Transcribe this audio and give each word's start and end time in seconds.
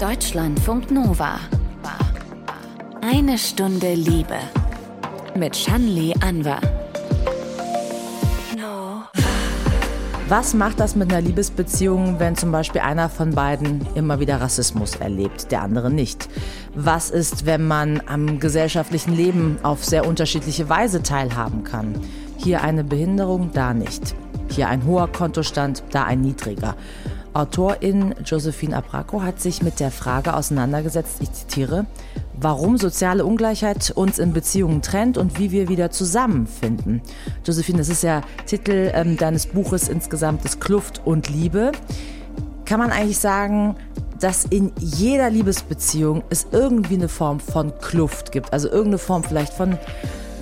Deutschlandfunk 0.00 0.92
Nova. 0.92 1.40
Eine 3.02 3.36
Stunde 3.36 3.94
Liebe. 3.94 4.36
Mit 5.34 5.56
Shanli 5.56 6.14
Anwar. 6.20 6.60
Was 10.28 10.54
macht 10.54 10.78
das 10.78 10.94
mit 10.94 11.10
einer 11.10 11.20
Liebesbeziehung, 11.20 12.20
wenn 12.20 12.36
zum 12.36 12.52
Beispiel 12.52 12.80
einer 12.80 13.08
von 13.08 13.30
beiden 13.30 13.84
immer 13.96 14.20
wieder 14.20 14.40
Rassismus 14.40 14.94
erlebt, 14.94 15.50
der 15.50 15.62
andere 15.62 15.90
nicht? 15.90 16.28
Was 16.76 17.10
ist, 17.10 17.44
wenn 17.44 17.66
man 17.66 18.00
am 18.06 18.38
gesellschaftlichen 18.38 19.16
Leben 19.16 19.58
auf 19.64 19.84
sehr 19.84 20.06
unterschiedliche 20.06 20.68
Weise 20.68 21.02
teilhaben 21.02 21.64
kann? 21.64 22.00
Hier 22.36 22.62
eine 22.62 22.84
Behinderung, 22.84 23.50
da 23.52 23.74
nicht. 23.74 24.14
Hier 24.48 24.68
ein 24.68 24.84
hoher 24.86 25.08
Kontostand, 25.08 25.82
da 25.90 26.04
ein 26.04 26.20
niedriger. 26.20 26.76
Autorin 27.34 28.14
Josephine 28.24 28.76
Abraco 28.76 29.22
hat 29.22 29.40
sich 29.40 29.62
mit 29.62 29.80
der 29.80 29.90
Frage 29.90 30.34
auseinandergesetzt, 30.34 31.18
ich 31.20 31.32
zitiere, 31.32 31.86
warum 32.40 32.78
soziale 32.78 33.24
Ungleichheit 33.24 33.90
uns 33.90 34.18
in 34.18 34.32
Beziehungen 34.32 34.82
trennt 34.82 35.18
und 35.18 35.38
wie 35.38 35.50
wir 35.50 35.68
wieder 35.68 35.90
zusammenfinden. 35.90 37.02
Josephine, 37.44 37.78
das 37.78 37.88
ist 37.88 38.02
ja 38.02 38.22
Titel 38.46 38.90
ähm, 38.94 39.16
deines 39.16 39.46
Buches 39.46 39.88
insgesamt, 39.88 40.44
das 40.44 40.60
Kluft 40.60 41.02
und 41.04 41.28
Liebe. 41.28 41.72
Kann 42.64 42.80
man 42.80 42.90
eigentlich 42.90 43.18
sagen, 43.18 43.76
dass 44.20 44.44
in 44.44 44.72
jeder 44.78 45.30
Liebesbeziehung 45.30 46.24
es 46.30 46.48
irgendwie 46.50 46.94
eine 46.94 47.08
Form 47.08 47.40
von 47.40 47.72
Kluft 47.78 48.32
gibt, 48.32 48.52
also 48.52 48.68
irgendeine 48.68 48.98
Form 48.98 49.22
vielleicht 49.22 49.52
von 49.52 49.78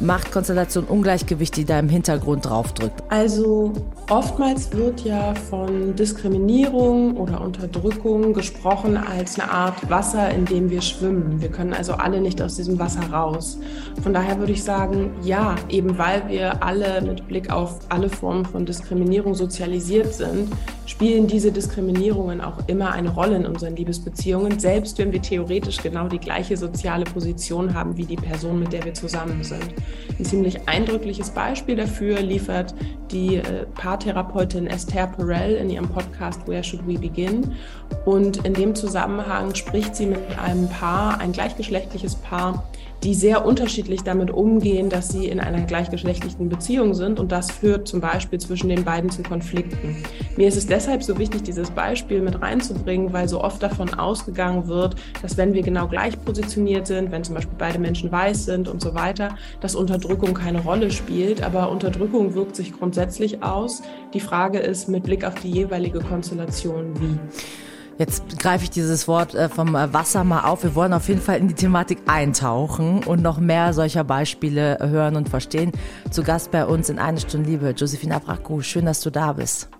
Machtkonstellation, 0.00 0.84
Ungleichgewicht, 0.84 1.56
die 1.56 1.64
da 1.64 1.78
im 1.78 1.88
Hintergrund 1.88 2.44
draufdrückt? 2.44 3.02
Also 3.08 3.72
oftmals 4.10 4.72
wird 4.72 5.00
ja 5.00 5.34
von 5.34 5.94
Diskriminierung 5.96 7.16
oder 7.16 7.40
Unterdrückung 7.40 8.32
gesprochen 8.34 8.96
als 8.96 9.38
eine 9.38 9.50
Art 9.50 9.88
Wasser, 9.90 10.30
in 10.30 10.44
dem 10.44 10.70
wir 10.70 10.82
schwimmen. 10.82 11.40
Wir 11.40 11.50
können 11.50 11.72
also 11.72 11.94
alle 11.94 12.20
nicht 12.20 12.40
aus 12.42 12.56
diesem 12.56 12.78
Wasser 12.78 13.10
raus. 13.10 13.58
Von 14.02 14.12
daher 14.12 14.38
würde 14.38 14.52
ich 14.52 14.62
sagen, 14.62 15.12
ja, 15.22 15.54
eben 15.68 15.96
weil 15.98 16.28
wir 16.28 16.62
alle 16.62 17.00
mit 17.02 17.26
Blick 17.26 17.50
auf 17.50 17.78
alle 17.88 18.08
Formen 18.08 18.44
von 18.44 18.66
Diskriminierung 18.66 19.34
sozialisiert 19.34 20.12
sind, 20.12 20.52
spielen 20.86 21.26
diese 21.26 21.50
Diskriminierungen 21.50 22.40
auch 22.40 22.58
immer 22.68 22.92
eine 22.92 23.10
Rolle 23.10 23.36
in 23.36 23.46
unseren 23.46 23.76
Liebesbeziehungen, 23.76 24.58
selbst 24.58 24.98
wenn 24.98 25.12
wir 25.12 25.22
theoretisch 25.22 25.78
genau 25.78 26.08
die 26.08 26.18
gleiche 26.18 26.56
soziale 26.56 27.04
Position 27.04 27.74
haben 27.74 27.96
wie 27.96 28.04
die 28.04 28.16
Person, 28.16 28.60
mit 28.60 28.72
der 28.72 28.84
wir 28.84 28.94
zusammen 28.94 29.42
sind. 29.42 29.74
Ein 30.18 30.24
ziemlich 30.24 30.68
eindrückliches 30.68 31.30
Beispiel 31.30 31.76
dafür 31.76 32.20
liefert 32.20 32.74
die 33.10 33.36
äh, 33.36 33.66
Paartherapeutin 33.74 34.66
Esther 34.66 35.06
Perel 35.06 35.56
in 35.56 35.70
ihrem 35.70 35.88
Podcast 35.88 36.46
Where 36.48 36.64
Should 36.64 36.86
We 36.86 36.98
Begin? 36.98 37.52
Und 38.04 38.44
in 38.44 38.54
dem 38.54 38.74
Zusammenhang 38.74 39.54
spricht 39.54 39.94
sie 39.94 40.06
mit 40.06 40.20
einem 40.38 40.68
Paar, 40.68 41.20
ein 41.20 41.32
gleichgeschlechtliches 41.32 42.16
Paar, 42.16 42.66
die 43.06 43.14
sehr 43.14 43.46
unterschiedlich 43.46 44.02
damit 44.02 44.32
umgehen, 44.32 44.88
dass 44.88 45.10
sie 45.10 45.26
in 45.28 45.38
einer 45.38 45.60
gleichgeschlechtlichen 45.60 46.48
Beziehung 46.48 46.92
sind. 46.92 47.20
Und 47.20 47.30
das 47.30 47.52
führt 47.52 47.86
zum 47.86 48.00
Beispiel 48.00 48.40
zwischen 48.40 48.68
den 48.68 48.82
beiden 48.82 49.10
zu 49.10 49.22
Konflikten. 49.22 50.02
Mir 50.36 50.48
ist 50.48 50.56
es 50.56 50.66
deshalb 50.66 51.04
so 51.04 51.16
wichtig, 51.16 51.44
dieses 51.44 51.70
Beispiel 51.70 52.20
mit 52.20 52.42
reinzubringen, 52.42 53.12
weil 53.12 53.28
so 53.28 53.44
oft 53.44 53.62
davon 53.62 53.94
ausgegangen 53.94 54.66
wird, 54.66 54.96
dass 55.22 55.36
wenn 55.36 55.54
wir 55.54 55.62
genau 55.62 55.86
gleich 55.86 56.20
positioniert 56.24 56.88
sind, 56.88 57.12
wenn 57.12 57.22
zum 57.22 57.36
Beispiel 57.36 57.54
beide 57.56 57.78
Menschen 57.78 58.10
weiß 58.10 58.44
sind 58.44 58.66
und 58.66 58.82
so 58.82 58.96
weiter, 58.96 59.36
dass 59.60 59.76
Unterdrückung 59.76 60.34
keine 60.34 60.60
Rolle 60.62 60.90
spielt. 60.90 61.44
Aber 61.44 61.70
Unterdrückung 61.70 62.34
wirkt 62.34 62.56
sich 62.56 62.72
grundsätzlich 62.72 63.40
aus. 63.40 63.82
Die 64.14 64.20
Frage 64.20 64.58
ist 64.58 64.88
mit 64.88 65.04
Blick 65.04 65.24
auf 65.24 65.34
die 65.36 65.52
jeweilige 65.52 66.00
Konstellation 66.00 67.00
wie. 67.00 67.65
Jetzt 67.98 68.38
greife 68.38 68.64
ich 68.64 68.70
dieses 68.70 69.08
Wort 69.08 69.34
äh, 69.34 69.48
vom 69.48 69.74
äh, 69.74 69.90
Wasser 69.94 70.22
mal 70.22 70.44
auf. 70.44 70.62
Wir 70.62 70.74
wollen 70.74 70.92
auf 70.92 71.08
jeden 71.08 71.22
Fall 71.22 71.38
in 71.38 71.48
die 71.48 71.54
Thematik 71.54 71.98
eintauchen 72.06 73.02
und 73.02 73.22
noch 73.22 73.38
mehr 73.38 73.72
solcher 73.72 74.04
Beispiele 74.04 74.76
hören 74.82 75.16
und 75.16 75.30
verstehen. 75.30 75.72
Zu 76.10 76.22
Gast 76.22 76.50
bei 76.50 76.66
uns 76.66 76.90
in 76.90 76.98
eine 76.98 77.18
Stunde 77.18 77.48
Liebe, 77.48 77.70
Josephine 77.70 78.16
Abraku. 78.16 78.60
Schön, 78.60 78.84
dass 78.84 79.00
du 79.00 79.08
da 79.08 79.32
bist. 79.32 79.70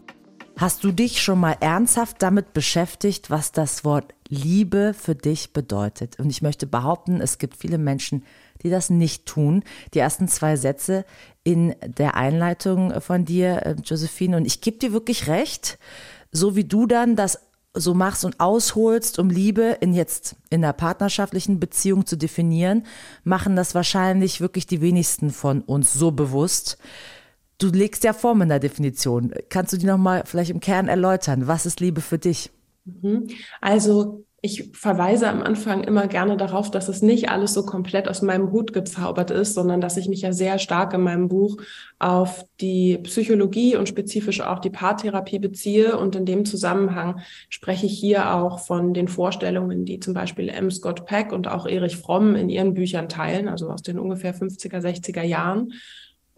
Hast 0.56 0.82
du 0.82 0.92
dich 0.92 1.22
schon 1.22 1.38
mal 1.38 1.58
ernsthaft 1.60 2.22
damit 2.22 2.54
beschäftigt, 2.54 3.28
was 3.28 3.52
das 3.52 3.84
Wort 3.84 4.14
Liebe 4.30 4.94
für 4.98 5.14
dich 5.14 5.52
bedeutet? 5.52 6.18
Und 6.18 6.30
ich 6.30 6.40
möchte 6.40 6.66
behaupten, 6.66 7.20
es 7.20 7.36
gibt 7.36 7.54
viele 7.54 7.76
Menschen, 7.76 8.24
die 8.62 8.70
das 8.70 8.88
nicht 8.88 9.26
tun. 9.26 9.62
Die 9.92 9.98
ersten 9.98 10.26
zwei 10.28 10.56
Sätze 10.56 11.04
in 11.44 11.74
der 11.86 12.14
Einleitung 12.14 12.98
von 13.02 13.26
dir, 13.26 13.66
äh, 13.66 13.76
Josephine, 13.84 14.38
und 14.38 14.46
ich 14.46 14.62
gebe 14.62 14.78
dir 14.78 14.94
wirklich 14.94 15.28
recht, 15.28 15.78
so 16.32 16.56
wie 16.56 16.64
du 16.64 16.86
dann 16.86 17.16
das 17.16 17.45
so 17.76 17.94
machst 17.94 18.24
und 18.24 18.40
ausholst, 18.40 19.18
um 19.18 19.30
Liebe 19.30 19.76
in 19.80 19.94
jetzt 19.94 20.36
in 20.50 20.62
der 20.62 20.72
partnerschaftlichen 20.72 21.60
Beziehung 21.60 22.06
zu 22.06 22.16
definieren, 22.16 22.84
machen 23.24 23.56
das 23.56 23.74
wahrscheinlich 23.74 24.40
wirklich 24.40 24.66
die 24.66 24.80
wenigsten 24.80 25.30
von 25.30 25.60
uns 25.62 25.92
so 25.92 26.10
bewusst. 26.10 26.78
Du 27.58 27.68
legst 27.68 28.04
ja 28.04 28.12
Form 28.12 28.42
in 28.42 28.48
der 28.48 28.60
Definition. 28.60 29.32
Kannst 29.48 29.72
du 29.72 29.78
die 29.78 29.86
nochmal 29.86 30.24
vielleicht 30.26 30.50
im 30.50 30.60
Kern 30.60 30.88
erläutern? 30.88 31.46
Was 31.46 31.66
ist 31.66 31.80
Liebe 31.80 32.00
für 32.00 32.18
dich? 32.18 32.50
Mhm. 32.84 33.28
Also 33.60 34.24
ich 34.42 34.70
verweise 34.74 35.28
am 35.28 35.42
Anfang 35.42 35.82
immer 35.82 36.06
gerne 36.08 36.36
darauf, 36.36 36.70
dass 36.70 36.88
es 36.88 37.00
nicht 37.00 37.30
alles 37.30 37.54
so 37.54 37.64
komplett 37.64 38.06
aus 38.06 38.20
meinem 38.20 38.52
Hut 38.52 38.72
gezaubert 38.72 39.30
ist, 39.30 39.54
sondern 39.54 39.80
dass 39.80 39.96
ich 39.96 40.08
mich 40.08 40.20
ja 40.20 40.32
sehr 40.32 40.58
stark 40.58 40.92
in 40.92 41.00
meinem 41.00 41.28
Buch 41.28 41.56
auf 41.98 42.44
die 42.60 42.98
Psychologie 42.98 43.76
und 43.76 43.88
spezifisch 43.88 44.42
auch 44.42 44.58
die 44.58 44.70
Paartherapie 44.70 45.38
beziehe. 45.38 45.98
Und 45.98 46.14
in 46.16 46.26
dem 46.26 46.44
Zusammenhang 46.44 47.20
spreche 47.48 47.86
ich 47.86 47.98
hier 47.98 48.34
auch 48.34 48.60
von 48.60 48.92
den 48.92 49.08
Vorstellungen, 49.08 49.86
die 49.86 50.00
zum 50.00 50.12
Beispiel 50.12 50.50
M. 50.50 50.70
Scott 50.70 51.06
Peck 51.06 51.32
und 51.32 51.48
auch 51.48 51.66
Erich 51.66 51.96
Fromm 51.96 52.36
in 52.36 52.50
ihren 52.50 52.74
Büchern 52.74 53.08
teilen, 53.08 53.48
also 53.48 53.70
aus 53.70 53.82
den 53.82 53.98
ungefähr 53.98 54.34
50er, 54.34 54.80
60er 54.80 55.22
Jahren. 55.22 55.72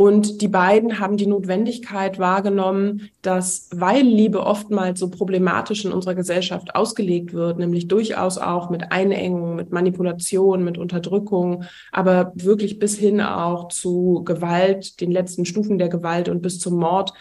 Und 0.01 0.43
die 0.43 0.49
beiden 0.49 1.01
haben 1.01 1.17
die 1.17 1.27
Notwendigkeit 1.27 2.21
wahrgenommen, 2.21 3.11
dass, 3.21 3.69
weil 3.73 4.03
Liebe 4.03 4.47
oftmals 4.47 5.01
so 5.01 5.11
problematisch 5.11 5.85
in 5.85 5.91
unserer 5.91 6.15
Gesellschaft 6.15 6.77
ausgelegt 6.77 7.33
wird, 7.33 7.59
nämlich 7.59 7.89
durchaus 7.89 8.39
auch 8.39 8.71
mit 8.71 8.93
Einengung, 8.93 9.57
mit 9.57 9.73
Manipulation, 9.73 10.63
mit 10.63 10.79
Unterdrückung, 10.79 11.65
aber 11.91 12.31
wirklich 12.37 12.79
bis 12.79 12.97
hin 12.97 13.21
auch 13.21 13.71
zu 13.71 14.23
Gewalt, 14.25 15.01
den 15.01 15.11
letzten 15.11 15.45
Stufen 15.45 15.79
der 15.79 15.89
Gewalt 15.89 16.29
und 16.29 16.43
bis 16.43 16.61
zum 16.61 16.79
Mord 16.79 17.13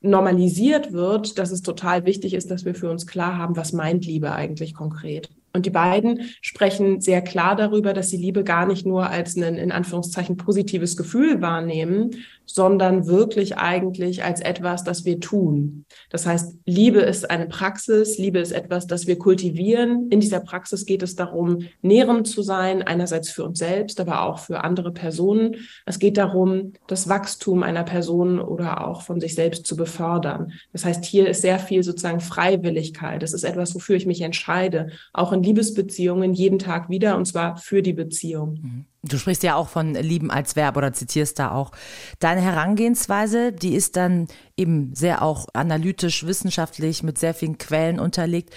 normalisiert 0.00 0.92
wird, 0.92 1.38
dass 1.38 1.52
es 1.52 1.62
total 1.62 2.04
wichtig 2.04 2.34
ist, 2.34 2.50
dass 2.50 2.64
wir 2.64 2.74
für 2.74 2.90
uns 2.90 3.06
klar 3.06 3.38
haben, 3.38 3.56
was 3.56 3.72
meint 3.72 4.06
Liebe 4.06 4.32
eigentlich 4.32 4.74
konkret. 4.74 5.30
Und 5.54 5.66
die 5.66 5.70
beiden 5.70 6.30
sprechen 6.40 7.00
sehr 7.00 7.22
klar 7.22 7.54
darüber, 7.54 7.92
dass 7.92 8.10
sie 8.10 8.16
Liebe 8.16 8.42
gar 8.42 8.66
nicht 8.66 8.84
nur 8.84 9.08
als 9.08 9.36
ein 9.36 9.56
in 9.56 9.70
Anführungszeichen 9.70 10.36
positives 10.36 10.96
Gefühl 10.96 11.40
wahrnehmen, 11.40 12.10
sondern 12.46 13.06
wirklich 13.06 13.56
eigentlich 13.56 14.24
als 14.24 14.40
etwas, 14.40 14.84
das 14.84 15.04
wir 15.04 15.20
tun. 15.20 15.84
Das 16.10 16.26
heißt, 16.26 16.58
Liebe 16.66 17.00
ist 17.00 17.30
eine 17.30 17.46
Praxis, 17.46 18.18
Liebe 18.18 18.38
ist 18.38 18.52
etwas, 18.52 18.86
das 18.86 19.06
wir 19.06 19.18
kultivieren. 19.18 20.08
In 20.10 20.20
dieser 20.20 20.40
Praxis 20.40 20.86
geht 20.86 21.02
es 21.02 21.16
darum, 21.16 21.60
nährend 21.82 22.26
zu 22.28 22.42
sein, 22.42 22.82
einerseits 22.82 23.30
für 23.30 23.44
uns 23.44 23.58
selbst, 23.58 24.00
aber 24.00 24.22
auch 24.22 24.38
für 24.38 24.62
andere 24.62 24.92
Personen. 24.92 25.56
Es 25.86 25.98
geht 25.98 26.16
darum, 26.16 26.72
das 26.86 27.08
Wachstum 27.08 27.62
einer 27.62 27.84
Person 27.84 28.40
oder 28.40 28.86
auch 28.86 29.02
von 29.02 29.20
sich 29.20 29.34
selbst 29.34 29.66
zu 29.66 29.76
befördern. 29.76 30.52
Das 30.72 30.84
heißt, 30.84 31.04
hier 31.04 31.28
ist 31.28 31.42
sehr 31.42 31.58
viel 31.58 31.82
sozusagen 31.82 32.20
Freiwilligkeit. 32.20 33.22
Das 33.22 33.32
ist 33.32 33.44
etwas, 33.44 33.74
wofür 33.74 33.96
ich 33.96 34.06
mich 34.06 34.20
entscheide, 34.20 34.88
auch 35.12 35.32
in 35.32 35.42
Liebesbeziehungen 35.42 36.34
jeden 36.34 36.58
Tag 36.58 36.88
wieder, 36.88 37.16
und 37.16 37.26
zwar 37.26 37.56
für 37.56 37.82
die 37.82 37.92
Beziehung. 37.92 38.58
Mhm. 38.62 38.84
Du 39.06 39.18
sprichst 39.18 39.42
ja 39.42 39.54
auch 39.54 39.68
von 39.68 39.94
lieben 39.94 40.30
als 40.30 40.56
Verb 40.56 40.76
oder 40.76 40.92
zitierst 40.92 41.38
da 41.38 41.50
auch. 41.50 41.72
Deine 42.20 42.40
Herangehensweise, 42.40 43.52
die 43.52 43.74
ist 43.74 43.96
dann 43.96 44.28
eben 44.56 44.94
sehr 44.94 45.22
auch 45.22 45.46
analytisch, 45.52 46.26
wissenschaftlich 46.26 47.02
mit 47.02 47.18
sehr 47.18 47.34
vielen 47.34 47.58
Quellen 47.58 48.00
unterlegt. 48.00 48.54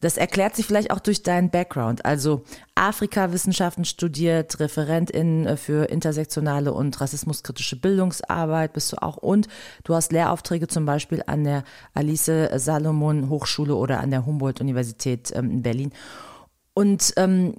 Das 0.00 0.18
erklärt 0.18 0.54
sich 0.54 0.66
vielleicht 0.66 0.90
auch 0.90 1.00
durch 1.00 1.22
deinen 1.22 1.48
Background. 1.48 2.04
Also 2.04 2.44
Afrikawissenschaften 2.74 3.86
studiert, 3.86 4.60
Referentin 4.60 5.56
für 5.56 5.88
intersektionale 5.88 6.74
und 6.74 7.00
rassismuskritische 7.00 7.76
Bildungsarbeit 7.76 8.74
bist 8.74 8.92
du 8.92 9.00
auch. 9.00 9.16
Und 9.16 9.48
du 9.84 9.94
hast 9.94 10.12
Lehraufträge 10.12 10.68
zum 10.68 10.84
Beispiel 10.84 11.22
an 11.26 11.44
der 11.44 11.64
Alice 11.94 12.30
Salomon 12.56 13.30
Hochschule 13.30 13.76
oder 13.76 14.00
an 14.00 14.10
der 14.10 14.26
Humboldt-Universität 14.26 15.32
ähm, 15.34 15.50
in 15.50 15.62
Berlin. 15.62 15.92
Und 16.74 17.14
ähm, 17.16 17.54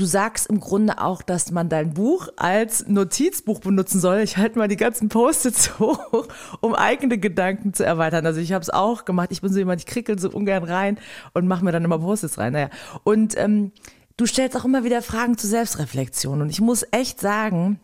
Du 0.00 0.06
sagst 0.06 0.46
im 0.46 0.60
Grunde 0.60 0.98
auch, 0.98 1.20
dass 1.20 1.50
man 1.50 1.68
dein 1.68 1.92
Buch 1.92 2.28
als 2.36 2.88
Notizbuch 2.88 3.60
benutzen 3.60 4.00
soll. 4.00 4.20
Ich 4.20 4.38
halte 4.38 4.58
mal 4.58 4.66
die 4.66 4.78
ganzen 4.78 5.10
Post-its 5.10 5.78
hoch, 5.78 6.26
um 6.60 6.74
eigene 6.74 7.18
Gedanken 7.18 7.74
zu 7.74 7.84
erweitern. 7.84 8.24
Also 8.24 8.40
ich 8.40 8.54
habe 8.54 8.62
es 8.62 8.70
auch 8.70 9.04
gemacht. 9.04 9.28
Ich 9.30 9.42
bin 9.42 9.52
so 9.52 9.58
jemand, 9.58 9.82
ich 9.82 9.86
krickel 9.86 10.18
so 10.18 10.30
ungern 10.30 10.64
rein 10.64 10.98
und 11.34 11.46
mache 11.46 11.62
mir 11.62 11.70
dann 11.70 11.84
immer 11.84 11.98
Post-its 11.98 12.38
rein. 12.38 12.54
Naja. 12.54 12.70
Und 13.04 13.36
ähm, 13.36 13.72
du 14.16 14.24
stellst 14.24 14.56
auch 14.56 14.64
immer 14.64 14.84
wieder 14.84 15.02
Fragen 15.02 15.36
zur 15.36 15.50
Selbstreflexion. 15.50 16.40
Und 16.40 16.48
ich 16.48 16.62
muss 16.62 16.86
echt 16.92 17.20
sagen, 17.20 17.78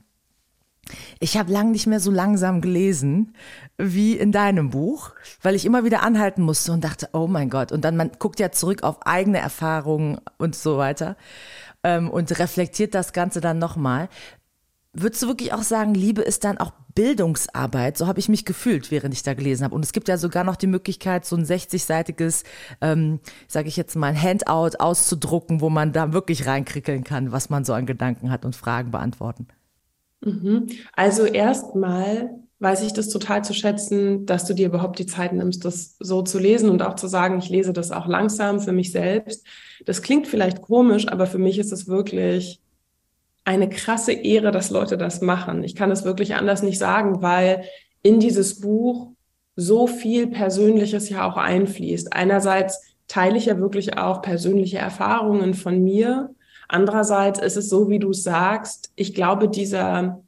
Ich 1.19 1.37
habe 1.37 1.53
lang 1.53 1.73
nicht 1.73 1.87
mehr 1.87 2.01
so 2.01 2.11
langsam 2.11 2.61
gelesen 2.61 3.35
wie 3.77 4.17
in 4.17 4.33
deinem 4.33 4.71
Buch, 4.71 5.13
weil 5.43 5.55
ich 5.55 5.65
immer 5.65 5.85
wieder 5.85 6.03
anhalten 6.03 6.43
musste 6.43 6.73
und 6.73 6.85
dachte, 6.85 7.09
oh 7.13 7.27
mein 7.27 7.51
Gott. 7.51 7.73
Und 7.73 7.85
dann 7.85 7.97
man 7.97 8.13
guckt 8.19 8.41
ja 8.41 8.53
zurück 8.53 8.83
auf 8.83 9.05
eigene 9.05 9.39
Erfahrungen 9.39 10.19
und 10.39 10.55
so 10.55 10.79
weiter 10.79 11.17
ähm, 11.83 12.11
und 12.11 12.39
reflektiert 12.39 12.95
das 12.95 13.13
Ganze 13.13 13.41
dann 13.41 13.59
nochmal. 13.59 14.09
Würdest 14.99 15.23
du 15.23 15.27
wirklich 15.27 15.53
auch 15.53 15.63
sagen, 15.63 15.95
Liebe 15.95 16.23
ist 16.23 16.45
dann 16.45 16.57
auch 16.57 16.73
Bildungsarbeit? 16.95 17.99
So 17.99 18.07
habe 18.07 18.19
ich 18.19 18.31
mich 18.31 18.47
gefühlt, 18.47 18.91
während 18.91 19.13
ich 19.13 19.23
da 19.23 19.35
gelesen 19.35 19.65
habe. 19.65 19.75
Und 19.75 19.85
es 19.85 19.93
gibt 19.93 20.09
ja 20.09 20.17
sogar 20.17 20.43
noch 20.43 20.57
die 20.57 20.67
Möglichkeit, 20.67 21.27
so 21.27 21.37
ein 21.37 21.45
60-seitiges, 21.45 22.45
ähm, 22.81 23.21
sage 23.47 23.69
ich 23.69 23.77
jetzt 23.77 23.95
mal, 23.95 24.19
Handout 24.19 24.79
auszudrucken, 24.79 25.61
wo 25.61 25.69
man 25.69 25.93
da 25.93 26.15
wirklich 26.15 26.47
reinkrickeln 26.47 27.05
kann, 27.05 27.31
was 27.31 27.51
man 27.51 27.65
so 27.67 27.75
an 27.75 27.85
Gedanken 27.85 28.31
hat 28.31 28.47
und 28.47 28.57
Fragen 28.57 28.91
beantworten. 28.91 29.49
Mhm. 30.27 30.67
Also 30.93 31.25
erstmal 31.25 32.31
weiß 32.59 32.83
ich 32.83 32.93
das 32.93 33.09
total 33.09 33.45
zu 33.45 33.55
schätzen, 33.55 34.27
dass 34.27 34.45
du 34.47 34.55
dir 34.55 34.67
überhaupt 34.67 34.99
die 34.99 35.07
Zeit 35.07 35.33
nimmst, 35.33 35.65
das 35.65 35.97
so 36.01 36.23
zu 36.23 36.39
lesen 36.39 36.71
und 36.71 36.83
auch 36.83 36.95
zu 36.95 37.07
sagen, 37.07 37.39
ich 37.39 37.49
lese 37.49 37.73
das 37.73 37.93
auch 37.93 38.07
langsam 38.07 38.61
für 38.61 38.73
mich 38.73 38.93
selbst. 38.93 39.47
Das 39.85 40.03
klingt 40.03 40.27
vielleicht 40.27 40.63
komisch, 40.63 41.07
aber 41.09 41.27
für 41.27 41.39
mich 41.39 41.59
ist 41.59 41.73
es 41.73 41.87
wirklich 41.87 42.61
eine 43.45 43.69
krasse 43.69 44.13
Ehre, 44.13 44.51
dass 44.51 44.71
Leute 44.71 44.99
das 44.99 45.21
machen. 45.21 45.63
Ich 45.63 45.77
kann 45.77 45.91
es 45.91 46.05
wirklich 46.05 46.35
anders 46.35 46.63
nicht 46.63 46.79
sagen, 46.79 47.23
weil 47.23 47.65
in 48.03 48.19
dieses 48.19 48.61
Buch 48.61 49.13
so 49.55 49.87
viel 49.87 50.27
Persönliches 50.27 51.09
ja 51.09 51.31
auch 51.31 51.37
einfließt. 51.37 52.13
Einerseits 52.13 52.83
teile 53.07 53.37
ich 53.37 53.47
ja 53.47 53.59
wirklich 53.59 53.99
auch 53.99 54.23
persönliche 54.23 54.79
Erfahrungen 54.79 55.55
von 55.55 55.85
mir 55.85 56.35
Andererseits 56.69 57.41
ist 57.41 57.57
es 57.57 57.69
so, 57.69 57.89
wie 57.89 57.99
du 57.99 58.13
sagst, 58.13 58.91
ich 58.97 59.15
glaube, 59.15 59.49
dieser 59.49 60.23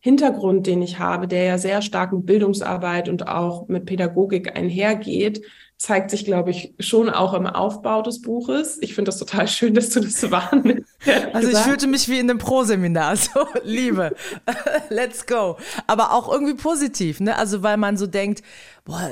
Hintergrund, 0.00 0.66
den 0.66 0.82
ich 0.82 0.98
habe, 0.98 1.28
der 1.28 1.44
ja 1.44 1.58
sehr 1.58 1.80
stark 1.80 2.12
mit 2.12 2.26
Bildungsarbeit 2.26 3.08
und 3.08 3.28
auch 3.28 3.68
mit 3.68 3.86
Pädagogik 3.86 4.56
einhergeht, 4.56 5.42
zeigt 5.82 6.10
sich, 6.10 6.24
glaube 6.24 6.50
ich, 6.50 6.74
schon 6.78 7.10
auch 7.10 7.34
im 7.34 7.46
Aufbau 7.46 8.02
des 8.02 8.20
Buches. 8.20 8.78
Ich 8.80 8.94
finde 8.94 9.10
das 9.10 9.18
total 9.18 9.48
schön, 9.48 9.74
dass 9.74 9.90
du 9.90 10.00
das 10.00 10.20
so 10.20 10.30
wahrnimmst. 10.30 10.88
Also 11.32 11.48
ich 11.48 11.58
fühlte 11.58 11.88
mich 11.88 12.08
wie 12.08 12.18
in 12.18 12.30
einem 12.30 12.38
Pro-Seminar, 12.38 13.16
so 13.16 13.46
Liebe, 13.64 14.14
let's 14.90 15.26
go. 15.26 15.56
Aber 15.86 16.12
auch 16.12 16.32
irgendwie 16.32 16.54
positiv, 16.54 17.20
ne? 17.20 17.36
Also 17.36 17.62
weil 17.62 17.76
man 17.76 17.96
so 17.96 18.06
denkt, 18.06 18.42
boah, 18.84 19.10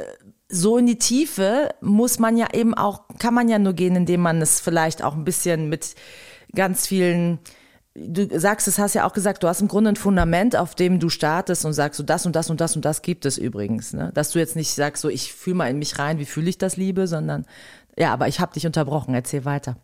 so 0.48 0.76
in 0.78 0.86
die 0.86 0.98
Tiefe 0.98 1.70
muss 1.80 2.18
man 2.18 2.36
ja 2.36 2.48
eben 2.52 2.74
auch, 2.74 3.02
kann 3.18 3.34
man 3.34 3.48
ja 3.48 3.58
nur 3.58 3.72
gehen, 3.72 3.94
indem 3.94 4.20
man 4.20 4.42
es 4.42 4.60
vielleicht 4.60 5.02
auch 5.02 5.14
ein 5.14 5.24
bisschen 5.24 5.68
mit 5.68 5.94
ganz 6.54 6.86
vielen 6.86 7.38
du 7.94 8.38
sagst, 8.38 8.68
es 8.68 8.78
hast 8.78 8.94
ja 8.94 9.06
auch 9.06 9.12
gesagt, 9.12 9.42
du 9.42 9.48
hast 9.48 9.60
im 9.60 9.68
Grunde 9.68 9.90
ein 9.90 9.96
Fundament, 9.96 10.56
auf 10.56 10.74
dem 10.74 11.00
du 11.00 11.08
startest 11.08 11.64
und 11.64 11.72
sagst, 11.72 11.98
so 11.98 12.04
das 12.04 12.26
und 12.26 12.36
das 12.36 12.50
und 12.50 12.60
das 12.60 12.76
und 12.76 12.84
das 12.84 13.02
gibt 13.02 13.26
es 13.26 13.38
übrigens. 13.38 13.92
Ne? 13.92 14.10
Dass 14.14 14.30
du 14.30 14.38
jetzt 14.38 14.56
nicht 14.56 14.70
sagst, 14.70 15.02
so 15.02 15.08
ich 15.08 15.32
fühle 15.32 15.56
mal 15.56 15.70
in 15.70 15.78
mich 15.78 15.98
rein, 15.98 16.18
wie 16.18 16.24
fühle 16.24 16.48
ich 16.48 16.58
das 16.58 16.76
Liebe, 16.76 17.06
sondern 17.06 17.46
ja, 17.98 18.12
aber 18.12 18.28
ich 18.28 18.40
habe 18.40 18.52
dich 18.52 18.66
unterbrochen, 18.66 19.14
erzähl 19.14 19.44
weiter. 19.44 19.76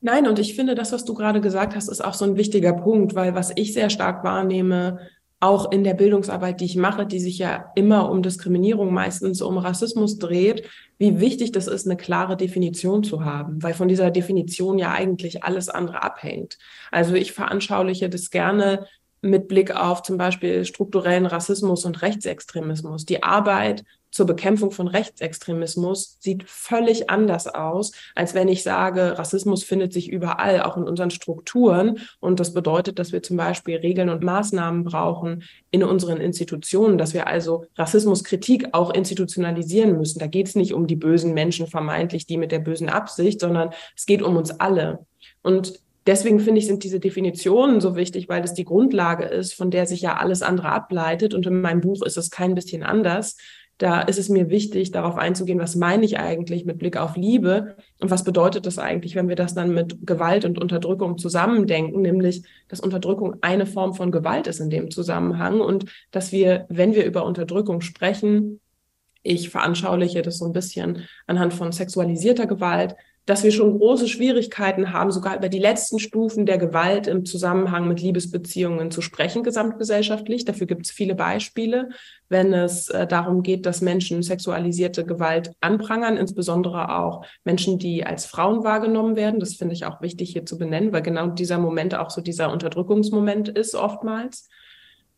Nein, 0.00 0.28
und 0.28 0.38
ich 0.38 0.54
finde, 0.54 0.74
das, 0.74 0.92
was 0.92 1.04
du 1.04 1.14
gerade 1.14 1.40
gesagt 1.40 1.74
hast, 1.74 1.88
ist 1.88 2.04
auch 2.04 2.14
so 2.14 2.26
ein 2.26 2.36
wichtiger 2.36 2.74
Punkt, 2.74 3.14
weil 3.14 3.34
was 3.34 3.50
ich 3.56 3.72
sehr 3.72 3.88
stark 3.88 4.22
wahrnehme, 4.24 5.00
auch 5.38 5.70
in 5.70 5.84
der 5.84 5.94
Bildungsarbeit, 5.94 6.60
die 6.60 6.64
ich 6.64 6.76
mache, 6.76 7.06
die 7.06 7.20
sich 7.20 7.38
ja 7.38 7.70
immer 7.74 8.10
um 8.10 8.22
Diskriminierung, 8.22 8.92
meistens 8.92 9.42
um 9.42 9.58
Rassismus 9.58 10.18
dreht, 10.18 10.66
wie 10.98 11.20
wichtig 11.20 11.52
das 11.52 11.66
ist, 11.66 11.86
eine 11.86 11.96
klare 11.96 12.36
Definition 12.36 13.04
zu 13.04 13.24
haben, 13.24 13.62
weil 13.62 13.74
von 13.74 13.88
dieser 13.88 14.10
Definition 14.10 14.78
ja 14.78 14.92
eigentlich 14.92 15.44
alles 15.44 15.68
andere 15.68 16.02
abhängt. 16.02 16.58
Also 16.90 17.14
ich 17.14 17.32
veranschauliche 17.32 18.08
das 18.08 18.30
gerne 18.30 18.86
mit 19.20 19.48
Blick 19.48 19.74
auf 19.74 20.02
zum 20.02 20.16
Beispiel 20.16 20.64
strukturellen 20.64 21.26
Rassismus 21.26 21.84
und 21.84 22.00
Rechtsextremismus. 22.00 23.04
Die 23.04 23.22
Arbeit 23.22 23.84
zur 24.16 24.24
Bekämpfung 24.26 24.70
von 24.70 24.88
Rechtsextremismus 24.88 26.16
sieht 26.20 26.44
völlig 26.48 27.10
anders 27.10 27.46
aus, 27.46 27.92
als 28.14 28.34
wenn 28.34 28.48
ich 28.48 28.62
sage, 28.62 29.18
Rassismus 29.18 29.62
findet 29.62 29.92
sich 29.92 30.10
überall, 30.10 30.62
auch 30.62 30.78
in 30.78 30.84
unseren 30.84 31.10
Strukturen. 31.10 31.98
Und 32.18 32.40
das 32.40 32.54
bedeutet, 32.54 32.98
dass 32.98 33.12
wir 33.12 33.22
zum 33.22 33.36
Beispiel 33.36 33.76
Regeln 33.76 34.08
und 34.08 34.24
Maßnahmen 34.24 34.84
brauchen 34.84 35.42
in 35.70 35.84
unseren 35.84 36.18
Institutionen, 36.18 36.96
dass 36.96 37.12
wir 37.12 37.26
also 37.26 37.66
Rassismuskritik 37.76 38.68
auch 38.72 38.90
institutionalisieren 38.90 39.98
müssen. 39.98 40.18
Da 40.18 40.28
geht 40.28 40.48
es 40.48 40.54
nicht 40.54 40.72
um 40.72 40.86
die 40.86 40.96
bösen 40.96 41.34
Menschen 41.34 41.66
vermeintlich, 41.66 42.24
die 42.24 42.38
mit 42.38 42.52
der 42.52 42.60
bösen 42.60 42.88
Absicht, 42.88 43.40
sondern 43.40 43.68
es 43.94 44.06
geht 44.06 44.22
um 44.22 44.36
uns 44.36 44.50
alle. 44.50 45.04
Und 45.42 45.78
Deswegen 46.06 46.38
finde 46.38 46.60
ich, 46.60 46.68
sind 46.68 46.84
diese 46.84 47.00
Definitionen 47.00 47.80
so 47.80 47.96
wichtig, 47.96 48.28
weil 48.28 48.44
es 48.44 48.54
die 48.54 48.64
Grundlage 48.64 49.24
ist, 49.24 49.54
von 49.54 49.72
der 49.72 49.86
sich 49.86 50.02
ja 50.02 50.16
alles 50.16 50.40
andere 50.40 50.68
ableitet. 50.68 51.34
Und 51.34 51.46
in 51.46 51.60
meinem 51.60 51.80
Buch 51.80 52.02
ist 52.02 52.16
es 52.16 52.30
kein 52.30 52.54
bisschen 52.54 52.84
anders. 52.84 53.36
Da 53.78 54.00
ist 54.00 54.18
es 54.18 54.30
mir 54.30 54.48
wichtig, 54.48 54.90
darauf 54.90 55.16
einzugehen, 55.16 55.58
was 55.58 55.76
meine 55.76 56.06
ich 56.06 56.18
eigentlich 56.18 56.64
mit 56.64 56.78
Blick 56.78 56.96
auf 56.96 57.16
Liebe 57.16 57.76
und 58.00 58.10
was 58.10 58.24
bedeutet 58.24 58.64
das 58.64 58.78
eigentlich, 58.78 59.14
wenn 59.16 59.28
wir 59.28 59.36
das 59.36 59.54
dann 59.54 59.74
mit 59.74 60.06
Gewalt 60.06 60.46
und 60.46 60.58
Unterdrückung 60.58 61.18
zusammendenken, 61.18 62.00
nämlich, 62.00 62.42
dass 62.68 62.80
Unterdrückung 62.80 63.36
eine 63.42 63.66
Form 63.66 63.92
von 63.92 64.10
Gewalt 64.10 64.46
ist 64.46 64.60
in 64.60 64.70
dem 64.70 64.90
Zusammenhang 64.90 65.60
und 65.60 65.84
dass 66.10 66.32
wir, 66.32 66.64
wenn 66.70 66.94
wir 66.94 67.04
über 67.04 67.26
Unterdrückung 67.26 67.82
sprechen, 67.82 68.60
ich 69.22 69.50
veranschauliche 69.50 70.22
das 70.22 70.38
so 70.38 70.46
ein 70.46 70.52
bisschen 70.52 71.04
anhand 71.26 71.52
von 71.52 71.72
sexualisierter 71.72 72.46
Gewalt, 72.46 72.96
dass 73.26 73.42
wir 73.42 73.50
schon 73.50 73.76
große 73.76 74.06
Schwierigkeiten 74.06 74.92
haben, 74.92 75.10
sogar 75.10 75.36
über 75.36 75.48
die 75.48 75.58
letzten 75.58 75.98
Stufen 75.98 76.46
der 76.46 76.58
Gewalt 76.58 77.08
im 77.08 77.24
Zusammenhang 77.24 77.88
mit 77.88 78.00
Liebesbeziehungen 78.00 78.92
zu 78.92 79.02
sprechen, 79.02 79.42
gesamtgesellschaftlich. 79.42 80.44
Dafür 80.44 80.68
gibt 80.68 80.86
es 80.86 80.92
viele 80.92 81.16
Beispiele, 81.16 81.88
wenn 82.28 82.52
es 82.54 82.88
äh, 82.88 83.04
darum 83.04 83.42
geht, 83.42 83.66
dass 83.66 83.80
Menschen 83.80 84.22
sexualisierte 84.22 85.04
Gewalt 85.04 85.50
anprangern, 85.60 86.16
insbesondere 86.16 86.96
auch 86.96 87.26
Menschen, 87.42 87.80
die 87.80 88.06
als 88.06 88.26
Frauen 88.26 88.62
wahrgenommen 88.62 89.16
werden. 89.16 89.40
Das 89.40 89.56
finde 89.56 89.74
ich 89.74 89.86
auch 89.86 90.00
wichtig 90.00 90.30
hier 90.30 90.46
zu 90.46 90.56
benennen, 90.56 90.92
weil 90.92 91.02
genau 91.02 91.26
dieser 91.26 91.58
Moment 91.58 91.96
auch 91.96 92.10
so 92.10 92.20
dieser 92.20 92.52
Unterdrückungsmoment 92.52 93.48
ist 93.48 93.74
oftmals. 93.74 94.48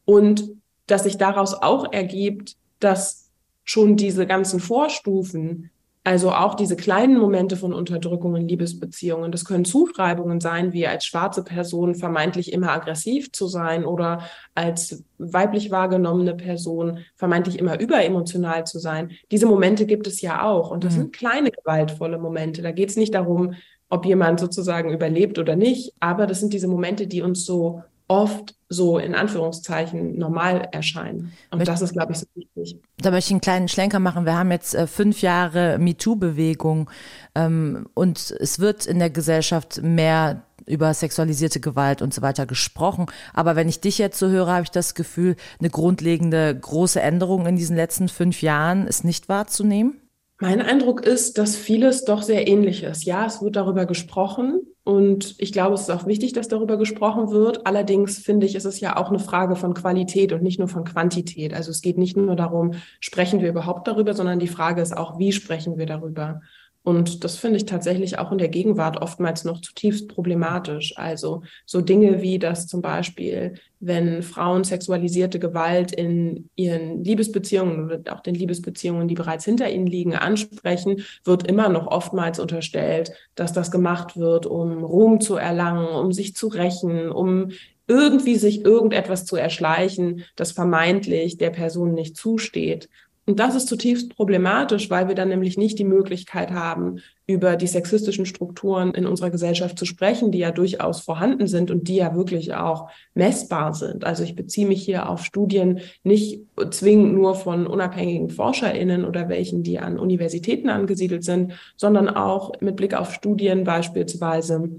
Und 0.06 0.48
dass 0.86 1.04
sich 1.04 1.18
daraus 1.18 1.52
auch 1.52 1.92
ergibt, 1.92 2.56
dass 2.80 3.30
schon 3.64 3.96
diese 3.96 4.26
ganzen 4.26 4.60
Vorstufen 4.60 5.70
also 6.04 6.32
auch 6.32 6.54
diese 6.54 6.76
kleinen 6.76 7.18
Momente 7.18 7.56
von 7.56 7.74
Unterdrückung 7.74 8.34
in 8.36 8.48
Liebesbeziehungen, 8.48 9.30
das 9.30 9.44
können 9.44 9.64
Zuschreibungen 9.64 10.40
sein, 10.40 10.72
wie 10.72 10.86
als 10.86 11.04
schwarze 11.04 11.44
Person 11.44 11.94
vermeintlich 11.94 12.52
immer 12.52 12.70
aggressiv 12.70 13.32
zu 13.32 13.46
sein 13.46 13.84
oder 13.84 14.22
als 14.54 15.04
weiblich 15.18 15.70
wahrgenommene 15.70 16.34
Person 16.34 17.00
vermeintlich 17.16 17.58
immer 17.58 17.78
überemotional 17.80 18.66
zu 18.66 18.78
sein. 18.78 19.10
Diese 19.30 19.46
Momente 19.46 19.86
gibt 19.86 20.06
es 20.06 20.20
ja 20.20 20.42
auch 20.44 20.70
und 20.70 20.84
das 20.84 20.94
mhm. 20.94 20.98
sind 20.98 21.12
kleine 21.12 21.50
gewaltvolle 21.50 22.18
Momente. 22.18 22.62
Da 22.62 22.70
geht 22.72 22.90
es 22.90 22.96
nicht 22.96 23.14
darum, 23.14 23.54
ob 23.90 24.06
jemand 24.06 24.40
sozusagen 24.40 24.92
überlebt 24.92 25.38
oder 25.38 25.56
nicht, 25.56 25.94
aber 26.00 26.26
das 26.26 26.40
sind 26.40 26.52
diese 26.52 26.68
Momente, 26.68 27.06
die 27.06 27.22
uns 27.22 27.44
so 27.44 27.82
oft 28.08 28.54
so 28.68 28.98
in 28.98 29.14
Anführungszeichen 29.14 30.18
normal 30.18 30.68
erscheinen. 30.72 31.32
Und 31.50 31.66
das 31.66 31.80
ist, 31.80 31.92
glaube 31.92 32.12
ich, 32.12 32.18
so 32.18 32.26
wichtig. 32.34 32.80
Da 32.98 33.10
möchte 33.10 33.28
ich 33.28 33.32
einen 33.32 33.40
kleinen 33.40 33.68
Schlenker 33.68 33.98
machen. 33.98 34.24
Wir 34.24 34.36
haben 34.36 34.50
jetzt 34.50 34.74
äh, 34.74 34.86
fünf 34.86 35.22
Jahre 35.22 35.78
MeToo-Bewegung 35.78 36.90
ähm, 37.34 37.86
und 37.94 38.34
es 38.40 38.58
wird 38.58 38.86
in 38.86 38.98
der 38.98 39.10
Gesellschaft 39.10 39.80
mehr 39.82 40.42
über 40.66 40.92
sexualisierte 40.92 41.60
Gewalt 41.60 42.02
und 42.02 42.12
so 42.12 42.20
weiter 42.20 42.44
gesprochen. 42.44 43.06
Aber 43.32 43.56
wenn 43.56 43.68
ich 43.68 43.80
dich 43.80 43.96
jetzt 43.98 44.18
so 44.18 44.28
höre, 44.28 44.48
habe 44.48 44.64
ich 44.64 44.70
das 44.70 44.94
Gefühl, 44.94 45.36
eine 45.58 45.70
grundlegende 45.70 46.54
große 46.54 47.00
Änderung 47.00 47.46
in 47.46 47.56
diesen 47.56 47.76
letzten 47.76 48.08
fünf 48.08 48.42
Jahren 48.42 48.86
ist 48.86 49.04
nicht 49.04 49.28
wahrzunehmen. 49.28 50.00
Mein 50.40 50.60
Eindruck 50.60 51.00
ist, 51.04 51.38
dass 51.38 51.56
vieles 51.56 52.04
doch 52.04 52.22
sehr 52.22 52.46
ähnlich 52.46 52.84
ist. 52.84 53.04
Ja, 53.04 53.26
es 53.26 53.42
wird 53.42 53.56
darüber 53.56 53.86
gesprochen 53.86 54.60
und 54.88 55.34
ich 55.36 55.52
glaube, 55.52 55.74
es 55.74 55.82
ist 55.82 55.90
auch 55.90 56.06
wichtig, 56.06 56.32
dass 56.32 56.48
darüber 56.48 56.78
gesprochen 56.78 57.30
wird. 57.30 57.66
Allerdings 57.66 58.16
finde 58.16 58.46
ich, 58.46 58.54
ist 58.54 58.64
es 58.64 58.80
ja 58.80 58.96
auch 58.96 59.10
eine 59.10 59.18
Frage 59.18 59.54
von 59.54 59.74
Qualität 59.74 60.32
und 60.32 60.42
nicht 60.42 60.58
nur 60.58 60.68
von 60.68 60.84
Quantität. 60.84 61.52
Also 61.52 61.70
es 61.70 61.82
geht 61.82 61.98
nicht 61.98 62.16
nur 62.16 62.36
darum, 62.36 62.70
sprechen 62.98 63.42
wir 63.42 63.50
überhaupt 63.50 63.86
darüber, 63.86 64.14
sondern 64.14 64.38
die 64.38 64.48
Frage 64.48 64.80
ist 64.80 64.96
auch, 64.96 65.18
wie 65.18 65.32
sprechen 65.32 65.76
wir 65.76 65.84
darüber? 65.84 66.40
Und 66.82 67.22
das 67.24 67.36
finde 67.36 67.58
ich 67.58 67.66
tatsächlich 67.66 68.18
auch 68.18 68.32
in 68.32 68.38
der 68.38 68.48
Gegenwart 68.48 69.02
oftmals 69.02 69.44
noch 69.44 69.60
zutiefst 69.60 70.08
problematisch. 70.08 70.94
Also 70.96 71.42
so 71.66 71.82
Dinge 71.82 72.22
wie, 72.22 72.38
dass 72.38 72.66
zum 72.66 72.80
Beispiel, 72.80 73.54
wenn 73.80 74.22
Frauen 74.22 74.64
sexualisierte 74.64 75.38
Gewalt 75.38 75.92
in 75.92 76.48
ihren 76.56 77.04
Liebesbeziehungen 77.04 77.84
oder 77.90 78.14
auch 78.14 78.20
den 78.20 78.34
Liebesbeziehungen, 78.34 79.06
die 79.06 79.16
bereits 79.16 79.44
hinter 79.44 79.70
ihnen 79.70 79.86
liegen, 79.86 80.14
ansprechen, 80.14 81.04
wird 81.24 81.46
immer 81.46 81.68
noch 81.68 81.88
oftmals 81.88 82.38
unterstellt, 82.38 83.12
dass 83.34 83.52
das 83.52 83.70
gemacht 83.70 84.16
wird, 84.16 84.46
um 84.46 84.82
Ruhm 84.82 85.20
zu 85.20 85.36
erlangen, 85.36 85.88
um 85.88 86.12
sich 86.12 86.34
zu 86.34 86.48
rächen, 86.48 87.10
um 87.10 87.50
irgendwie 87.88 88.36
sich 88.36 88.64
irgendetwas 88.64 89.24
zu 89.24 89.36
erschleichen, 89.36 90.24
das 90.36 90.52
vermeintlich 90.52 91.38
der 91.38 91.50
Person 91.50 91.94
nicht 91.94 92.16
zusteht. 92.16 92.88
Und 93.28 93.38
das 93.40 93.54
ist 93.54 93.68
zutiefst 93.68 94.16
problematisch, 94.16 94.88
weil 94.88 95.06
wir 95.08 95.14
dann 95.14 95.28
nämlich 95.28 95.58
nicht 95.58 95.78
die 95.78 95.84
Möglichkeit 95.84 96.50
haben, 96.50 97.00
über 97.26 97.56
die 97.56 97.66
sexistischen 97.66 98.24
Strukturen 98.24 98.94
in 98.94 99.04
unserer 99.06 99.28
Gesellschaft 99.28 99.78
zu 99.78 99.84
sprechen, 99.84 100.32
die 100.32 100.38
ja 100.38 100.50
durchaus 100.50 101.00
vorhanden 101.00 101.46
sind 101.46 101.70
und 101.70 101.88
die 101.88 101.96
ja 101.96 102.14
wirklich 102.14 102.54
auch 102.54 102.88
messbar 103.12 103.74
sind. 103.74 104.06
Also 104.06 104.22
ich 104.22 104.34
beziehe 104.34 104.66
mich 104.66 104.82
hier 104.82 105.10
auf 105.10 105.26
Studien 105.26 105.80
nicht 106.04 106.40
zwingend 106.70 107.12
nur 107.12 107.34
von 107.34 107.66
unabhängigen 107.66 108.30
ForscherInnen 108.30 109.04
oder 109.04 109.28
welchen, 109.28 109.62
die 109.62 109.78
an 109.78 109.98
Universitäten 109.98 110.70
angesiedelt 110.70 111.22
sind, 111.22 111.52
sondern 111.76 112.08
auch 112.08 112.58
mit 112.62 112.76
Blick 112.76 112.94
auf 112.94 113.12
Studien 113.12 113.62
beispielsweise, 113.64 114.70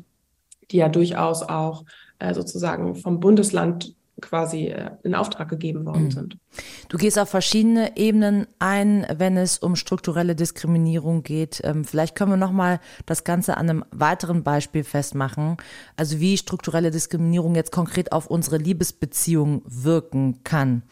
die 0.72 0.78
ja 0.78 0.90
durchaus 0.90 1.44
auch 1.44 1.86
äh, 2.18 2.34
sozusagen 2.34 2.96
vom 2.96 3.20
Bundesland 3.20 3.94
quasi 4.22 4.68
äh, 4.68 4.92
in 5.04 5.16
Auftrag 5.16 5.50
gegeben 5.50 5.86
worden 5.86 6.06
mhm. 6.06 6.12
sind. 6.12 6.38
Du 6.90 6.98
gehst 6.98 7.20
auf 7.20 7.30
verschiedene 7.30 7.98
Ebenen 7.98 8.48
ein, 8.60 9.06
wenn 9.18 9.38
es 9.38 9.58
um 9.60 9.76
strukturelle 9.76 10.36
Diskriminierung 10.36 11.24
geht. 11.24 11.62
Ähm, 11.64 11.86
vielleicht 11.86 12.16
können 12.16 12.32
wir 12.32 12.38
noch 12.38 12.52
mal 12.52 12.80
das 13.06 13.24
Ganze 13.24 13.58
an 13.58 13.70
einem 13.70 13.86
weiteren 13.92 14.44
Beispiel 14.44 14.84
festmachen. 14.84 15.58
Also 15.96 16.20
wie 16.20 16.38
strukturelle 16.38 16.92
Diskriminierung 16.92 17.56
jetzt 17.56 17.72
konkret 17.72 18.12
auf 18.12 18.28
unsere 18.28 18.58
Liebesbeziehung 18.58 19.62
wirken 19.66 20.44
kann. 20.44 20.84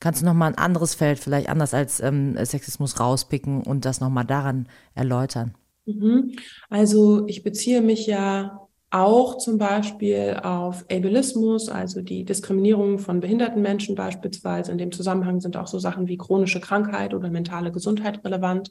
Kannst 0.00 0.20
du 0.20 0.26
noch 0.26 0.34
mal 0.34 0.48
ein 0.48 0.58
anderes 0.58 0.94
Feld, 0.94 1.20
vielleicht 1.20 1.48
anders 1.48 1.74
als 1.74 2.00
ähm, 2.00 2.36
Sexismus, 2.44 2.98
rauspicken 2.98 3.62
und 3.62 3.84
das 3.84 4.00
noch 4.00 4.10
mal 4.10 4.24
daran 4.24 4.66
erläutern? 4.94 5.54
Mhm. 5.86 6.32
Also 6.68 7.26
ich 7.28 7.42
beziehe 7.42 7.82
mich 7.82 8.06
ja 8.06 8.68
auch 8.92 9.38
zum 9.38 9.56
Beispiel 9.56 10.38
auf 10.42 10.84
Ableismus, 10.90 11.70
also 11.70 12.02
die 12.02 12.24
Diskriminierung 12.24 12.98
von 12.98 13.20
behinderten 13.20 13.62
Menschen 13.62 13.94
beispielsweise. 13.94 14.70
In 14.70 14.78
dem 14.78 14.92
Zusammenhang 14.92 15.40
sind 15.40 15.56
auch 15.56 15.66
so 15.66 15.78
Sachen 15.78 16.08
wie 16.08 16.18
chronische 16.18 16.60
Krankheit 16.60 17.14
oder 17.14 17.30
mentale 17.30 17.72
Gesundheit 17.72 18.22
relevant. 18.22 18.70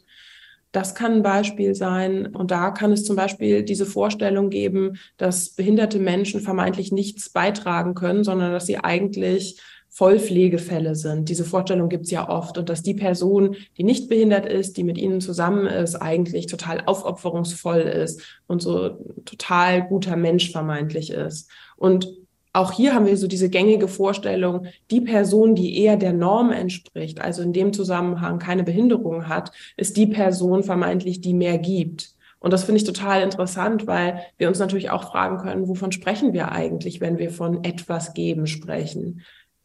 Das 0.72 0.94
kann 0.94 1.14
ein 1.14 1.24
Beispiel 1.24 1.74
sein. 1.74 2.28
Und 2.28 2.52
da 2.52 2.70
kann 2.70 2.92
es 2.92 3.04
zum 3.04 3.16
Beispiel 3.16 3.64
diese 3.64 3.88
Vorstellung 3.88 4.52
geben, 4.52 5.00
dass 5.18 5.56
behinderte 5.56 5.98
Menschen 5.98 6.40
vermeintlich 6.40 6.92
nichts 6.92 7.30
beitragen 7.30 7.96
können, 7.96 8.24
sondern 8.24 8.52
dass 8.52 8.68
sie 8.68 8.78
eigentlich 8.78 9.60
Vollpflegefälle 9.94 10.96
sind. 10.96 11.28
Diese 11.28 11.44
Vorstellung 11.44 11.90
gibt 11.90 12.06
es 12.06 12.12
ja 12.12 12.30
oft 12.30 12.58
und 12.58 12.70
dass 12.70 12.82
die 12.82 12.94
Person, 12.94 13.58
die 13.78 13.84
nicht 13.84 14.08
behindert 14.08 14.46
ist, 14.46 14.78
die 14.78 14.86
mit 14.86 14.98
ihnen 14.98 15.20
zusammen 15.20 15.68
ist, 15.68 15.96
eigentlich 15.96 16.48
total 16.48 16.84
aufopferungsvoll 16.86 17.82
ist 17.82 18.22
und 18.48 18.62
so 18.62 18.92
total 19.26 19.86
guter 19.86 20.16
Mensch 20.16 20.50
vermeintlich 20.50 21.12
ist. 21.12 21.52
Und 21.76 22.08
auch 22.54 22.72
hier 22.72 22.94
haben 22.94 23.06
wir 23.06 23.18
so 23.18 23.28
diese 23.28 23.50
gängige 23.50 23.90
Vorstellung, 23.90 24.66
die 24.92 25.02
Person, 25.02 25.56
die 25.56 25.78
eher 25.78 25.98
der 25.98 26.14
Norm 26.14 26.52
entspricht, 26.52 27.20
also 27.20 27.42
in 27.42 27.52
dem 27.52 27.74
Zusammenhang 27.74 28.40
keine 28.40 28.64
Behinderung 28.64 29.28
hat, 29.28 29.52
ist 29.76 29.98
die 29.98 30.08
Person 30.08 30.64
vermeintlich, 30.64 31.20
die 31.20 31.34
mehr 31.34 31.58
gibt. 31.58 32.16
Und 32.40 32.54
das 32.54 32.64
finde 32.64 32.78
ich 32.78 32.86
total 32.86 33.22
interessant, 33.22 33.88
weil 33.88 34.22
wir 34.38 34.48
uns 34.48 34.58
natürlich 34.58 34.90
auch 34.90 35.12
fragen 35.12 35.38
können, 35.38 35.68
wovon 35.68 35.92
sprechen 35.92 36.34
wir 36.34 36.52
eigentlich, 36.52 37.00
wenn 37.00 37.20
wir 37.20 37.30
von 37.30 37.64
etwas 37.64 38.14
geben 38.14 38.48
sprechen? 38.48 39.22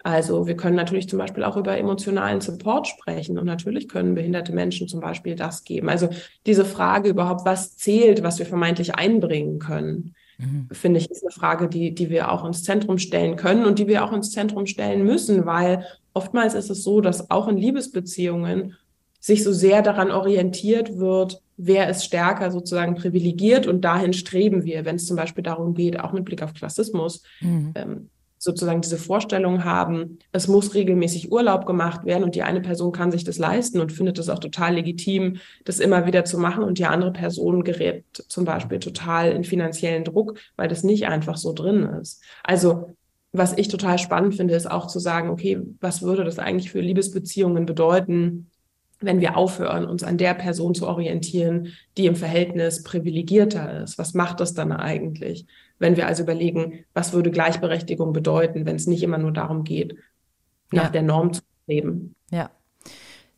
Also 0.06 0.46
wir 0.46 0.56
können 0.56 0.76
natürlich 0.76 1.08
zum 1.08 1.18
Beispiel 1.18 1.42
auch 1.42 1.56
über 1.56 1.76
emotionalen 1.76 2.40
Support 2.40 2.86
sprechen 2.86 3.40
und 3.40 3.44
natürlich 3.44 3.88
können 3.88 4.14
behinderte 4.14 4.52
Menschen 4.52 4.86
zum 4.86 5.00
Beispiel 5.00 5.34
das 5.34 5.64
geben. 5.64 5.88
Also 5.88 6.10
diese 6.46 6.64
Frage 6.64 7.08
überhaupt, 7.08 7.44
was 7.44 7.76
zählt, 7.76 8.22
was 8.22 8.38
wir 8.38 8.46
vermeintlich 8.46 8.94
einbringen 8.94 9.58
können, 9.58 10.14
mhm. 10.38 10.68
finde 10.70 11.00
ich, 11.00 11.10
ist 11.10 11.24
eine 11.24 11.32
Frage, 11.32 11.68
die, 11.68 11.92
die 11.92 12.08
wir 12.08 12.30
auch 12.30 12.44
ins 12.44 12.62
Zentrum 12.62 12.98
stellen 12.98 13.34
können 13.34 13.64
und 13.64 13.80
die 13.80 13.88
wir 13.88 14.04
auch 14.04 14.12
ins 14.12 14.30
Zentrum 14.30 14.66
stellen 14.66 15.04
müssen, 15.04 15.44
weil 15.44 15.84
oftmals 16.14 16.54
ist 16.54 16.70
es 16.70 16.84
so, 16.84 17.00
dass 17.00 17.28
auch 17.32 17.48
in 17.48 17.56
Liebesbeziehungen 17.56 18.76
sich 19.18 19.42
so 19.42 19.52
sehr 19.52 19.82
daran 19.82 20.12
orientiert 20.12 20.98
wird, 20.98 21.42
wer 21.56 21.90
ist 21.90 22.04
stärker 22.04 22.52
sozusagen 22.52 22.94
privilegiert 22.94 23.66
und 23.66 23.80
dahin 23.80 24.12
streben 24.12 24.64
wir, 24.64 24.84
wenn 24.84 24.96
es 24.96 25.06
zum 25.06 25.16
Beispiel 25.16 25.42
darum 25.42 25.74
geht, 25.74 25.98
auch 25.98 26.12
mit 26.12 26.24
Blick 26.24 26.44
auf 26.44 26.54
Klassismus, 26.54 27.24
mhm. 27.40 27.72
ähm, 27.74 28.10
sozusagen 28.38 28.80
diese 28.80 28.98
Vorstellung 28.98 29.64
haben, 29.64 30.18
es 30.32 30.48
muss 30.48 30.74
regelmäßig 30.74 31.32
Urlaub 31.32 31.66
gemacht 31.66 32.04
werden 32.04 32.24
und 32.24 32.34
die 32.34 32.42
eine 32.42 32.60
Person 32.60 32.92
kann 32.92 33.10
sich 33.10 33.24
das 33.24 33.38
leisten 33.38 33.80
und 33.80 33.92
findet 33.92 34.18
es 34.18 34.28
auch 34.28 34.38
total 34.38 34.74
legitim, 34.74 35.38
das 35.64 35.80
immer 35.80 36.06
wieder 36.06 36.24
zu 36.24 36.38
machen 36.38 36.62
und 36.62 36.78
die 36.78 36.86
andere 36.86 37.12
Person 37.12 37.64
gerät 37.64 38.04
zum 38.28 38.44
Beispiel 38.44 38.78
total 38.78 39.32
in 39.32 39.44
finanziellen 39.44 40.04
Druck, 40.04 40.38
weil 40.56 40.68
das 40.68 40.84
nicht 40.84 41.06
einfach 41.06 41.36
so 41.36 41.52
drin 41.52 41.84
ist. 42.00 42.22
Also 42.42 42.94
was 43.32 43.56
ich 43.56 43.68
total 43.68 43.98
spannend 43.98 44.34
finde, 44.34 44.54
ist 44.54 44.70
auch 44.70 44.86
zu 44.86 44.98
sagen, 44.98 45.30
okay, 45.30 45.60
was 45.80 46.02
würde 46.02 46.24
das 46.24 46.38
eigentlich 46.38 46.70
für 46.70 46.80
Liebesbeziehungen 46.80 47.66
bedeuten, 47.66 48.50
wenn 49.00 49.20
wir 49.20 49.36
aufhören, 49.36 49.84
uns 49.84 50.02
an 50.02 50.16
der 50.16 50.34
Person 50.34 50.74
zu 50.74 50.86
orientieren, 50.86 51.72
die 51.98 52.06
im 52.06 52.16
Verhältnis 52.16 52.82
privilegierter 52.82 53.82
ist? 53.82 53.98
Was 53.98 54.14
macht 54.14 54.40
das 54.40 54.54
dann 54.54 54.72
eigentlich? 54.72 55.46
Wenn 55.78 55.96
wir 55.96 56.06
also 56.06 56.22
überlegen, 56.22 56.84
was 56.94 57.12
würde 57.12 57.30
Gleichberechtigung 57.30 58.12
bedeuten, 58.12 58.66
wenn 58.66 58.76
es 58.76 58.86
nicht 58.86 59.02
immer 59.02 59.18
nur 59.18 59.32
darum 59.32 59.64
geht, 59.64 59.96
nach 60.72 60.84
ja. 60.84 60.90
der 60.90 61.02
Norm 61.02 61.32
zu 61.32 61.42
leben? 61.66 62.14
Ja. 62.30 62.50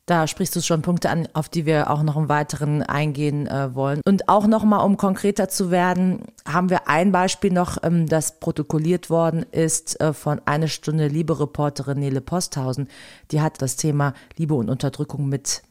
Da 0.08 0.26
sprichst 0.26 0.56
du 0.56 0.62
schon 0.62 0.80
Punkte 0.80 1.10
an, 1.10 1.28
auf 1.34 1.50
die 1.50 1.66
wir 1.66 1.90
auch 1.90 2.02
noch 2.02 2.16
im 2.16 2.30
Weiteren 2.30 2.82
eingehen 2.82 3.46
äh, 3.46 3.74
wollen. 3.74 4.00
Und 4.06 4.30
auch 4.30 4.46
nochmal, 4.46 4.82
um 4.86 4.96
konkreter 4.96 5.50
zu 5.50 5.70
werden, 5.70 6.22
haben 6.46 6.70
wir 6.70 6.88
ein 6.88 7.12
Beispiel 7.12 7.52
noch, 7.52 7.76
ähm, 7.82 8.08
das 8.08 8.40
protokolliert 8.40 9.10
worden 9.10 9.44
ist 9.50 10.00
äh, 10.00 10.14
von 10.14 10.40
Eine 10.46 10.68
Stunde 10.68 11.08
Liebe-Reporterin 11.08 11.98
Nele 11.98 12.22
Posthausen. 12.22 12.88
Die 13.32 13.42
hat 13.42 13.60
das 13.60 13.76
Thema 13.76 14.14
Liebe 14.38 14.54
und 14.54 14.70
Unterdrückung 14.70 15.28
mit 15.28 15.62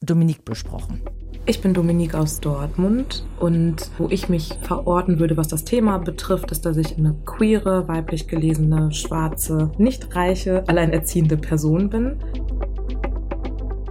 Dominique 0.00 0.44
besprochen. 0.44 1.00
Ich 1.46 1.60
bin 1.60 1.74
Dominique 1.74 2.14
aus 2.14 2.40
Dortmund 2.40 3.24
und 3.38 3.90
wo 3.98 4.08
ich 4.08 4.28
mich 4.28 4.58
verorten 4.62 5.20
würde, 5.20 5.36
was 5.36 5.48
das 5.48 5.64
Thema 5.64 5.98
betrifft, 5.98 6.50
ist, 6.50 6.66
dass 6.66 6.76
ich 6.76 6.98
eine 6.98 7.14
queere, 7.24 7.86
weiblich 7.86 8.26
gelesene, 8.26 8.92
schwarze, 8.92 9.70
nicht 9.78 10.16
reiche, 10.16 10.64
alleinerziehende 10.66 11.36
Person 11.36 11.88
bin 11.88 12.18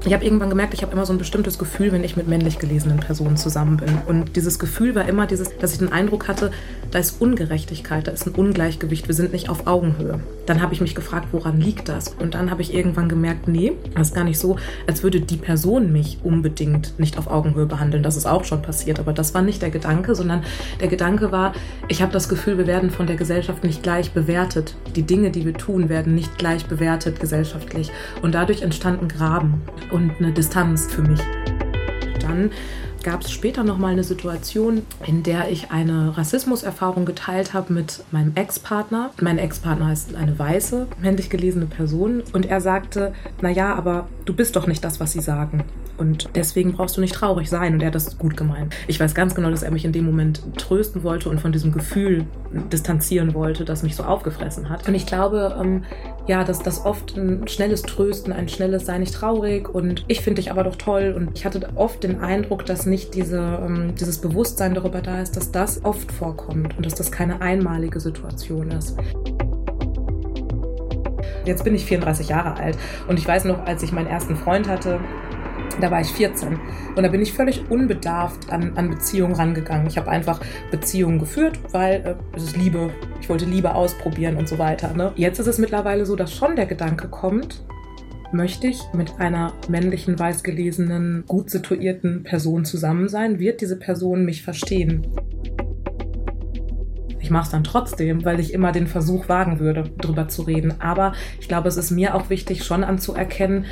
ich 0.06 0.14
habe 0.14 0.24
irgendwann 0.24 0.50
gemerkt, 0.50 0.74
ich 0.74 0.84
habe 0.84 0.94
immer 0.94 1.06
so 1.06 1.14
ein 1.14 1.18
bestimmtes 1.18 1.58
Gefühl, 1.58 1.92
wenn 1.92 2.04
ich 2.04 2.16
mit 2.16 2.28
männlich 2.28 2.60
gelesenen 2.60 3.00
Personen 3.00 3.38
zusammen 3.38 3.78
bin. 3.78 3.98
Und 4.08 4.36
dieses 4.36 4.60
Gefühl 4.60 4.94
war 4.94 5.08
immer 5.08 5.26
dieses, 5.26 5.58
dass 5.58 5.74
ich 5.74 5.80
den 5.80 5.92
Eindruck 5.92 6.28
hatte, 6.28 6.52
da 6.92 7.00
ist 7.00 7.20
Ungerechtigkeit, 7.22 8.08
da 8.08 8.12
ist 8.12 8.28
ein 8.28 8.36
Ungleichgewicht, 8.36 9.08
wir 9.08 9.16
sind 9.16 9.34
nicht 9.34 9.50
auf 9.50 9.66
Augenhöhe. 9.66 10.20
Dann 10.46 10.62
habe 10.62 10.74
ich 10.74 10.82
mich 10.82 10.94
gefragt, 10.94 11.30
woran 11.32 11.60
liegt 11.60 11.90
das? 11.90 12.10
Und 12.20 12.36
dann 12.36 12.52
habe 12.52 12.62
ich 12.62 12.74
irgendwann 12.74 13.10
gemerkt, 13.10 13.48
nee, 13.48 13.74
das 13.96 14.10
ist 14.10 14.14
gar 14.16 14.24
nicht 14.24 14.38
so, 14.38 14.58
als 14.86 15.02
würde 15.02 15.22
die 15.22 15.38
Person 15.38 15.92
mich 15.92 16.20
unbedingt 16.24 17.00
nicht 17.00 17.18
auf 17.18 17.28
Augenhöhe 17.28 17.66
behandeln. 17.66 18.04
Das 18.04 18.16
ist 18.16 18.28
auch 18.28 18.44
schon 18.44 18.62
passiert, 18.62 19.00
aber 19.00 19.12
das 19.12 19.34
war 19.34 19.42
nicht 19.42 19.62
der 19.62 19.72
Gedanke, 19.72 20.14
sondern 20.14 20.44
der 20.80 20.88
Gedanke 20.88 21.32
war, 21.32 21.54
ich 21.88 22.04
habe 22.04 22.12
das 22.12 22.30
Gefühl, 22.30 22.60
wir 22.60 22.68
werden 22.68 22.92
von 22.92 23.08
der 23.08 23.16
Gesellschaft 23.16 23.64
nicht 23.64 23.82
gleich 23.82 24.12
bewertet. 24.12 24.76
Die 24.96 25.04
Dinge, 25.04 25.32
die 25.32 25.46
wir 25.46 25.54
tun, 25.54 25.90
werden 25.90 26.14
nicht 26.14 26.38
gleich 26.38 26.68
bewertet 26.68 27.20
gesellschaftlich. 27.20 27.92
Und 28.22 28.36
dadurch 28.36 28.62
entstanden 28.62 29.08
Graben 29.08 29.64
und 29.96 30.12
eine 30.20 30.34
Distanz 30.34 30.88
für 30.88 31.02
mich. 31.02 31.22
Dann 32.20 32.52
gab 33.02 33.22
es 33.22 33.32
später 33.32 33.64
noch 33.64 33.78
mal 33.78 33.94
eine 33.94 34.04
Situation, 34.04 34.82
in 35.06 35.24
der 35.24 35.50
ich 35.50 35.72
eine 35.72 36.18
Rassismuserfahrung 36.18 37.06
geteilt 37.06 37.54
habe 37.54 37.72
mit 37.72 38.04
meinem 38.12 38.34
Ex-Partner. 38.36 39.12
Mein 39.22 39.38
Ex-Partner 39.38 39.94
ist 39.94 40.14
eine 40.16 40.38
weiße, 40.38 40.88
männlich 41.02 41.30
gelesene 41.30 41.66
Person 41.66 42.24
und 42.34 42.46
er 42.46 42.60
sagte, 42.60 43.14
na 43.42 43.50
ja, 43.50 43.74
aber 43.74 44.08
du 44.26 44.34
bist 44.34 44.58
doch 44.58 44.68
nicht 44.68 44.84
das, 44.84 45.00
was 45.00 45.14
sie 45.14 45.22
sagen. 45.22 45.64
Und 45.98 46.30
deswegen 46.36 46.74
brauchst 46.74 46.98
du 46.98 47.02
nicht 47.02 47.14
traurig 47.14 47.50
sein. 47.50 47.74
Und 47.74 47.82
er 47.82 47.88
hat 47.88 47.96
das 47.96 48.18
gut 48.18 48.36
gemeint. 48.38 48.76
Ich 48.88 49.00
weiß 49.00 49.16
ganz 49.16 49.36
genau, 49.36 49.50
dass 49.50 49.64
er 49.64 49.72
mich 49.72 49.86
in 49.86 49.92
dem 49.92 50.06
Moment 50.06 50.42
trösten 50.58 51.04
wollte 51.04 51.30
und 51.30 51.40
von 51.40 51.52
diesem 51.52 51.72
Gefühl 51.72 52.26
distanzieren 52.72 53.34
wollte, 53.34 53.66
das 53.66 53.84
mich 53.84 53.96
so 53.96 54.04
aufgefressen 54.04 54.70
hat. 54.70 54.88
Und 54.88 54.96
ich 54.96 55.06
glaube, 55.06 55.56
ähm, 55.60 55.84
ja, 56.28 56.44
dass 56.44 56.60
das 56.60 56.86
oft 56.86 57.18
ein 57.18 57.48
schnelles 57.48 57.82
Trösten, 57.84 58.34
ein 58.34 58.50
schnelles 58.50 58.86
Sei 58.86 58.98
nicht 58.98 59.14
traurig 59.14 59.74
und 59.74 60.04
ich 60.08 60.22
finde 60.22 60.42
dich 60.42 60.52
aber 60.52 60.64
doch 60.64 60.76
toll. 60.76 61.14
Und 61.16 61.38
ich 61.38 61.46
hatte 61.46 61.68
oft 61.76 62.04
den 62.04 62.20
Eindruck, 62.20 62.66
dass 62.66 62.86
nicht 62.86 63.14
diese, 63.14 63.60
ähm, 63.64 63.94
dieses 63.96 64.20
Bewusstsein 64.20 64.74
darüber 64.74 65.02
da 65.02 65.22
ist, 65.22 65.38
dass 65.38 65.52
das 65.52 65.84
oft 65.84 66.12
vorkommt 66.12 66.78
und 66.78 66.86
dass 66.86 66.96
das 66.96 67.12
keine 67.12 67.42
einmalige 67.42 68.00
Situation 68.00 68.72
ist. 68.72 68.98
Jetzt 71.46 71.64
bin 71.64 71.76
ich 71.76 71.86
34 71.86 72.30
Jahre 72.30 72.56
alt 72.56 72.78
und 73.08 73.20
ich 73.20 73.28
weiß 73.28 73.46
noch, 73.46 73.66
als 73.66 73.84
ich 73.84 73.92
meinen 73.92 74.08
ersten 74.08 74.36
Freund 74.36 74.68
hatte, 74.68 75.00
da 75.82 75.92
war 75.92 76.02
ich 76.02 76.08
14 76.08 76.60
und 76.96 77.04
da 77.04 77.10
bin 77.10 77.22
ich 77.22 77.34
völlig 77.34 77.70
unbedarft 77.70 78.52
an, 78.52 78.74
an 78.76 78.90
Beziehungen 78.90 79.36
rangegangen. 79.36 79.88
Ich 79.88 79.98
habe 79.98 80.10
einfach 80.10 80.40
Beziehungen 80.72 81.20
geführt, 81.20 81.60
weil 81.72 81.96
äh, 82.06 82.16
es 82.36 82.44
ist 82.44 82.58
Liebe. 82.58 82.92
Ich 83.22 83.30
wollte 83.30 83.46
Liebe 83.46 83.74
ausprobieren 83.74 84.38
und 84.38 84.48
so 84.48 84.58
weiter. 84.58 84.94
Ne? 84.94 85.12
Jetzt 85.16 85.40
ist 85.40 85.48
es 85.48 85.58
mittlerweile 85.58 86.06
so, 86.06 86.16
dass 86.16 86.34
schon 86.34 86.56
der 86.56 86.66
Gedanke 86.66 87.08
kommt, 87.08 87.64
möchte 88.32 88.68
ich 88.68 88.82
mit 88.94 89.20
einer 89.20 89.54
männlichen, 89.70 90.18
weißgelesenen, 90.18 91.26
gut 91.28 91.50
situierten 91.50 92.24
Person 92.24 92.66
zusammen 92.66 93.08
sein? 93.08 93.40
Wird 93.40 93.62
diese 93.62 93.78
Person 93.78 94.26
mich 94.26 94.44
verstehen? 94.44 95.08
Ich 97.26 97.32
mache 97.32 97.46
es 97.46 97.50
dann 97.50 97.64
trotzdem, 97.64 98.24
weil 98.24 98.40
ich 98.40 98.54
immer 98.54 98.72
den 98.72 98.86
Versuch 98.86 99.30
wagen 99.30 99.60
würde, 99.60 99.90
drüber 99.98 100.28
zu 100.28 100.44
reden. 100.44 100.76
Aber 100.80 101.14
ich 101.40 101.48
glaube, 101.48 101.68
es 101.68 101.76
ist 101.76 101.90
mir 101.90 102.14
auch 102.14 102.30
wichtig, 102.30 102.64
schon 102.64 102.84
anzuerkennen, 102.84 103.66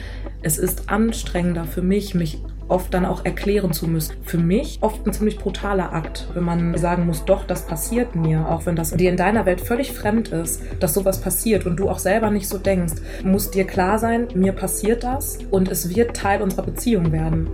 Es 0.45 0.57
ist 0.57 0.89
anstrengender 0.89 1.63
für 1.63 1.81
mich, 1.81 2.15
mich 2.15 2.41
oft 2.67 2.93
dann 2.93 3.05
auch 3.05 3.23
erklären 3.23 3.71
zu 3.71 3.87
müssen. 3.87 4.15
Für 4.23 4.37
mich 4.37 4.79
oft 4.81 5.07
ein 5.07 5.13
ziemlich 5.13 5.37
brutaler 5.37 5.93
Akt, 5.93 6.27
wenn 6.33 6.43
man 6.43 6.77
sagen 6.77 7.05
muss, 7.05 7.23
doch, 7.23 7.45
das 7.45 7.65
passiert 7.65 8.13
mir, 8.15 8.49
auch 8.49 8.65
wenn 8.65 8.75
das 8.75 8.91
dir 8.91 9.09
in 9.09 9.15
deiner 9.15 9.45
Welt 9.45 9.61
völlig 9.61 9.93
fremd 9.93 10.29
ist, 10.29 10.61
dass 10.81 10.93
sowas 10.93 11.21
passiert 11.21 11.65
und 11.65 11.77
du 11.77 11.89
auch 11.89 11.99
selber 11.99 12.29
nicht 12.29 12.49
so 12.49 12.57
denkst, 12.57 12.95
muss 13.23 13.51
dir 13.51 13.63
klar 13.63 13.99
sein, 13.99 14.27
mir 14.35 14.51
passiert 14.51 15.05
das 15.05 15.39
und 15.49 15.71
es 15.71 15.95
wird 15.95 16.13
Teil 16.13 16.41
unserer 16.41 16.63
Beziehung 16.63 17.13
werden. 17.13 17.47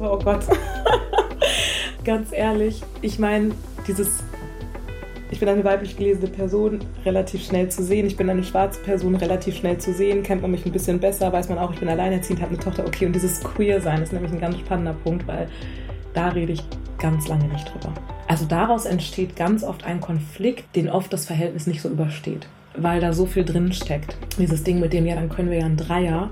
Oh 0.00 0.18
Gott. 0.18 0.46
Ganz 2.04 2.32
ehrlich, 2.32 2.82
ich 3.02 3.18
meine, 3.18 3.50
dieses 3.86 4.22
ich 5.30 5.40
bin 5.40 5.48
eine 5.48 5.64
weiblich 5.64 5.96
gelesene 5.96 6.28
Person, 6.28 6.80
relativ 7.04 7.44
schnell 7.44 7.68
zu 7.68 7.82
sehen. 7.82 8.06
Ich 8.06 8.16
bin 8.16 8.30
eine 8.30 8.44
schwarze 8.44 8.80
Person, 8.80 9.14
relativ 9.14 9.56
schnell 9.56 9.78
zu 9.78 9.92
sehen. 9.92 10.22
Kennt 10.22 10.42
man 10.42 10.50
mich 10.50 10.64
ein 10.64 10.72
bisschen 10.72 10.98
besser, 10.98 11.32
weiß 11.32 11.48
man 11.48 11.58
auch, 11.58 11.72
ich 11.72 11.80
bin 11.80 11.88
alleinerziehend, 11.88 12.40
habe 12.40 12.52
eine 12.52 12.62
Tochter. 12.62 12.86
Okay, 12.86 13.06
und 13.06 13.14
dieses 13.14 13.42
Queer-Sein 13.42 14.02
ist 14.02 14.12
nämlich 14.12 14.32
ein 14.32 14.40
ganz 14.40 14.58
spannender 14.58 14.94
Punkt, 15.04 15.26
weil 15.26 15.48
da 16.14 16.28
rede 16.28 16.52
ich 16.52 16.62
ganz 16.98 17.28
lange 17.28 17.44
nicht 17.48 17.72
drüber. 17.72 17.92
Also 18.26 18.46
daraus 18.46 18.86
entsteht 18.86 19.36
ganz 19.36 19.62
oft 19.62 19.84
ein 19.84 20.00
Konflikt, 20.00 20.74
den 20.74 20.88
oft 20.88 21.12
das 21.12 21.26
Verhältnis 21.26 21.66
nicht 21.66 21.82
so 21.82 21.88
übersteht 21.88 22.48
weil 22.82 23.00
da 23.00 23.12
so 23.12 23.26
viel 23.26 23.44
drin 23.44 23.72
steckt. 23.72 24.16
Dieses 24.38 24.62
Ding 24.62 24.80
mit 24.80 24.92
dem, 24.92 25.06
ja, 25.06 25.14
dann 25.14 25.28
können 25.28 25.50
wir 25.50 25.58
ja 25.58 25.66
ein 25.66 25.76
Dreier, 25.76 26.30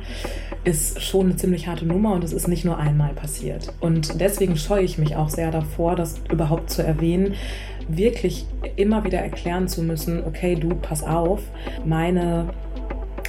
ist 0.65 1.03
schon 1.03 1.27
eine 1.27 1.37
ziemlich 1.37 1.69
harte 1.69 1.87
Nummer 1.87 2.13
und 2.13 2.25
es 2.25 2.33
ist 2.33 2.49
nicht 2.49 2.65
nur 2.65 2.79
einmal 2.79 3.15
passiert. 3.15 3.73
Und 3.81 4.21
deswegen 4.21 4.57
scheue 4.57 4.85
ich 4.85 4.99
mich 4.99 5.17
auch 5.17 5.29
sehr 5.29 5.51
davor, 5.51 5.97
das 5.97 6.21
überhaupt 6.31 6.71
zu 6.71 6.83
erwähnen, 6.83 7.35
wirklich 7.89 8.47
immer 8.77 9.05
wieder 9.05 9.19
erklären 9.19 9.69
zu 9.69 9.83
müssen, 9.83 10.25
okay, 10.25 10.55
du, 10.55 10.71
pass 10.71 11.03
auf, 11.03 11.43
meine 11.85 12.49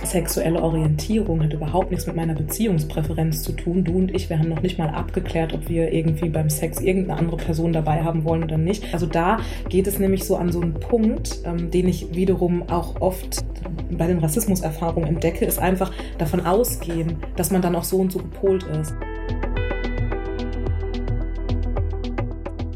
sexuelle 0.04 0.62
Orientierung 0.62 1.44
hat 1.44 1.54
überhaupt 1.54 1.92
nichts 1.92 2.06
mit 2.06 2.16
meiner 2.16 2.36
Beziehungspräferenz 2.36 3.42
zu 3.42 3.52
tun. 3.54 3.84
Du 3.84 3.98
und 3.98 4.14
ich, 4.14 4.30
wir 4.30 4.38
haben 4.38 4.50
noch 4.50 4.62
nicht 4.62 4.78
mal 4.78 4.90
abgeklärt, 4.90 5.54
ob 5.54 5.70
wir 5.70 5.92
irgendwie 5.92 6.30
beim 6.30 6.50
Sex 6.50 6.80
irgendeine 6.80 7.20
andere 7.20 7.38
Person 7.38 7.74
dabei 7.74 8.04
haben 8.04 8.24
wollen 8.24 8.44
oder 8.44 8.58
nicht. 8.58 8.94
Also 8.94 9.06
da 9.06 9.40
geht 9.70 9.88
es 9.88 10.00
nämlich 10.00 10.24
so 10.24 10.36
an 10.36 10.52
so 10.52 10.62
einen 10.62 10.76
Punkt, 10.76 11.40
ähm, 11.46 11.72
den 11.72 11.88
ich 11.88 12.16
wiederum 12.16 12.70
auch 12.70 13.02
oft 13.02 13.44
bei 13.92 14.08
den 14.08 14.20
Rassismuserfahrungen 14.20 15.10
entdecke, 15.10 15.46
ist 15.46 15.60
einfach 15.60 15.92
davon 16.18 16.46
ausgehen, 16.46 17.18
dass 17.36 17.52
man 17.52 17.62
dann 17.62 17.76
auch 17.76 17.84
so 17.84 17.98
und 17.98 18.12
so 18.12 18.20
gepolt 18.20 18.64
ist. 18.80 18.94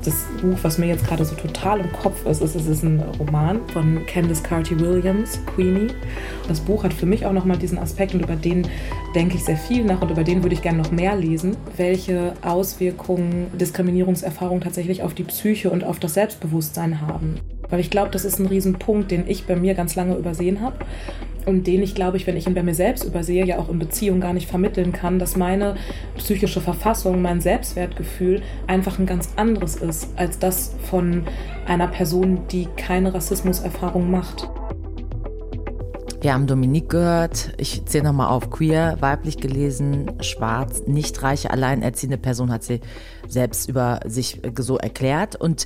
Das 0.04 0.26
Buch, 0.42 0.58
was 0.64 0.80
mir 0.80 0.88
jetzt 0.88 1.06
gerade 1.06 1.24
so 1.24 1.36
total 1.36 1.80
im 1.80 1.92
Kopf 1.92 2.26
ist, 2.26 2.42
ist, 2.42 2.56
es 2.56 2.66
ist 2.66 2.84
ein 2.84 3.04
Roman 3.20 3.60
von 3.68 4.04
Candice 4.08 4.42
Carty 4.42 4.80
Williams, 4.80 5.40
Queenie. 5.54 5.90
Das 6.48 6.60
Buch 6.60 6.84
hat 6.84 6.92
für 6.92 7.06
mich 7.06 7.28
auch 7.28 7.34
nochmal 7.34 7.58
diesen 7.58 7.78
Aspekt 7.78 8.16
und 8.16 8.22
über 8.22 8.36
den 8.36 8.68
denke 9.14 9.36
ich 9.36 9.44
sehr 9.44 9.58
viel 9.58 9.84
nach 9.84 10.02
und 10.02 10.10
über 10.10 10.24
den 10.24 10.42
würde 10.42 10.56
ich 10.56 10.64
gerne 10.64 10.80
noch 10.80 10.92
mehr 10.92 11.16
lesen, 11.16 11.56
welche 11.78 12.34
Auswirkungen 12.42 13.56
Diskriminierungserfahrungen 13.60 14.64
tatsächlich 14.64 15.04
auf 15.04 15.14
die 15.14 15.24
Psyche 15.24 15.70
und 15.70 15.84
auf 15.84 16.00
das 16.00 16.16
Selbstbewusstsein 16.16 17.02
haben. 17.02 17.40
Weil 17.72 17.80
ich 17.80 17.90
glaube, 17.90 18.12
das 18.12 18.26
ist 18.26 18.38
ein 18.38 18.46
Riesenpunkt, 18.46 19.10
den 19.10 19.28
ich 19.28 19.46
bei 19.46 19.56
mir 19.56 19.74
ganz 19.74 19.96
lange 19.96 20.16
übersehen 20.16 20.62
habe 20.62 20.76
und 21.46 21.66
den 21.66 21.82
ich, 21.82 21.96
glaube 21.96 22.18
ich, 22.18 22.28
wenn 22.28 22.38
ich 22.38 22.48
ihn 22.48 22.54
bei 22.54 22.64
mir 22.64 22.76
selbst 22.76 23.04
übersehe, 23.04 23.46
ja 23.46 23.58
auch 23.58 23.70
in 23.70 23.80
Beziehung 23.80 24.20
gar 24.20 24.34
nicht 24.34 24.50
vermitteln 24.50 24.92
kann, 24.92 25.18
dass 25.18 25.36
meine 25.36 25.76
psychische 26.18 26.62
Verfassung, 26.62 27.22
mein 27.22 27.42
Selbstwertgefühl 27.42 28.42
einfach 28.68 29.00
ein 29.00 29.06
ganz 29.06 29.30
anderes 29.38 29.76
ist 29.78 30.10
als 30.18 30.38
das 30.38 30.76
von 30.90 31.24
einer 31.66 31.88
Person, 31.88 32.42
die 32.52 32.68
keine 32.78 33.14
Rassismuserfahrung 33.14 34.12
macht. 34.12 34.48
Wir 36.22 36.36
haben 36.36 36.46
Dominique 36.46 36.90
gehört. 36.90 37.54
Ich 37.58 37.84
zähle 37.86 38.04
nochmal 38.04 38.28
auf. 38.28 38.52
Queer, 38.52 38.98
weiblich 39.00 39.38
gelesen, 39.38 40.12
schwarz, 40.20 40.84
nicht 40.86 41.24
reiche, 41.24 41.50
alleinerziehende 41.50 42.20
Person 42.20 42.52
hat 42.52 42.62
sie 42.62 42.80
selbst 43.28 43.68
über 43.68 44.02
sich 44.06 44.40
so 44.60 44.78
erklärt. 44.78 45.36
Und 45.36 45.66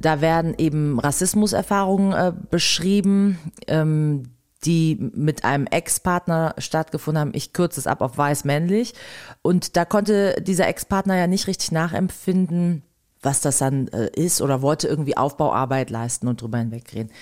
da 0.00 0.20
werden 0.20 0.54
eben 0.58 0.98
Rassismuserfahrungen 0.98 2.12
äh, 2.12 2.32
beschrieben, 2.50 3.38
ähm, 3.66 4.24
die 4.64 4.96
mit 5.14 5.44
einem 5.44 5.66
Ex-Partner 5.66 6.54
stattgefunden 6.58 7.20
haben. 7.20 7.30
Ich 7.34 7.52
kürze 7.52 7.78
es 7.80 7.86
ab 7.86 8.00
auf 8.00 8.18
weiß-männlich. 8.18 8.94
Und 9.42 9.76
da 9.76 9.84
konnte 9.84 10.40
dieser 10.42 10.66
Ex-Partner 10.66 11.16
ja 11.16 11.26
nicht 11.26 11.46
richtig 11.46 11.70
nachempfinden, 11.72 12.82
was 13.22 13.40
das 13.40 13.58
dann 13.58 13.88
äh, 13.88 14.10
ist 14.14 14.40
oder 14.42 14.62
wollte 14.62 14.88
irgendwie 14.88 15.16
Aufbauarbeit 15.16 15.90
leisten 15.90 16.28
und 16.28 16.42
drüber 16.42 16.58
hinwegreden. 16.58 17.12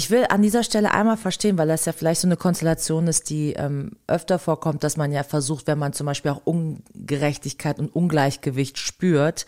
Ich 0.00 0.10
will 0.10 0.24
an 0.30 0.40
dieser 0.40 0.62
Stelle 0.62 0.94
einmal 0.94 1.18
verstehen, 1.18 1.58
weil 1.58 1.68
das 1.68 1.84
ja 1.84 1.92
vielleicht 1.92 2.22
so 2.22 2.26
eine 2.26 2.38
Konstellation 2.38 3.06
ist, 3.06 3.28
die 3.28 3.52
ähm, 3.52 3.98
öfter 4.06 4.38
vorkommt, 4.38 4.82
dass 4.82 4.96
man 4.96 5.12
ja 5.12 5.22
versucht, 5.24 5.66
wenn 5.66 5.78
man 5.78 5.92
zum 5.92 6.06
Beispiel 6.06 6.30
auch 6.30 6.40
Ungerechtigkeit 6.46 7.78
und 7.78 7.94
Ungleichgewicht 7.94 8.78
spürt, 8.78 9.44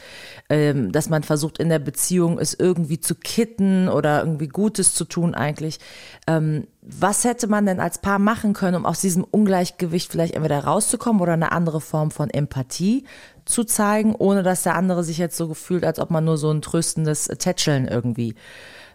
ähm, 0.50 0.92
dass 0.92 1.08
man 1.08 1.22
versucht 1.22 1.56
in 1.56 1.70
der 1.70 1.78
Beziehung 1.78 2.38
es 2.38 2.52
irgendwie 2.52 3.00
zu 3.00 3.14
kitten 3.14 3.88
oder 3.88 4.20
irgendwie 4.20 4.48
Gutes 4.48 4.94
zu 4.94 5.06
tun 5.06 5.34
eigentlich. 5.34 5.80
Ähm, 6.26 6.66
was 6.82 7.24
hätte 7.24 7.46
man 7.46 7.64
denn 7.64 7.80
als 7.80 7.96
Paar 7.96 8.18
machen 8.18 8.52
können, 8.52 8.76
um 8.76 8.84
aus 8.84 9.00
diesem 9.00 9.24
Ungleichgewicht 9.24 10.12
vielleicht 10.12 10.34
entweder 10.34 10.64
rauszukommen 10.64 11.22
oder 11.22 11.32
eine 11.32 11.52
andere 11.52 11.80
Form 11.80 12.10
von 12.10 12.28
Empathie 12.28 13.06
zu 13.46 13.64
zeigen, 13.64 14.14
ohne 14.14 14.42
dass 14.42 14.64
der 14.64 14.74
andere 14.74 15.02
sich 15.02 15.16
jetzt 15.16 15.38
so 15.38 15.48
gefühlt, 15.48 15.82
als 15.82 15.98
ob 15.98 16.10
man 16.10 16.26
nur 16.26 16.36
so 16.36 16.50
ein 16.50 16.60
tröstendes 16.60 17.28
Tätscheln 17.38 17.88
irgendwie 17.88 18.34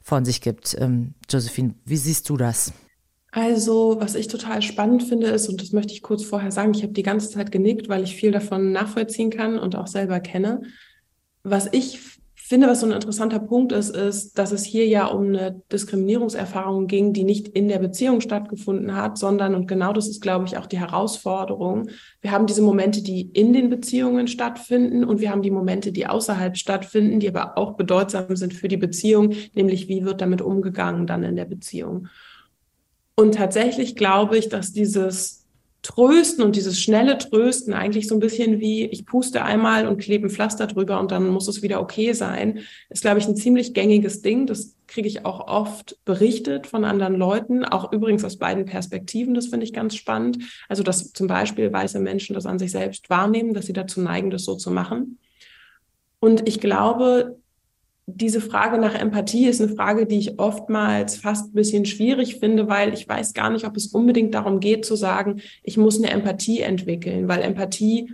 von 0.07 0.23
sich 0.23 0.39
gibt. 0.39 0.73
Ähm, 0.79 1.15
Josephine, 1.29 1.75
wie 1.83 1.97
siehst 1.97 2.29
du 2.29 2.37
das? 2.37 2.71
Also, 3.31 3.97
was 3.99 4.15
ich 4.15 4.29
total 4.29 4.61
spannend 4.61 5.03
finde, 5.03 5.27
ist, 5.27 5.49
und 5.49 5.61
das 5.61 5.73
möchte 5.73 5.91
ich 5.91 6.01
kurz 6.01 6.23
vorher 6.23 6.49
sagen, 6.49 6.73
ich 6.73 6.81
habe 6.81 6.93
die 6.93 7.03
ganze 7.03 7.29
Zeit 7.29 7.51
genickt, 7.51 7.89
weil 7.89 8.03
ich 8.03 8.15
viel 8.15 8.31
davon 8.31 8.71
nachvollziehen 8.71 9.29
kann 9.29 9.59
und 9.59 9.75
auch 9.75 9.87
selber 9.87 10.21
kenne. 10.21 10.61
Was 11.43 11.67
ich 11.73 11.99
finde, 12.47 12.67
was 12.67 12.81
so 12.81 12.85
ein 12.85 12.91
interessanter 12.91 13.39
Punkt 13.39 13.71
ist, 13.71 13.95
ist, 13.95 14.37
dass 14.37 14.51
es 14.51 14.63
hier 14.63 14.87
ja 14.87 15.07
um 15.07 15.27
eine 15.27 15.61
Diskriminierungserfahrung 15.71 16.87
ging, 16.87 17.11
die 17.11 17.23
nicht 17.23 17.47
in 17.47 17.67
der 17.67 17.79
Beziehung 17.79 18.21
stattgefunden 18.21 18.95
hat, 18.95 19.17
sondern, 19.17 19.55
und 19.55 19.67
genau 19.67 19.93
das 19.93 20.07
ist, 20.07 20.21
glaube 20.21 20.45
ich, 20.45 20.57
auch 20.57 20.65
die 20.65 20.79
Herausforderung. 20.79 21.89
Wir 22.21 22.31
haben 22.31 22.45
diese 22.45 22.61
Momente, 22.61 23.01
die 23.01 23.29
in 23.33 23.53
den 23.53 23.69
Beziehungen 23.69 24.27
stattfinden 24.27 25.03
und 25.03 25.19
wir 25.19 25.31
haben 25.31 25.41
die 25.41 25.51
Momente, 25.51 25.91
die 25.91 26.07
außerhalb 26.07 26.57
stattfinden, 26.57 27.19
die 27.19 27.27
aber 27.29 27.57
auch 27.57 27.75
bedeutsam 27.75 28.35
sind 28.35 28.53
für 28.53 28.67
die 28.67 28.77
Beziehung, 28.77 29.33
nämlich 29.53 29.87
wie 29.87 30.05
wird 30.05 30.21
damit 30.21 30.41
umgegangen 30.41 31.07
dann 31.07 31.23
in 31.23 31.35
der 31.35 31.45
Beziehung. 31.45 32.07
Und 33.15 33.35
tatsächlich 33.35 33.95
glaube 33.95 34.37
ich, 34.37 34.47
dass 34.47 34.73
dieses 34.73 35.36
Trösten 35.81 36.43
und 36.43 36.55
dieses 36.55 36.79
schnelle 36.79 37.17
Trösten 37.17 37.73
eigentlich 37.73 38.07
so 38.07 38.15
ein 38.15 38.19
bisschen 38.19 38.59
wie, 38.59 38.85
ich 38.85 39.05
puste 39.05 39.43
einmal 39.43 39.87
und 39.87 39.99
klebe 39.99 40.27
ein 40.27 40.29
Pflaster 40.29 40.67
drüber 40.67 40.99
und 40.99 41.11
dann 41.11 41.29
muss 41.29 41.47
es 41.47 41.61
wieder 41.61 41.79
okay 41.79 42.13
sein, 42.13 42.59
ist, 42.89 43.01
glaube 43.01 43.19
ich, 43.19 43.27
ein 43.27 43.35
ziemlich 43.35 43.73
gängiges 43.73 44.21
Ding. 44.21 44.47
Das 44.47 44.75
kriege 44.87 45.07
ich 45.07 45.25
auch 45.25 45.47
oft 45.47 45.97
berichtet 46.03 46.67
von 46.67 46.83
anderen 46.83 47.15
Leuten, 47.15 47.63
auch 47.63 47.91
übrigens 47.93 48.23
aus 48.23 48.37
beiden 48.37 48.65
Perspektiven. 48.65 49.33
Das 49.33 49.47
finde 49.47 49.65
ich 49.65 49.73
ganz 49.73 49.95
spannend. 49.95 50.39
Also, 50.67 50.83
dass 50.83 51.13
zum 51.13 51.27
Beispiel 51.27 51.71
weiße 51.71 51.99
Menschen 51.99 52.33
das 52.33 52.45
an 52.45 52.59
sich 52.59 52.71
selbst 52.71 53.09
wahrnehmen, 53.09 53.53
dass 53.53 53.67
sie 53.67 53.73
dazu 53.73 54.01
neigen, 54.01 54.29
das 54.29 54.45
so 54.45 54.55
zu 54.55 54.71
machen. 54.71 55.19
Und 56.19 56.47
ich 56.47 56.59
glaube, 56.59 57.39
diese 58.09 58.39
Frage 58.39 58.77
nach 58.77 58.95
Empathie 58.95 59.47
ist 59.47 59.61
eine 59.61 59.73
Frage, 59.75 60.05
die 60.05 60.17
ich 60.17 60.39
oftmals 60.39 61.17
fast 61.17 61.49
ein 61.51 61.53
bisschen 61.53 61.85
schwierig 61.85 62.39
finde, 62.39 62.69
weil 62.69 62.93
ich 62.93 63.07
weiß 63.07 63.33
gar 63.33 63.49
nicht, 63.49 63.67
ob 63.67 63.75
es 63.75 63.87
unbedingt 63.87 64.33
darum 64.33 64.61
geht 64.61 64.85
zu 64.85 64.95
sagen, 64.95 65.41
ich 65.61 65.75
muss 65.75 65.97
eine 65.97 66.09
Empathie 66.09 66.61
entwickeln, 66.61 67.27
weil 67.27 67.41
Empathie 67.41 68.13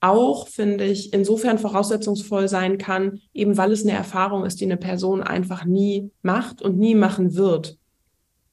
auch, 0.00 0.48
finde 0.48 0.84
ich, 0.84 1.14
insofern 1.14 1.58
voraussetzungsvoll 1.58 2.46
sein 2.46 2.76
kann, 2.76 3.20
eben 3.32 3.56
weil 3.56 3.72
es 3.72 3.84
eine 3.84 3.92
Erfahrung 3.92 4.44
ist, 4.44 4.60
die 4.60 4.66
eine 4.66 4.76
Person 4.76 5.22
einfach 5.22 5.64
nie 5.64 6.10
macht 6.20 6.60
und 6.60 6.78
nie 6.78 6.94
machen 6.94 7.34
wird. 7.34 7.78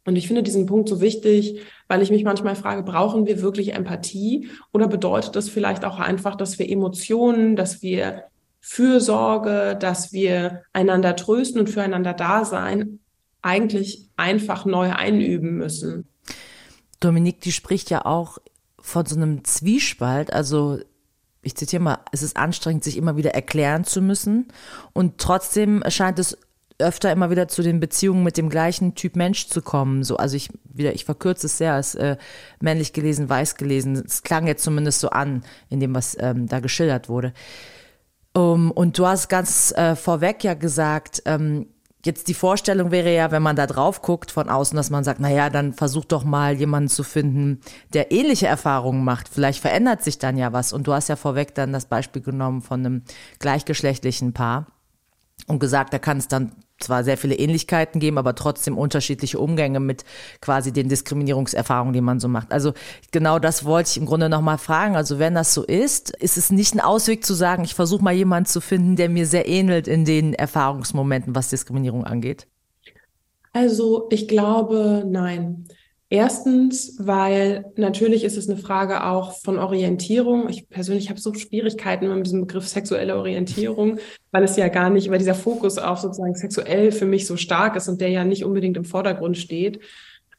Und 0.05 0.15
ich 0.15 0.27
finde 0.27 0.43
diesen 0.43 0.65
Punkt 0.65 0.87
so 0.87 1.01
wichtig, 1.01 1.59
weil 1.89 2.01
ich 2.01 2.09
mich 2.09 2.23
manchmal 2.23 2.55
frage, 2.55 2.83
brauchen 2.83 3.25
wir 3.25 3.41
wirklich 3.41 3.73
Empathie 3.73 4.47
oder 4.71 4.87
bedeutet 4.87 5.35
das 5.35 5.49
vielleicht 5.49 5.83
auch 5.83 5.99
einfach, 5.99 6.35
dass 6.35 6.57
wir 6.57 6.69
Emotionen, 6.69 7.57
dass 7.57 7.81
wir 7.81 8.23
Fürsorge, 8.59 9.77
dass 9.79 10.11
wir 10.11 10.63
einander 10.73 11.15
trösten 11.15 11.59
und 11.59 11.69
füreinander 11.69 12.13
da 12.13 12.45
sein, 12.45 12.99
eigentlich 13.41 14.09
einfach 14.17 14.65
neu 14.65 14.91
einüben 14.91 15.55
müssen. 15.57 16.07
Dominique, 16.99 17.41
die 17.41 17.51
spricht 17.51 17.89
ja 17.89 18.05
auch 18.05 18.37
von 18.79 19.05
so 19.05 19.15
einem 19.15 19.43
Zwiespalt, 19.43 20.33
also 20.33 20.79
ich 21.41 21.55
zitiere 21.55 21.81
mal, 21.81 21.99
es 22.11 22.21
ist 22.21 22.35
anstrengend, 22.35 22.83
sich 22.83 22.97
immer 22.97 23.15
wieder 23.15 23.33
erklären 23.33 23.85
zu 23.85 24.01
müssen 24.01 24.47
und 24.93 25.19
trotzdem 25.19 25.83
scheint 25.87 26.19
es 26.19 26.37
öfter 26.79 27.11
immer 27.11 27.29
wieder 27.29 27.47
zu 27.47 27.61
den 27.61 27.79
Beziehungen 27.79 28.23
mit 28.23 28.37
dem 28.37 28.49
gleichen 28.49 28.95
Typ 28.95 29.15
Mensch 29.17 29.47
zu 29.47 29.61
kommen. 29.61 30.03
So, 30.03 30.15
also 30.17 30.37
ich 30.37 30.49
wieder, 30.63 30.93
ich 30.93 31.03
verkürze 31.03 31.47
es 31.47 31.57
sehr, 31.57 31.73
als 31.73 31.93
äh, 31.95 32.15
männlich 32.61 32.93
gelesen, 32.93 33.29
weiß 33.29 33.55
gelesen. 33.55 34.01
Es 34.05 34.23
klang 34.23 34.47
jetzt 34.47 34.63
zumindest 34.63 35.01
so 35.01 35.09
an, 35.09 35.43
in 35.69 35.81
dem, 35.81 35.93
was 35.93 36.15
ähm, 36.19 36.47
da 36.47 36.61
geschildert 36.61 37.09
wurde. 37.09 37.33
Um, 38.33 38.71
und 38.71 38.97
du 38.97 39.07
hast 39.07 39.27
ganz 39.27 39.71
äh, 39.71 39.95
vorweg 39.95 40.43
ja 40.43 40.53
gesagt, 40.53 41.23
ähm, 41.25 41.67
Jetzt 42.05 42.29
die 42.29 42.33
Vorstellung 42.33 42.91
wäre 42.91 43.13
ja, 43.13 43.29
wenn 43.31 43.43
man 43.43 43.57
da 43.57 43.67
drauf 43.67 44.01
guckt 44.01 44.31
von 44.31 44.47
außen, 44.47 44.75
dass 44.77 44.89
man 44.89 45.03
sagt, 45.03 45.19
na 45.19 45.29
ja, 45.29 45.49
dann 45.49 45.73
versuch 45.73 46.05
doch 46.05 46.23
mal 46.23 46.55
jemanden 46.55 46.87
zu 46.87 47.03
finden, 47.03 47.59
der 47.91 48.13
ähnliche 48.13 48.47
Erfahrungen 48.47 49.03
macht. 49.03 49.27
Vielleicht 49.27 49.59
verändert 49.59 50.01
sich 50.01 50.17
dann 50.17 50.37
ja 50.37 50.53
was. 50.53 50.71
Und 50.71 50.87
du 50.87 50.93
hast 50.93 51.09
ja 51.09 51.17
vorweg 51.17 51.55
dann 51.55 51.73
das 51.73 51.87
Beispiel 51.87 52.21
genommen 52.21 52.61
von 52.61 52.85
einem 52.85 53.03
gleichgeschlechtlichen 53.39 54.31
Paar 54.31 54.67
und 55.47 55.59
gesagt, 55.59 55.91
da 55.91 55.99
kann 55.99 56.19
es 56.19 56.29
dann 56.29 56.53
zwar 56.79 57.03
sehr 57.03 57.17
viele 57.17 57.35
Ähnlichkeiten 57.35 57.99
geben, 57.99 58.17
aber 58.17 58.35
trotzdem 58.35 58.77
unterschiedliche 58.77 59.39
Umgänge 59.39 59.79
mit 59.79 60.05
quasi 60.41 60.71
den 60.71 60.89
Diskriminierungserfahrungen, 60.89 61.93
die 61.93 62.01
man 62.01 62.19
so 62.19 62.27
macht. 62.27 62.51
Also 62.51 62.73
genau 63.11 63.39
das 63.39 63.65
wollte 63.65 63.89
ich 63.91 63.97
im 63.97 64.05
Grunde 64.05 64.29
nochmal 64.29 64.57
fragen. 64.57 64.95
Also 64.95 65.19
wenn 65.19 65.35
das 65.35 65.53
so 65.53 65.63
ist, 65.63 66.15
ist 66.17 66.37
es 66.37 66.51
nicht 66.51 66.73
ein 66.73 66.79
Ausweg 66.79 67.25
zu 67.25 67.33
sagen, 67.33 67.63
ich 67.63 67.75
versuche 67.75 68.03
mal 68.03 68.13
jemanden 68.13 68.47
zu 68.47 68.61
finden, 68.61 68.95
der 68.95 69.09
mir 69.09 69.25
sehr 69.25 69.47
ähnelt 69.47 69.87
in 69.87 70.05
den 70.05 70.33
Erfahrungsmomenten, 70.33 71.35
was 71.35 71.49
Diskriminierung 71.49 72.05
angeht? 72.05 72.47
Also 73.51 74.07
ich 74.09 74.27
glaube, 74.27 75.03
nein. 75.07 75.65
Erstens, 76.11 76.95
weil 76.97 77.65
natürlich 77.75 78.23
ist 78.23 78.35
es 78.35 78.49
eine 78.49 78.57
Frage 78.57 79.05
auch 79.05 79.33
von 79.33 79.59
Orientierung. 79.59 80.49
Ich 80.49 80.67
persönlich 80.67 81.09
habe 81.09 81.19
so 81.19 81.35
Schwierigkeiten 81.35 82.07
mit 82.15 82.25
diesem 82.25 82.41
Begriff 82.41 82.67
sexuelle 82.67 83.15
Orientierung, 83.15 83.99
weil 84.31 84.43
es 84.43 84.57
ja 84.57 84.69
gar 84.69 84.89
nicht, 84.89 85.11
weil 85.11 85.19
dieser 85.19 85.35
Fokus 85.35 85.77
auf 85.77 85.99
sozusagen 85.99 86.33
sexuell 86.33 86.91
für 86.91 87.05
mich 87.05 87.27
so 87.27 87.37
stark 87.37 87.75
ist 87.75 87.89
und 87.89 88.01
der 88.01 88.09
ja 88.09 88.25
nicht 88.25 88.43
unbedingt 88.43 88.75
im 88.75 88.85
Vordergrund 88.85 89.37
steht. 89.37 89.81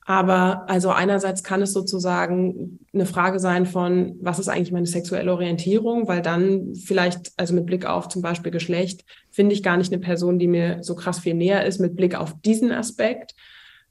Aber 0.05 0.69
also 0.69 0.91
einerseits 0.91 1.45
kann 1.45 1.63
es 1.63 1.73
sozusagen 1.73 2.81
eine 2.93 3.07
Frage 3.07 3.39
sein 3.39 3.65
von, 3.65 4.17
was 4.21 4.41
ist 4.41 4.49
eigentlich 4.49 4.73
meine 4.73 4.87
sexuelle 4.87 5.33
Orientierung? 5.33 6.09
Weil 6.09 6.21
dann 6.21 6.75
vielleicht, 6.75 7.31
also 7.37 7.55
mit 7.55 7.67
Blick 7.67 7.87
auf 7.87 8.09
zum 8.09 8.23
Beispiel 8.23 8.51
Geschlecht, 8.51 9.05
finde 9.31 9.55
ich 9.55 9.63
gar 9.63 9.77
nicht 9.77 9.93
eine 9.93 10.03
Person, 10.03 10.41
die 10.41 10.49
mir 10.49 10.83
so 10.83 10.97
krass 10.97 11.21
viel 11.21 11.35
näher 11.35 11.65
ist 11.65 11.79
mit 11.79 11.95
Blick 11.95 12.17
auf 12.17 12.35
diesen 12.45 12.73
Aspekt. 12.73 13.37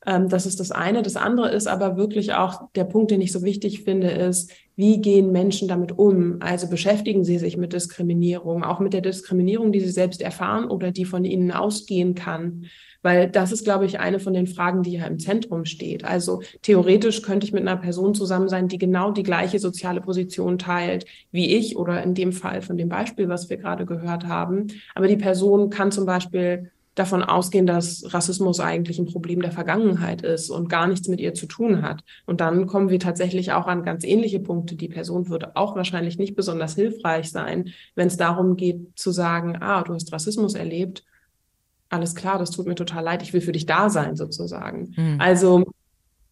Ähm, 0.06 0.30
das 0.30 0.46
ist 0.46 0.60
das 0.60 0.72
eine. 0.72 1.02
Das 1.02 1.16
andere 1.16 1.50
ist 1.52 1.68
aber 1.68 1.98
wirklich 1.98 2.34
auch 2.34 2.70
der 2.76 2.86
Punkt, 2.86 3.12
den 3.12 3.22
ich 3.22 3.32
so 3.32 3.44
wichtig 3.44 3.84
finde, 3.84 4.10
ist, 4.10 4.52
wie 4.76 5.02
gehen 5.02 5.32
Menschen 5.32 5.68
damit 5.68 5.98
um? 5.98 6.38
Also 6.40 6.70
beschäftigen 6.70 7.26
sie 7.26 7.38
sich 7.38 7.58
mit 7.58 7.74
Diskriminierung, 7.74 8.64
auch 8.64 8.80
mit 8.80 8.94
der 8.94 9.02
Diskriminierung, 9.02 9.72
die 9.74 9.82
sie 9.82 9.92
selbst 9.92 10.22
erfahren 10.22 10.70
oder 10.70 10.92
die 10.92 11.06
von 11.06 11.26
ihnen 11.26 11.52
ausgehen 11.52 12.16
kann. 12.16 12.66
Weil 13.02 13.30
das 13.30 13.52
ist, 13.52 13.64
glaube 13.64 13.86
ich, 13.86 14.00
eine 14.00 14.20
von 14.20 14.34
den 14.34 14.48
Fragen, 14.48 14.84
die 14.84 14.94
ja 14.94 15.06
im 15.06 15.20
Zentrum 15.20 15.66
steht. 15.66 16.04
Also 16.04 16.42
theoretisch 16.62 17.22
könnte 17.22 17.46
ich 17.46 17.54
mit 17.54 17.62
einer 17.62 17.78
Person 17.78 18.14
zusammen 18.14 18.50
sein, 18.50 18.68
die 18.68 18.78
genau 18.78 19.12
die 19.12 19.24
gleiche 19.24 19.60
soziale 19.60 20.02
Position 20.02 20.58
teilt 20.58 21.06
wie 21.32 21.56
ich 21.56 21.78
oder 21.78 22.02
in 22.04 22.14
dem 22.14 22.34
Fall 22.34 22.62
von 22.62 22.78
dem 22.78 22.90
Beispiel, 22.90 23.30
was 23.30 23.50
wir 23.50 23.58
gerade 23.58 23.86
gehört 23.86 24.28
haben. 24.28 24.68
Aber 24.96 25.08
die 25.08 25.18
Person 25.18 25.70
kann 25.70 25.92
zum 25.92 26.06
Beispiel 26.06 26.72
davon 27.00 27.24
ausgehen, 27.24 27.66
dass 27.66 28.14
Rassismus 28.14 28.60
eigentlich 28.60 29.00
ein 29.00 29.06
Problem 29.06 29.42
der 29.42 29.52
Vergangenheit 29.52 30.22
ist 30.22 30.50
und 30.50 30.70
gar 30.70 30.88
nichts 30.88 31.08
mit 31.08 31.20
ihr 31.20 31.34
zu 31.34 31.46
tun 31.46 31.82
hat. 31.82 32.04
Und 32.26 32.42
dann 32.42 32.68
kommen 32.68 32.90
wir 32.90 33.00
tatsächlich 33.00 33.54
auch 33.54 33.68
an 33.68 33.84
ganz 33.84 34.04
ähnliche 34.04 34.40
Punkte. 34.40 34.76
Die 34.76 34.90
Person 34.90 35.30
würde 35.30 35.56
auch 35.56 35.76
wahrscheinlich 35.76 36.18
nicht 36.18 36.36
besonders 36.36 36.76
hilfreich 36.76 37.32
sein, 37.32 37.70
wenn 37.96 38.08
es 38.08 38.18
darum 38.18 38.58
geht 38.58 38.98
zu 39.00 39.12
sagen, 39.12 39.58
ah, 39.62 39.84
du 39.84 39.94
hast 39.94 40.12
Rassismus 40.12 40.56
erlebt. 40.56 41.04
Alles 41.90 42.14
klar, 42.16 42.38
das 42.38 42.52
tut 42.52 42.68
mir 42.68 42.76
total 42.76 43.04
leid. 43.04 43.24
Ich 43.24 43.34
will 43.34 43.42
für 43.42 43.54
dich 43.54 43.66
da 43.66 43.90
sein, 43.90 44.16
sozusagen. 44.16 44.94
Mhm. 44.96 45.16
Also 45.20 45.72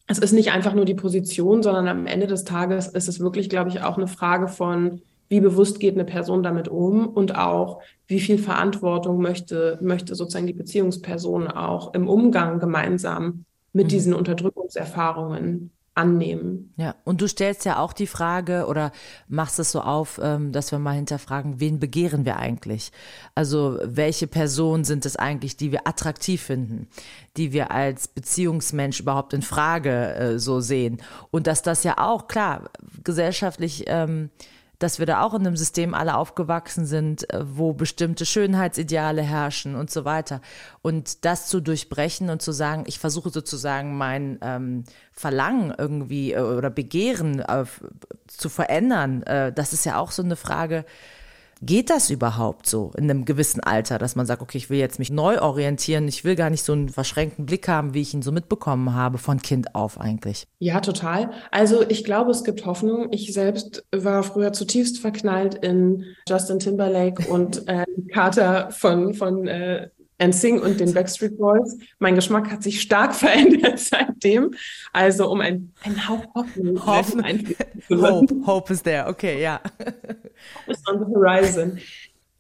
es 0.08 0.20
ist 0.20 0.34
nicht 0.34 0.52
einfach 0.52 0.74
nur 0.74 0.86
die 0.86 0.96
Position, 0.96 1.64
sondern 1.64 1.88
am 1.88 2.06
Ende 2.06 2.28
des 2.28 2.44
Tages 2.44 2.88
ist 2.88 3.08
es 3.08 3.20
wirklich, 3.20 3.50
glaube 3.50 3.70
ich, 3.70 3.82
auch 3.82 3.98
eine 3.98 4.08
Frage 4.08 4.48
von, 4.48 5.02
wie 5.30 5.42
bewusst 5.42 5.80
geht 5.80 5.96
eine 5.96 6.06
Person 6.06 6.44
damit 6.44 6.68
um 6.68 7.08
und 7.08 7.36
auch, 7.36 7.82
wie 8.08 8.20
viel 8.20 8.38
Verantwortung 8.38 9.22
möchte, 9.22 9.78
möchte 9.82 10.16
sozusagen 10.16 10.48
die 10.48 10.54
Beziehungsperson 10.54 11.48
auch 11.48 11.94
im 11.94 12.08
Umgang 12.08 12.60
gemeinsam 12.60 13.46
mit 13.74 13.86
mhm. 13.86 13.90
diesen 13.90 14.14
Unterdrückungserfahrungen 14.14 15.72
annehmen. 15.98 16.74
Ja, 16.78 16.96
und 17.04 17.22
du 17.22 17.28
stellst 17.28 17.66
ja 17.66 17.80
auch 17.80 17.92
die 17.92 18.06
Frage 18.06 18.68
oder 18.68 18.92
machst 19.28 19.58
es 19.58 19.72
so 19.72 19.82
auf, 19.82 20.20
ähm, 20.22 20.52
dass 20.52 20.72
wir 20.72 20.78
mal 20.78 20.94
hinterfragen, 20.94 21.60
wen 21.60 21.80
begehren 21.80 22.24
wir 22.24 22.38
eigentlich? 22.38 22.92
Also 23.34 23.80
welche 23.84 24.28
Personen 24.28 24.84
sind 24.84 25.06
es 25.06 25.16
eigentlich, 25.16 25.58
die 25.58 25.72
wir 25.72 25.88
attraktiv 25.88 26.44
finden, 26.44 26.88
die 27.36 27.52
wir 27.52 27.72
als 27.72 28.08
Beziehungsmensch 28.08 29.00
überhaupt 29.00 29.34
in 29.34 29.42
Frage 29.42 30.14
äh, 30.14 30.40
so 30.40 30.60
sehen? 30.60 31.02
Und 31.32 31.48
dass 31.48 31.64
das 31.64 31.84
ja 31.84 31.96
auch, 31.98 32.28
klar, 32.28 32.70
gesellschaftlich 33.04 33.86
ähm, 33.88 34.30
dass 34.80 35.00
wir 35.00 35.06
da 35.06 35.22
auch 35.22 35.34
in 35.34 35.46
einem 35.46 35.58
System 35.58 35.94
alle 35.94 36.16
aufgewachsen 36.16 36.86
sind, 36.86 37.32
äh, 37.34 37.44
wo 37.44 37.74
bestimmte 37.74 38.26
Schönheitsideale 38.26 39.22
herrschen 39.22 39.76
und 39.76 39.90
so 39.90 40.06
weiter. 40.06 40.42
Und 40.82 41.26
das 41.26 41.48
zu 41.48 41.62
durchbrechen 41.62 42.30
und 42.30 42.42
zu 42.42 42.52
sagen, 42.52 42.84
ich 42.88 43.00
versuche 43.00 43.30
sozusagen 43.30 43.98
mein 43.98 44.38
ähm, 44.42 44.84
Verlangen 45.12 45.74
irgendwie 45.78 46.34
äh, 46.34 46.40
oder 46.40 46.70
Begehren 46.70 47.40
äh, 47.40 47.66
zu 48.28 48.50
verändern, 48.50 49.24
äh, 49.24 49.52
das 49.52 49.74
ist 49.74 49.86
ja 49.86 49.98
auch 49.98 50.12
so 50.12 50.24
eine 50.24 50.36
Frage, 50.36 50.86
Geht 51.62 51.90
das 51.90 52.10
überhaupt 52.10 52.68
so 52.68 52.92
in 52.98 53.10
einem 53.10 53.26
gewissen 53.26 53.62
Alter, 53.62 53.98
dass 53.98 54.16
man 54.16 54.26
sagt, 54.26 54.42
okay, 54.42 54.58
ich 54.58 54.70
will 54.70 54.78
jetzt 54.78 55.00
mich 55.00 55.12
neu 55.12 55.42
orientieren, 55.42 56.08
ich 56.08 56.24
will 56.24 56.36
gar 56.36 56.50
nicht 56.50 56.64
so 56.64 56.74
einen 56.74 56.90
verschränkten 56.90 57.46
Blick 57.46 57.68
haben, 57.68 57.94
wie 57.94 58.02
ich 58.02 58.14
ihn 58.14 58.22
so 58.22 58.32
mitbekommen 58.32 58.94
habe 58.94 59.18
von 59.18 59.42
Kind 59.42 59.76
auf 59.76 60.00
eigentlich? 60.00 60.48
Ja, 60.60 60.80
total. 60.82 61.32
Also 61.52 61.84
ich 61.88 62.04
glaube, 62.04 62.32
es 62.32 62.44
gibt 62.44 62.66
Hoffnung. 62.66 63.08
Ich 63.12 63.34
selbst 63.34 63.86
war 63.92 64.24
früher 64.24 64.54
zutiefst 64.54 65.00
verknallt 65.00 65.56
in 65.56 66.04
Justin 66.28 66.60
Timberlake 66.60 67.28
und 67.28 67.68
äh, 67.68 67.86
Carter 68.14 68.70
von, 68.72 69.14
von 69.14 69.48
äh, 69.48 69.90
NSYNC 70.20 70.64
und 70.64 70.80
den 70.80 70.94
Backstreet 70.94 71.38
Boys. 71.38 71.78
Mein 72.00 72.16
Geschmack 72.16 72.52
hat 72.52 72.64
sich 72.64 72.82
stark 72.82 73.14
verändert 73.16 73.80
seitdem. 73.80 74.52
Also 74.94 75.30
um 75.30 75.42
ein, 75.42 75.74
ein 75.84 76.08
Hauch 76.08 76.26
Hoffnung. 76.34 76.86
Hoffnung. 76.86 77.26
Hope, 77.90 78.36
Hope 78.46 78.74
is 78.74 78.84
there. 78.84 79.08
Okay, 79.08 79.42
ja. 79.42 79.62
Hope 79.80 80.72
is 80.72 80.82
on 80.88 81.00
the 81.00 81.06
horizon. 81.14 81.80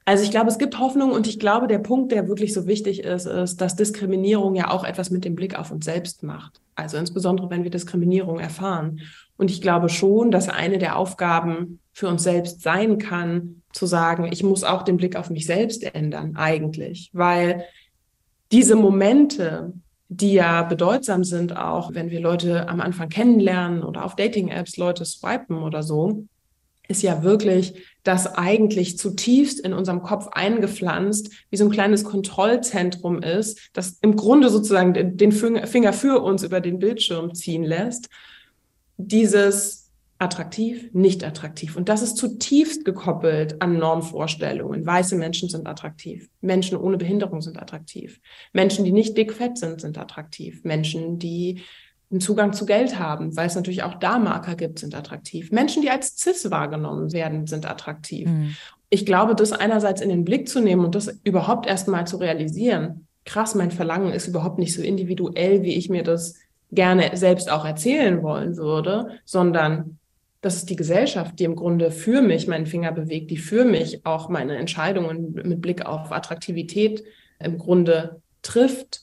Also 0.07 0.23
ich 0.23 0.31
glaube, 0.31 0.49
es 0.49 0.57
gibt 0.57 0.79
Hoffnung 0.79 1.11
und 1.11 1.27
ich 1.27 1.37
glaube, 1.37 1.67
der 1.67 1.79
Punkt, 1.79 2.13
der 2.13 2.29
wirklich 2.29 2.53
so 2.53 2.65
wichtig 2.65 3.03
ist, 3.03 3.25
ist, 3.25 3.57
dass 3.59 3.75
Diskriminierung 3.75 4.55
ja 4.55 4.71
auch 4.71 4.85
etwas 4.85 5.09
mit 5.09 5.25
dem 5.25 5.35
Blick 5.35 5.59
auf 5.59 5.69
uns 5.69 5.83
selbst 5.83 6.23
macht. 6.23 6.61
Also 6.75 6.95
insbesondere, 6.95 7.49
wenn 7.49 7.65
wir 7.65 7.71
Diskriminierung 7.71 8.39
erfahren. 8.39 9.01
Und 9.35 9.51
ich 9.51 9.61
glaube 9.61 9.89
schon, 9.89 10.31
dass 10.31 10.47
eine 10.47 10.77
der 10.77 10.95
Aufgaben 10.95 11.79
für 11.91 12.07
uns 12.07 12.23
selbst 12.23 12.61
sein 12.61 12.99
kann, 12.99 13.63
zu 13.77 13.85
sagen, 13.85 14.27
ich 14.31 14.43
muss 14.43 14.63
auch 14.63 14.81
den 14.81 14.97
Blick 14.97 15.15
auf 15.15 15.29
mich 15.29 15.45
selbst 15.45 15.83
ändern, 15.83 16.35
eigentlich. 16.35 17.11
Weil 17.13 17.63
diese 18.51 18.75
Momente, 18.75 19.73
die 20.09 20.33
ja 20.33 20.63
bedeutsam 20.63 21.23
sind, 21.23 21.55
auch 21.55 21.93
wenn 21.93 22.09
wir 22.09 22.19
Leute 22.19 22.67
am 22.67 22.81
Anfang 22.81 23.09
kennenlernen 23.09 23.83
oder 23.83 24.03
auf 24.03 24.15
Dating-Apps 24.15 24.77
Leute 24.77 25.05
swipen 25.05 25.61
oder 25.63 25.83
so, 25.83 26.25
ist 26.87 27.03
ja 27.03 27.21
wirklich 27.21 27.75
das 28.03 28.25
eigentlich 28.35 28.97
zutiefst 28.97 29.59
in 29.59 29.73
unserem 29.73 30.01
Kopf 30.01 30.29
eingepflanzt, 30.31 31.31
wie 31.49 31.57
so 31.57 31.65
ein 31.65 31.71
kleines 31.71 32.05
Kontrollzentrum 32.05 33.21
ist, 33.21 33.69
das 33.73 33.97
im 34.01 34.15
Grunde 34.15 34.49
sozusagen 34.49 35.17
den 35.17 35.31
Finger 35.33 35.93
für 35.93 36.23
uns 36.23 36.43
über 36.43 36.61
den 36.61 36.79
Bildschirm 36.79 37.35
ziehen 37.35 37.63
lässt. 37.63 38.07
Dieses 38.95 39.86
attraktiv, 40.19 40.89
nicht 40.93 41.23
attraktiv. 41.23 41.75
Und 41.75 41.89
das 41.89 42.01
ist 42.01 42.17
zutiefst 42.17 42.85
gekoppelt 42.85 43.61
an 43.61 43.77
Normvorstellungen. 43.77 44.85
Weiße 44.85 45.15
Menschen 45.15 45.49
sind 45.49 45.67
attraktiv. 45.67 46.29
Menschen 46.41 46.77
ohne 46.77 46.97
Behinderung 46.97 47.41
sind 47.41 47.61
attraktiv. 47.61 48.19
Menschen, 48.51 48.83
die 48.83 48.91
nicht 48.91 49.15
dick-fett 49.17 49.57
sind, 49.57 49.81
sind 49.81 49.97
attraktiv. 49.97 50.63
Menschen, 50.63 51.19
die 51.19 51.61
einen 52.09 52.21
Zugang 52.21 52.53
zu 52.53 52.65
Geld 52.65 52.97
haben, 52.97 53.35
weil 53.35 53.47
es 53.47 53.55
natürlich 53.55 53.83
auch 53.83 53.95
da 53.95 54.17
Marker 54.17 54.55
gibt, 54.55 54.79
sind 54.79 54.95
attraktiv. 54.95 55.51
Menschen, 55.51 55.81
die 55.81 55.89
als 55.89 56.17
cis 56.17 56.49
wahrgenommen 56.49 57.11
werden, 57.11 57.45
sind 57.47 57.69
attraktiv. 57.69 58.29
Mhm. 58.29 58.55
Ich 58.89 59.05
glaube, 59.05 59.35
das 59.35 59.51
einerseits 59.51 60.01
in 60.01 60.09
den 60.09 60.23
Blick 60.23 60.47
zu 60.47 60.61
nehmen 60.61 60.85
und 60.85 60.95
das 60.95 61.19
überhaupt 61.25 61.67
erstmal 61.67 62.07
zu 62.07 62.17
realisieren, 62.17 63.07
krass, 63.25 63.53
mein 63.53 63.71
Verlangen 63.71 64.13
ist 64.13 64.27
überhaupt 64.27 64.57
nicht 64.57 64.73
so 64.73 64.81
individuell, 64.81 65.63
wie 65.63 65.75
ich 65.75 65.89
mir 65.89 66.03
das 66.03 66.35
gerne 66.71 67.11
selbst 67.15 67.51
auch 67.51 67.65
erzählen 67.65 68.23
wollen 68.23 68.57
würde, 68.57 69.19
sondern 69.25 69.96
das 70.41 70.57
ist 70.57 70.69
die 70.69 70.75
Gesellschaft, 70.75 71.39
die 71.39 71.45
im 71.45 71.55
Grunde 71.55 71.91
für 71.91 72.21
mich 72.21 72.47
meinen 72.47 72.67
Finger 72.67 72.91
bewegt, 72.91 73.31
die 73.31 73.37
für 73.37 73.65
mich 73.65 74.05
auch 74.05 74.29
meine 74.29 74.55
Entscheidungen 74.57 75.33
mit 75.33 75.61
Blick 75.61 75.85
auf 75.85 76.11
Attraktivität 76.11 77.03
im 77.39 77.57
Grunde 77.57 78.21
trifft 78.41 79.01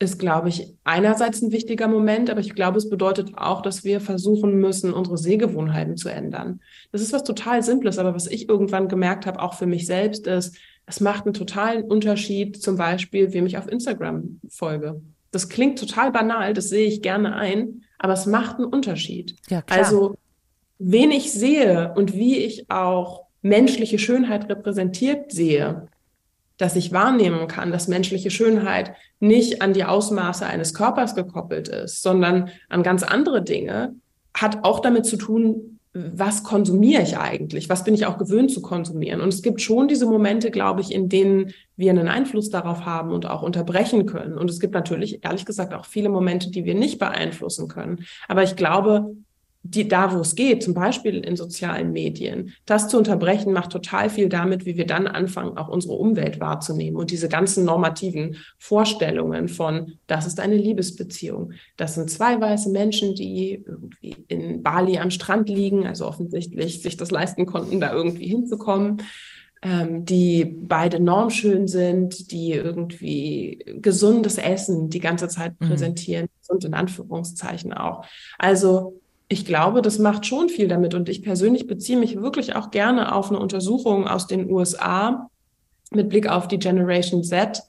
ist, 0.00 0.18
glaube 0.18 0.48
ich, 0.48 0.74
einerseits 0.84 1.42
ein 1.42 1.50
wichtiger 1.50 1.88
Moment, 1.88 2.30
aber 2.30 2.40
ich 2.40 2.54
glaube, 2.54 2.78
es 2.78 2.88
bedeutet 2.88 3.36
auch, 3.36 3.62
dass 3.62 3.82
wir 3.82 4.00
versuchen 4.00 4.54
müssen, 4.60 4.92
unsere 4.92 5.18
Sehgewohnheiten 5.18 5.96
zu 5.96 6.08
ändern. 6.08 6.60
Das 6.92 7.02
ist 7.02 7.12
was 7.12 7.24
total 7.24 7.62
Simples, 7.64 7.98
aber 7.98 8.14
was 8.14 8.28
ich 8.28 8.48
irgendwann 8.48 8.88
gemerkt 8.88 9.26
habe, 9.26 9.42
auch 9.42 9.54
für 9.54 9.66
mich 9.66 9.86
selbst, 9.86 10.28
ist, 10.28 10.56
es 10.86 11.00
macht 11.00 11.24
einen 11.24 11.34
totalen 11.34 11.82
Unterschied, 11.82 12.62
zum 12.62 12.76
Beispiel, 12.76 13.32
wem 13.32 13.46
ich 13.46 13.58
auf 13.58 13.68
Instagram 13.68 14.40
folge. 14.48 15.02
Das 15.32 15.48
klingt 15.48 15.78
total 15.78 16.12
banal, 16.12 16.54
das 16.54 16.68
sehe 16.68 16.86
ich 16.86 17.02
gerne 17.02 17.34
ein, 17.34 17.82
aber 17.98 18.12
es 18.12 18.24
macht 18.24 18.56
einen 18.56 18.66
Unterschied. 18.66 19.34
Ja, 19.48 19.62
klar. 19.62 19.78
Also, 19.80 20.16
wen 20.78 21.10
ich 21.10 21.32
sehe 21.32 21.92
und 21.94 22.14
wie 22.14 22.36
ich 22.36 22.70
auch 22.70 23.24
menschliche 23.42 23.98
Schönheit 23.98 24.48
repräsentiert 24.48 25.32
sehe, 25.32 25.88
dass 26.56 26.76
ich 26.76 26.92
wahrnehmen 26.92 27.46
kann, 27.46 27.70
dass 27.70 27.88
menschliche 27.88 28.30
Schönheit 28.30 28.92
nicht 29.20 29.62
an 29.62 29.72
die 29.72 29.84
Ausmaße 29.84 30.44
eines 30.44 30.74
Körpers 30.74 31.14
gekoppelt 31.14 31.68
ist, 31.68 32.02
sondern 32.02 32.50
an 32.68 32.82
ganz 32.82 33.02
andere 33.02 33.42
Dinge, 33.42 33.94
hat 34.34 34.64
auch 34.64 34.80
damit 34.80 35.06
zu 35.06 35.16
tun, 35.16 35.78
was 35.94 36.44
konsumiere 36.44 37.02
ich 37.02 37.16
eigentlich? 37.16 37.68
Was 37.68 37.82
bin 37.82 37.94
ich 37.94 38.06
auch 38.06 38.18
gewöhnt 38.18 38.50
zu 38.50 38.60
konsumieren? 38.60 39.20
Und 39.20 39.32
es 39.32 39.42
gibt 39.42 39.60
schon 39.60 39.88
diese 39.88 40.06
Momente, 40.06 40.50
glaube 40.50 40.80
ich, 40.80 40.92
in 40.92 41.08
denen 41.08 41.52
wir 41.76 41.90
einen 41.90 42.08
Einfluss 42.08 42.50
darauf 42.50 42.84
haben 42.84 43.10
und 43.10 43.26
auch 43.26 43.42
unterbrechen 43.42 44.06
können. 44.06 44.36
Und 44.36 44.50
es 44.50 44.60
gibt 44.60 44.74
natürlich, 44.74 45.24
ehrlich 45.24 45.46
gesagt, 45.46 45.74
auch 45.74 45.86
viele 45.86 46.08
Momente, 46.08 46.50
die 46.50 46.64
wir 46.64 46.74
nicht 46.74 46.98
beeinflussen 46.98 47.68
können. 47.68 48.04
Aber 48.28 48.42
ich 48.42 48.54
glaube, 48.54 49.16
die, 49.62 49.88
da, 49.88 50.14
wo 50.14 50.20
es 50.20 50.34
geht, 50.34 50.62
zum 50.62 50.72
Beispiel 50.72 51.18
in 51.18 51.36
sozialen 51.36 51.92
Medien, 51.92 52.52
das 52.64 52.88
zu 52.88 52.96
unterbrechen, 52.96 53.52
macht 53.52 53.70
total 53.70 54.08
viel 54.08 54.28
damit, 54.28 54.64
wie 54.64 54.76
wir 54.76 54.86
dann 54.86 55.06
anfangen, 55.06 55.58
auch 55.58 55.68
unsere 55.68 55.94
Umwelt 55.94 56.40
wahrzunehmen 56.40 56.96
und 56.96 57.10
diese 57.10 57.28
ganzen 57.28 57.64
normativen 57.64 58.36
Vorstellungen 58.58 59.48
von, 59.48 59.98
das 60.06 60.26
ist 60.26 60.40
eine 60.40 60.56
Liebesbeziehung. 60.56 61.52
Das 61.76 61.96
sind 61.96 62.10
zwei 62.10 62.40
weiße 62.40 62.70
Menschen, 62.70 63.14
die 63.14 63.64
irgendwie 63.66 64.16
in 64.28 64.62
Bali 64.62 64.98
am 64.98 65.10
Strand 65.10 65.48
liegen, 65.48 65.86
also 65.86 66.06
offensichtlich 66.06 66.80
sich 66.80 66.96
das 66.96 67.10
leisten 67.10 67.44
konnten, 67.44 67.80
da 67.80 67.92
irgendwie 67.92 68.26
hinzukommen. 68.26 69.02
Ähm, 69.60 70.04
die 70.04 70.44
beide 70.44 71.00
normschön 71.00 71.66
sind, 71.66 72.30
die 72.30 72.52
irgendwie 72.52 73.58
gesundes 73.82 74.38
Essen 74.38 74.88
die 74.88 75.00
ganze 75.00 75.26
Zeit 75.26 75.60
mhm. 75.60 75.66
präsentieren, 75.66 76.26
mhm. 76.26 76.54
und 76.54 76.64
in 76.64 76.74
Anführungszeichen 76.74 77.72
auch. 77.72 78.04
Also 78.38 79.00
ich 79.28 79.44
glaube, 79.44 79.82
das 79.82 79.98
macht 79.98 80.26
schon 80.26 80.48
viel 80.48 80.68
damit. 80.68 80.94
Und 80.94 81.08
ich 81.08 81.22
persönlich 81.22 81.66
beziehe 81.66 81.98
mich 81.98 82.20
wirklich 82.20 82.56
auch 82.56 82.70
gerne 82.70 83.14
auf 83.14 83.30
eine 83.30 83.38
Untersuchung 83.38 84.08
aus 84.08 84.26
den 84.26 84.50
USA 84.50 85.28
mit 85.90 86.08
Blick 86.08 86.28
auf 86.28 86.48
die 86.48 86.58
Generation 86.58 87.22
Z, 87.22 87.62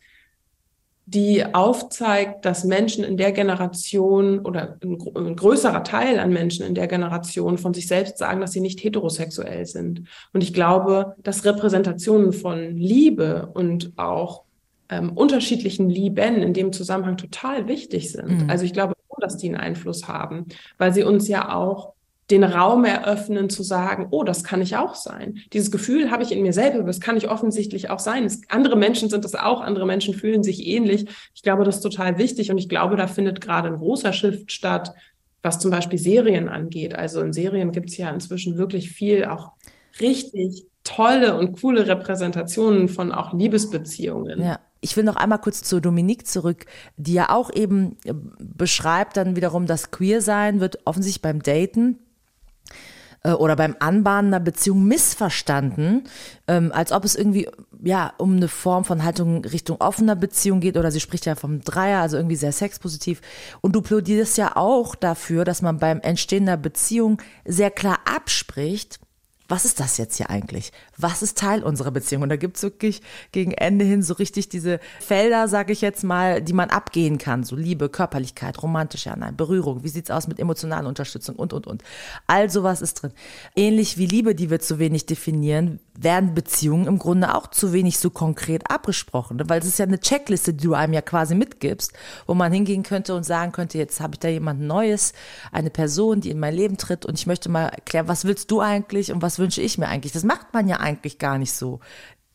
die 1.05 1.43
aufzeigt, 1.53 2.45
dass 2.45 2.63
Menschen 2.63 3.03
in 3.03 3.17
der 3.17 3.31
Generation 3.31 4.39
oder 4.39 4.77
ein, 4.83 4.97
ein, 5.15 5.35
größerer 5.35 5.83
Teil 5.83 6.19
an 6.19 6.31
Menschen 6.31 6.65
in 6.65 6.75
der 6.75 6.87
Generation 6.87 7.57
von 7.57 7.73
sich 7.73 7.87
selbst 7.87 8.19
sagen, 8.19 8.41
dass 8.41 8.51
sie 8.51 8.61
nicht 8.61 8.83
heterosexuell 8.83 9.65
sind. 9.65 10.03
Und 10.33 10.43
ich 10.43 10.53
glaube, 10.53 11.15
dass 11.23 11.45
Repräsentationen 11.45 12.31
von 12.31 12.77
Liebe 12.77 13.49
und 13.53 13.91
auch 13.97 14.43
ähm, 14.89 15.11
unterschiedlichen 15.13 15.89
Lieben 15.89 16.41
in 16.41 16.53
dem 16.53 16.71
Zusammenhang 16.73 17.17
total 17.17 17.67
wichtig 17.67 18.11
sind. 18.11 18.43
Mhm. 18.43 18.49
Also 18.49 18.65
ich 18.65 18.73
glaube 18.73 18.93
dass 19.19 19.37
die 19.37 19.47
einen 19.47 19.57
Einfluss 19.57 20.07
haben, 20.07 20.45
weil 20.77 20.93
sie 20.93 21.03
uns 21.03 21.27
ja 21.27 21.53
auch 21.53 21.93
den 22.31 22.43
Raum 22.43 22.85
eröffnen 22.85 23.49
zu 23.49 23.63
sagen, 23.63 24.07
oh, 24.11 24.23
das 24.23 24.43
kann 24.43 24.61
ich 24.61 24.75
auch 24.75 24.93
sein. 24.93 25.39
Dieses 25.51 25.71
Gefühl 25.71 26.11
habe 26.11 26.21
ich 26.21 26.31
in 26.31 26.43
mir 26.43 26.53
selber, 26.53 26.83
das 26.83 26.99
kann 26.99 27.17
ich 27.17 27.29
offensichtlich 27.29 27.89
auch 27.89 27.99
sein. 27.99 28.23
Es, 28.25 28.41
andere 28.49 28.75
Menschen 28.75 29.09
sind 29.09 29.25
das 29.25 29.33
auch, 29.33 29.61
andere 29.61 29.87
Menschen 29.87 30.13
fühlen 30.13 30.43
sich 30.43 30.67
ähnlich. 30.67 31.07
Ich 31.33 31.41
glaube, 31.41 31.63
das 31.63 31.77
ist 31.77 31.81
total 31.81 32.17
wichtig 32.17 32.51
und 32.51 32.57
ich 32.57 32.69
glaube, 32.69 32.95
da 32.97 33.07
findet 33.07 33.41
gerade 33.41 33.69
ein 33.69 33.77
großer 33.77 34.13
Shift 34.13 34.51
statt, 34.51 34.93
was 35.41 35.59
zum 35.59 35.71
Beispiel 35.71 35.97
Serien 35.97 36.49
angeht. 36.49 36.93
Also 36.93 37.21
in 37.21 37.33
Serien 37.33 37.71
gibt 37.71 37.89
es 37.89 37.97
ja 37.97 38.09
inzwischen 38.09 38.57
wirklich 38.57 38.91
viel 38.91 39.25
auch 39.25 39.53
richtig 39.99 40.65
tolle 40.83 41.35
und 41.37 41.59
coole 41.59 41.87
Repräsentationen 41.87 42.89
von 42.89 43.11
auch 43.11 43.33
Liebesbeziehungen. 43.33 44.41
Ja. 44.41 44.59
Ich 44.81 44.95
will 44.95 45.03
noch 45.03 45.15
einmal 45.15 45.39
kurz 45.39 45.61
zu 45.61 45.79
Dominique 45.79 46.25
zurück, 46.25 46.65
die 46.97 47.13
ja 47.13 47.29
auch 47.29 47.51
eben 47.53 47.97
äh, 48.05 48.13
beschreibt 48.39 49.17
dann 49.17 49.35
wiederum, 49.35 49.65
dass 49.65 49.91
Queersein 49.91 50.59
wird 50.59 50.79
offensichtlich 50.85 51.21
beim 51.21 51.43
Daten 51.43 51.99
äh, 53.23 53.31
oder 53.31 53.55
beim 53.55 53.75
Anbahnen 53.79 54.33
einer 54.33 54.43
Beziehung 54.43 54.85
missverstanden, 54.85 56.03
ähm, 56.47 56.71
als 56.73 56.91
ob 56.91 57.03
es 57.03 57.15
irgendwie 57.15 57.49
ja 57.83 58.13
um 58.17 58.37
eine 58.37 58.47
Form 58.47 58.85
von 58.85 59.03
Haltung 59.03 59.43
Richtung 59.45 59.77
offener 59.81 60.15
Beziehung 60.15 60.59
geht 60.59 60.77
oder 60.77 60.91
sie 60.91 60.99
spricht 60.99 61.25
ja 61.25 61.35
vom 61.35 61.61
Dreier, 61.61 62.01
also 62.01 62.17
irgendwie 62.17 62.35
sehr 62.35 62.51
sexpositiv. 62.51 63.21
Und 63.61 63.75
du 63.75 63.81
plädierst 63.81 64.37
ja 64.37 64.55
auch 64.55 64.95
dafür, 64.95 65.45
dass 65.45 65.61
man 65.61 65.77
beim 65.77 65.99
Entstehen 66.01 66.47
einer 66.47 66.57
Beziehung 66.57 67.21
sehr 67.45 67.71
klar 67.71 67.99
abspricht, 68.05 68.99
was 69.49 69.65
ist 69.65 69.79
das 69.79 69.97
jetzt 69.97 70.17
hier 70.17 70.29
eigentlich? 70.29 70.71
Was 71.01 71.21
ist 71.21 71.37
Teil 71.37 71.63
unserer 71.63 71.91
Beziehung? 71.91 72.23
Und 72.23 72.29
da 72.29 72.35
gibt's 72.35 72.61
wirklich 72.61 73.01
gegen 73.31 73.51
Ende 73.51 73.85
hin 73.85 74.03
so 74.03 74.13
richtig 74.15 74.49
diese 74.49 74.79
Felder, 74.99 75.47
sage 75.47 75.73
ich 75.73 75.81
jetzt 75.81 76.03
mal, 76.03 76.41
die 76.41 76.53
man 76.53 76.69
abgehen 76.69 77.17
kann. 77.17 77.43
So 77.43 77.55
Liebe, 77.55 77.89
Körperlichkeit, 77.89 78.61
romantische 78.61 79.11
Annahme, 79.11 79.33
Berührung. 79.33 79.83
Wie 79.83 79.89
sieht's 79.89 80.11
aus 80.11 80.27
mit 80.27 80.39
emotionaler 80.39 80.87
Unterstützung 80.87 81.35
und, 81.35 81.53
und, 81.53 81.67
und. 81.67 81.83
All 82.27 82.49
sowas 82.49 82.81
ist 82.81 82.95
drin. 82.95 83.11
Ähnlich 83.55 83.97
wie 83.97 84.07
Liebe, 84.07 84.35
die 84.35 84.49
wir 84.49 84.59
zu 84.59 84.77
wenig 84.77 85.05
definieren, 85.05 85.79
werden 85.97 86.33
Beziehungen 86.33 86.87
im 86.87 86.97
Grunde 86.97 87.35
auch 87.35 87.47
zu 87.47 87.73
wenig 87.73 87.99
so 87.99 88.09
konkret 88.09 88.69
abgesprochen. 88.69 89.41
Weil 89.47 89.59
es 89.59 89.67
ist 89.67 89.79
ja 89.79 89.85
eine 89.85 89.99
Checkliste, 89.99 90.53
die 90.53 90.65
du 90.65 90.73
einem 90.73 90.93
ja 90.93 91.01
quasi 91.01 91.35
mitgibst, 91.35 91.93
wo 92.25 92.33
man 92.33 92.51
hingehen 92.51 92.83
könnte 92.83 93.15
und 93.15 93.23
sagen 93.23 93.51
könnte, 93.51 93.77
jetzt 93.77 93.99
habe 93.99 94.13
ich 94.15 94.19
da 94.19 94.27
jemand 94.27 94.61
Neues, 94.61 95.13
eine 95.51 95.69
Person, 95.69 96.21
die 96.21 96.29
in 96.29 96.39
mein 96.39 96.53
Leben 96.53 96.77
tritt 96.77 97.05
und 97.05 97.19
ich 97.19 97.27
möchte 97.27 97.49
mal 97.49 97.67
erklären, 97.67 98.07
was 98.07 98.25
willst 98.25 98.51
du 98.51 98.61
eigentlich 98.61 99.11
und 99.11 99.21
was 99.21 99.39
wünsche 99.39 99.61
ich 99.61 99.77
mir 99.77 99.87
eigentlich? 99.87 100.13
Das 100.13 100.23
macht 100.23 100.53
man 100.53 100.67
ja 100.67 100.77
eigentlich 100.89 101.17
gar 101.19 101.37
nicht 101.37 101.53
so, 101.53 101.79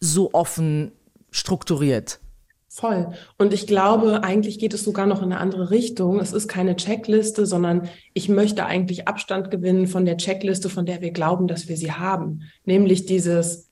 so 0.00 0.32
offen 0.32 0.92
strukturiert. 1.30 2.20
Voll. 2.68 3.12
Und 3.38 3.52
ich 3.52 3.68
glaube, 3.68 4.24
eigentlich 4.24 4.58
geht 4.58 4.74
es 4.74 4.82
sogar 4.82 5.06
noch 5.06 5.18
in 5.18 5.30
eine 5.30 5.38
andere 5.38 5.70
Richtung. 5.70 6.18
Es 6.18 6.32
ist 6.32 6.48
keine 6.48 6.74
Checkliste, 6.74 7.46
sondern 7.46 7.88
ich 8.14 8.28
möchte 8.28 8.66
eigentlich 8.66 9.06
Abstand 9.06 9.52
gewinnen 9.52 9.86
von 9.86 10.04
der 10.04 10.16
Checkliste, 10.16 10.68
von 10.68 10.84
der 10.84 11.00
wir 11.00 11.12
glauben, 11.12 11.46
dass 11.46 11.68
wir 11.68 11.76
sie 11.76 11.92
haben. 11.92 12.42
Nämlich 12.64 13.06
dieses, 13.06 13.70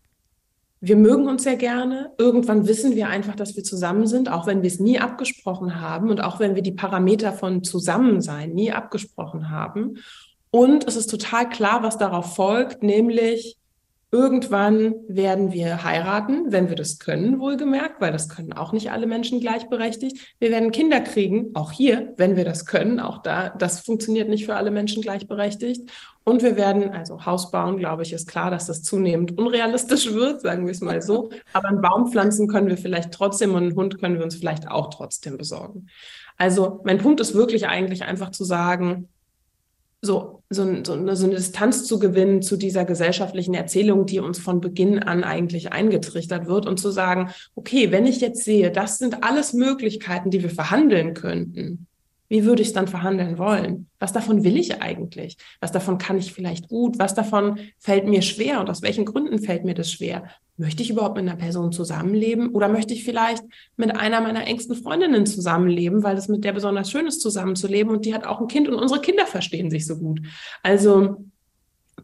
wir 0.81 0.95
mögen 0.95 1.27
uns 1.27 1.43
sehr 1.43 1.57
gerne. 1.57 2.13
Irgendwann 2.17 2.69
wissen 2.69 2.95
wir 2.95 3.09
einfach, 3.09 3.35
dass 3.35 3.57
wir 3.57 3.65
zusammen 3.65 4.07
sind, 4.07 4.31
auch 4.31 4.47
wenn 4.47 4.63
wir 4.63 4.69
es 4.69 4.79
nie 4.79 5.01
abgesprochen 5.01 5.81
haben 5.81 6.09
und 6.09 6.23
auch 6.23 6.39
wenn 6.39 6.55
wir 6.55 6.63
die 6.63 6.71
Parameter 6.71 7.33
von 7.33 7.65
Zusammensein 7.65 8.53
nie 8.53 8.71
abgesprochen 8.71 9.51
haben. 9.51 9.99
Und 10.53 10.87
es 10.87 10.95
ist 10.95 11.11
total 11.11 11.49
klar, 11.49 11.83
was 11.83 11.99
darauf 11.99 12.37
folgt, 12.37 12.85
nämlich 12.85 13.57
irgendwann 14.15 14.95
werden 15.09 15.53
wir 15.53 15.85
heiraten, 15.85 16.53
wenn 16.53 16.69
wir 16.69 16.77
das 16.77 16.99
können, 16.99 17.41
wohlgemerkt, 17.41 17.99
weil 18.03 18.13
das 18.13 18.29
können 18.29 18.53
auch 18.53 18.73
nicht 18.73 18.93
alle 18.93 19.07
Menschen 19.07 19.41
gleichberechtigt. 19.41 20.37
Wir 20.39 20.51
werden 20.51 20.71
Kinder 20.71 21.01
kriegen, 21.01 21.55
auch 21.55 21.73
hier, 21.73 22.13
wenn 22.19 22.37
wir 22.37 22.45
das 22.45 22.67
können, 22.67 23.01
auch 23.01 23.23
da, 23.23 23.49
das 23.49 23.81
funktioniert 23.81 24.29
nicht 24.29 24.45
für 24.45 24.55
alle 24.55 24.71
Menschen 24.71 25.01
gleichberechtigt. 25.01 25.91
Und 26.25 26.43
wir 26.43 26.57
werden 26.57 26.91
also 26.91 27.25
Haus 27.25 27.51
bauen, 27.51 27.79
glaube 27.79 28.03
ich, 28.03 28.13
ist 28.13 28.29
klar, 28.29 28.51
dass 28.51 28.67
das 28.67 28.83
zunehmend 28.83 29.39
unrealistisch 29.39 30.13
wird, 30.13 30.43
sagen 30.43 30.67
wir 30.67 30.73
es 30.73 30.83
mal 30.83 31.01
so. 31.01 31.31
Aber 31.55 31.69
einen 31.69 31.81
Baum 31.81 32.13
pflanzen 32.13 32.49
können 32.49 32.69
wir 32.69 32.77
vielleicht 32.77 33.13
trotzdem 33.13 33.55
und 33.55 33.63
einen 33.63 33.77
Hund 33.77 33.99
können 33.99 34.19
wir 34.19 34.25
uns 34.25 34.37
vielleicht 34.37 34.69
auch 34.69 34.91
trotzdem 34.91 35.39
besorgen. 35.39 35.87
Also 36.37 36.81
mein 36.85 36.99
Punkt 36.99 37.21
ist 37.21 37.35
wirklich 37.35 37.67
eigentlich 37.67 38.05
einfach 38.05 38.31
zu 38.31 38.45
sagen, 38.45 39.09
so, 40.03 40.43
so, 40.51 40.85
so, 40.85 40.93
eine, 40.95 41.17
so 41.17 41.27
eine 41.27 41.37
Distanz 41.37 41.85
zu 41.85 42.01
gewinnen 42.01 42.43
zu 42.43 42.57
dieser 42.57 42.85
gesellschaftlichen 42.85 43.55
Erzählung, 43.55 44.05
die 44.05 44.19
uns 44.19 44.41
von 44.41 44.61
Beginn 44.61 44.99
an 44.99 45.23
eigentlich 45.23 45.73
eingetrichtert 45.73 46.47
wird 46.47 46.67
und 46.67 46.81
zu 46.81 46.91
sagen, 46.91 47.31
okay, 47.55 47.93
wenn 47.93 48.05
ich 48.05 48.21
jetzt 48.21 48.45
sehe, 48.45 48.73
das 48.73 48.99
sind 48.99 49.23
alles 49.23 49.53
Möglichkeiten, 49.53 50.31
die 50.31 50.43
wir 50.43 50.51
verhandeln 50.51 51.15
könnten, 51.15 51.87
wie 52.33 52.45
würde 52.45 52.63
ich 52.63 52.69
es 52.69 52.75
dann 52.75 52.89
verhandeln 52.89 53.37
wollen? 53.37 53.89
Was 53.99 54.15
davon 54.15 54.43
will 54.43 54.57
ich 54.57 54.81
eigentlich? 54.81 55.37
Was 55.61 55.71
davon 55.71 55.99
kann 55.99 56.17
ich 56.17 56.33
vielleicht 56.33 56.67
gut? 56.67 56.99
Was 56.99 57.15
davon 57.15 57.59
fällt 57.79 58.07
mir 58.07 58.23
schwer? 58.23 58.59
Und 58.61 58.71
aus 58.71 58.81
welchen 58.81 59.05
Gründen 59.05 59.39
fällt 59.39 59.67
mir 59.67 59.75
das 59.75 59.93
schwer? 59.93 60.25
Möchte 60.57 60.83
ich 60.83 60.89
überhaupt 60.89 61.17
mit 61.17 61.29
einer 61.29 61.37
Person 61.37 61.73
zusammenleben? 61.73 62.49
Oder 62.55 62.71
möchte 62.71 62.95
ich 62.95 63.05
vielleicht 63.05 63.45
mit 63.77 63.95
einer 63.95 64.23
meiner 64.23 64.47
engsten 64.47 64.75
Freundinnen 64.75 65.27
zusammenleben, 65.27 66.05
weil 66.05 66.17
es 66.17 66.29
mit 66.29 66.43
der 66.43 66.55
besonders 66.55 66.91
schön 66.91 67.07
ist, 67.07 67.21
zusammenzuleben 67.21 67.93
und 67.93 68.07
die 68.07 68.15
hat 68.15 68.25
auch 68.25 68.41
ein 68.41 68.49
Kind 68.49 68.67
und 68.67 68.77
unsere 68.77 69.03
Kinder 69.03 69.27
verstehen 69.27 69.71
sich 69.71 69.87
so 69.87 69.99
gut. 69.99 70.23
Also 70.63 71.27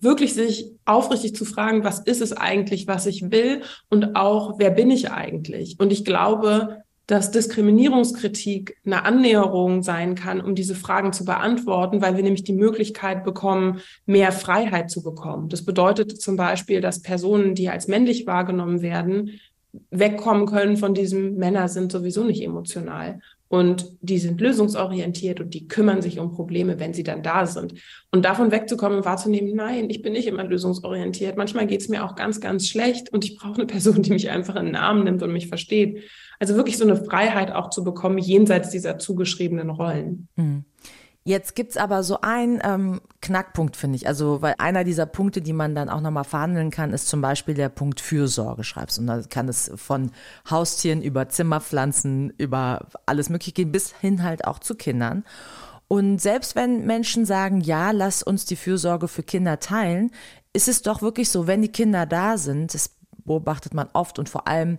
wirklich 0.03 0.35
sich 0.35 0.73
aufrichtig 0.85 1.37
zu 1.37 1.47
fragen, 1.47 1.85
was 1.85 2.01
ist 2.01 2.21
es 2.21 2.35
eigentlich, 2.35 2.87
was 2.87 3.07
ich 3.07 3.31
will 3.31 3.63
und 3.89 4.15
auch, 4.15 4.59
wer 4.59 4.73
bin 4.73 4.91
ich 4.91 5.11
eigentlich? 5.11 5.77
Und 5.81 5.91
ich 5.91 6.05
glaube, 6.05 6.83
dass 7.09 7.31
Diskriminierungskritik 7.31 8.77
eine 8.85 9.07
Annäherung 9.07 9.83
sein 9.83 10.15
kann, 10.15 10.43
um 10.43 10.55
diese 10.55 10.75
Fragen 10.75 11.15
zu 11.15 11.25
beantworten, 11.25 12.03
weil 12.03 12.17
wir 12.17 12.23
nämlich 12.23 12.45
die 12.45 12.53
Möglichkeit 12.53 13.25
bekommen, 13.25 13.81
mehr 14.05 14.31
Freiheit 14.31 14.91
zu 14.91 15.03
bekommen. 15.03 15.49
Das 15.49 15.65
bedeutet 15.65 16.21
zum 16.21 16.37
Beispiel, 16.37 16.83
dass 16.83 17.01
Personen, 17.01 17.55
die 17.55 17.71
als 17.71 17.89
männlich 17.89 18.27
wahrgenommen 18.27 18.83
werden, 18.83 19.41
wegkommen 19.91 20.47
können 20.47 20.77
von 20.77 20.93
diesem 20.93 21.37
Männer 21.37 21.69
sind 21.69 21.93
sowieso 21.93 22.25
nicht 22.25 22.43
emotional 22.43 23.21
und 23.49 23.97
die 24.03 24.19
sind 24.19 24.41
lösungsorientiert 24.41 25.41
und 25.41 25.55
die 25.55 25.67
kümmern 25.67 26.03
sich 26.03 26.19
um 26.19 26.33
Probleme, 26.33 26.79
wenn 26.79 26.93
sie 26.93 27.03
dann 27.03 27.23
da 27.23 27.47
sind. 27.47 27.73
Und 28.11 28.27
davon 28.27 28.51
wegzukommen 28.51 28.99
und 28.99 29.05
wahrzunehmen, 29.07 29.55
nein, 29.55 29.89
ich 29.89 30.03
bin 30.03 30.13
nicht 30.13 30.27
immer 30.27 30.45
lösungsorientiert. 30.45 31.39
Manchmal 31.39 31.67
geht 31.67 31.81
es 31.81 31.89
mir 31.89 32.05
auch 32.05 32.15
ganz, 32.15 32.41
ganz 32.41 32.69
schlecht 32.69 33.11
und 33.11 33.25
ich 33.25 33.39
brauche 33.39 33.55
eine 33.55 33.67
Person, 33.67 34.03
die 34.03 34.11
mich 34.11 34.29
einfach 34.29 34.57
in 34.57 34.67
den 34.67 34.73
Namen 34.73 35.05
nimmt 35.05 35.23
und 35.23 35.33
mich 35.33 35.49
versteht. 35.49 36.05
Also 36.39 36.55
wirklich 36.55 36.79
so 36.79 36.85
eine 36.85 36.97
Freiheit 36.97 37.53
auch 37.53 37.71
zu 37.71 37.83
bekommen, 37.83 38.19
jenseits 38.19 38.71
dieser 38.71 38.99
zugeschriebenen 38.99 39.71
Rollen. 39.71 40.29
Mhm. 40.37 40.65
Jetzt 41.29 41.55
gibt's 41.55 41.77
aber 41.77 42.03
so 42.05 42.23
einen 42.23 42.59
ähm, 42.65 43.03
Knackpunkt, 43.21 43.77
finde 43.77 43.97
ich. 43.97 44.07
Also, 44.07 44.41
weil 44.41 44.55
einer 44.57 44.83
dieser 44.83 45.05
Punkte, 45.05 45.43
die 45.43 45.53
man 45.53 45.75
dann 45.75 45.91
auch 45.91 46.01
nochmal 46.01 46.25
verhandeln 46.25 46.71
kann, 46.71 46.95
ist 46.95 47.07
zum 47.07 47.21
Beispiel 47.21 47.53
der 47.53 47.69
Punkt 47.69 48.01
Fürsorge, 48.01 48.65
schreibst. 48.65 48.99
Und 48.99 49.09
da 49.09 49.21
kann 49.21 49.47
es 49.47 49.71
von 49.75 50.11
Haustieren 50.49 51.03
über 51.03 51.29
Zimmerpflanzen, 51.29 52.33
über 52.39 52.87
alles 53.05 53.29
Mögliche 53.29 53.53
gehen, 53.53 53.73
bis 53.73 53.95
hin 54.01 54.23
halt 54.23 54.47
auch 54.47 54.59
zu 54.59 54.75
Kindern. 54.75 55.25
Und 55.87 56.19
selbst 56.23 56.57
wenn 56.57 56.87
Menschen 56.87 57.27
sagen, 57.27 57.61
ja, 57.61 57.91
lass 57.91 58.23
uns 58.23 58.47
die 58.47 58.57
Fürsorge 58.57 59.07
für 59.07 59.23
Kinder 59.23 59.61
teilen, 59.61 60.11
ist 60.55 60.69
es 60.69 60.81
doch 60.81 61.03
wirklich 61.03 61.29
so, 61.29 61.47
wenn 61.47 61.61
die 61.61 61.73
Kinder 61.73 62.07
da 62.07 62.39
sind, 62.39 62.73
das 62.73 62.97
beobachtet 63.27 63.75
man 63.75 63.91
oft 63.93 64.19
und 64.19 64.31
vor 64.31 64.49
allem 64.49 64.79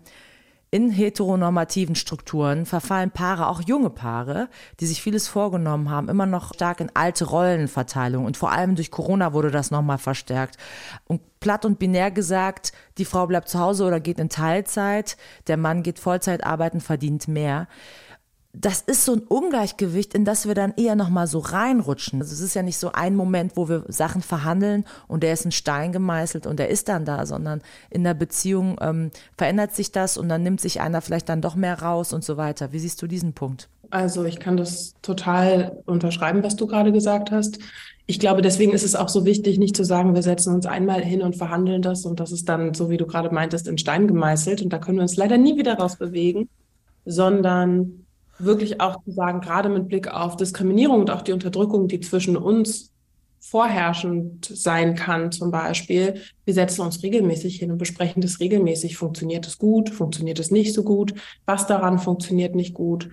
in 0.71 0.91
heteronormativen 0.91 1.95
Strukturen 1.95 2.65
verfallen 2.65 3.11
Paare, 3.11 3.47
auch 3.47 3.61
junge 3.61 3.89
Paare, 3.89 4.49
die 4.79 4.85
sich 4.85 5.01
vieles 5.01 5.27
vorgenommen 5.27 5.89
haben, 5.89 6.09
immer 6.09 6.27
noch 6.27 6.53
stark 6.53 6.79
in 6.79 6.91
alte 6.93 7.25
Rollenverteilung. 7.25 8.25
Und 8.25 8.37
vor 8.37 8.51
allem 8.51 8.75
durch 8.75 8.91
Corona 8.91 9.33
wurde 9.33 9.49
das 9.49 9.71
nochmal 9.71 9.97
verstärkt. 9.97 10.57
Und 11.05 11.21
platt 11.39 11.65
und 11.65 11.79
binär 11.79 12.11
gesagt, 12.11 12.71
die 12.99 13.05
Frau 13.05 13.25
bleibt 13.25 13.49
zu 13.49 13.59
Hause 13.59 13.85
oder 13.85 13.99
geht 13.99 14.19
in 14.19 14.29
Teilzeit, 14.29 15.17
der 15.47 15.57
Mann 15.57 15.81
geht 15.81 15.97
Vollzeit 15.97 16.43
arbeiten, 16.43 16.81
verdient 16.81 17.27
mehr 17.27 17.67
das 18.53 18.81
ist 18.81 19.05
so 19.05 19.13
ein 19.13 19.21
Ungleichgewicht, 19.21 20.15
in 20.15 20.25
das 20.25 20.47
wir 20.47 20.55
dann 20.55 20.73
eher 20.75 20.95
nochmal 20.95 21.27
so 21.27 21.37
reinrutschen. 21.39 22.19
Also 22.19 22.33
es 22.33 22.39
ist 22.39 22.55
ja 22.55 22.63
nicht 22.63 22.77
so 22.77 22.91
ein 22.91 23.15
Moment, 23.15 23.55
wo 23.55 23.69
wir 23.69 23.85
Sachen 23.87 24.23
verhandeln 24.23 24.85
und 25.07 25.21
der 25.21 25.33
ist 25.33 25.45
ein 25.45 25.51
Stein 25.51 25.91
gemeißelt 25.91 26.47
und 26.47 26.57
der 26.57 26.69
ist 26.69 26.89
dann 26.89 27.05
da, 27.05 27.27
sondern 27.27 27.61
in 27.91 28.03
der 28.03 28.15
Beziehung 28.15 28.77
ähm, 28.81 29.11
verändert 29.37 29.75
sich 29.75 29.91
das 29.91 30.17
und 30.17 30.29
dann 30.29 30.41
nimmt 30.41 30.61
sich 30.61 30.81
einer 30.81 31.01
vielleicht 31.01 31.29
dann 31.29 31.41
doch 31.41 31.55
mehr 31.55 31.79
raus 31.79 32.11
und 32.11 32.23
so 32.23 32.37
weiter. 32.37 32.71
Wie 32.71 32.79
siehst 32.79 33.01
du 33.01 33.07
diesen 33.07 33.33
Punkt? 33.33 33.69
Also 33.91 34.25
ich 34.25 34.39
kann 34.39 34.57
das 34.57 34.95
total 35.01 35.81
unterschreiben, 35.85 36.43
was 36.43 36.55
du 36.55 36.65
gerade 36.65 36.91
gesagt 36.91 37.31
hast. 37.31 37.59
Ich 38.07 38.19
glaube, 38.19 38.41
deswegen 38.41 38.71
ist 38.71 38.83
es 38.83 38.95
auch 38.95 39.09
so 39.09 39.25
wichtig, 39.25 39.59
nicht 39.59 39.75
zu 39.75 39.83
sagen, 39.83 40.15
wir 40.15 40.23
setzen 40.23 40.55
uns 40.55 40.65
einmal 40.65 41.01
hin 41.01 41.21
und 41.21 41.35
verhandeln 41.35 41.83
das 41.83 42.05
und 42.05 42.19
das 42.19 42.31
ist 42.31 42.49
dann, 42.49 42.73
so 42.73 42.89
wie 42.89 42.97
du 42.97 43.05
gerade 43.05 43.33
meintest, 43.33 43.67
in 43.67 43.77
Stein 43.77 44.07
gemeißelt 44.07 44.63
und 44.63 44.73
da 44.73 44.79
können 44.79 44.97
wir 44.97 45.03
uns 45.03 45.15
leider 45.15 45.37
nie 45.37 45.57
wieder 45.57 45.75
rausbewegen, 45.75 46.49
sondern 47.05 48.05
wirklich 48.39 48.81
auch 48.81 49.03
zu 49.03 49.11
sagen, 49.11 49.41
gerade 49.41 49.69
mit 49.69 49.87
Blick 49.87 50.07
auf 50.07 50.37
Diskriminierung 50.37 51.01
und 51.01 51.11
auch 51.11 51.21
die 51.21 51.33
Unterdrückung, 51.33 51.87
die 51.87 51.99
zwischen 51.99 52.37
uns 52.37 52.91
vorherrschend 53.39 54.45
sein 54.45 54.95
kann, 54.95 55.31
zum 55.31 55.51
Beispiel, 55.51 56.21
wir 56.45 56.53
setzen 56.53 56.81
uns 56.81 57.01
regelmäßig 57.03 57.57
hin 57.57 57.71
und 57.71 57.77
besprechen 57.77 58.21
das 58.21 58.39
regelmäßig. 58.39 58.97
Funktioniert 58.97 59.47
es 59.47 59.57
gut? 59.57 59.89
Funktioniert 59.89 60.39
es 60.39 60.51
nicht 60.51 60.73
so 60.73 60.83
gut? 60.83 61.13
Was 61.45 61.65
daran 61.65 61.99
funktioniert 61.99 62.55
nicht 62.55 62.73
gut? 62.73 63.09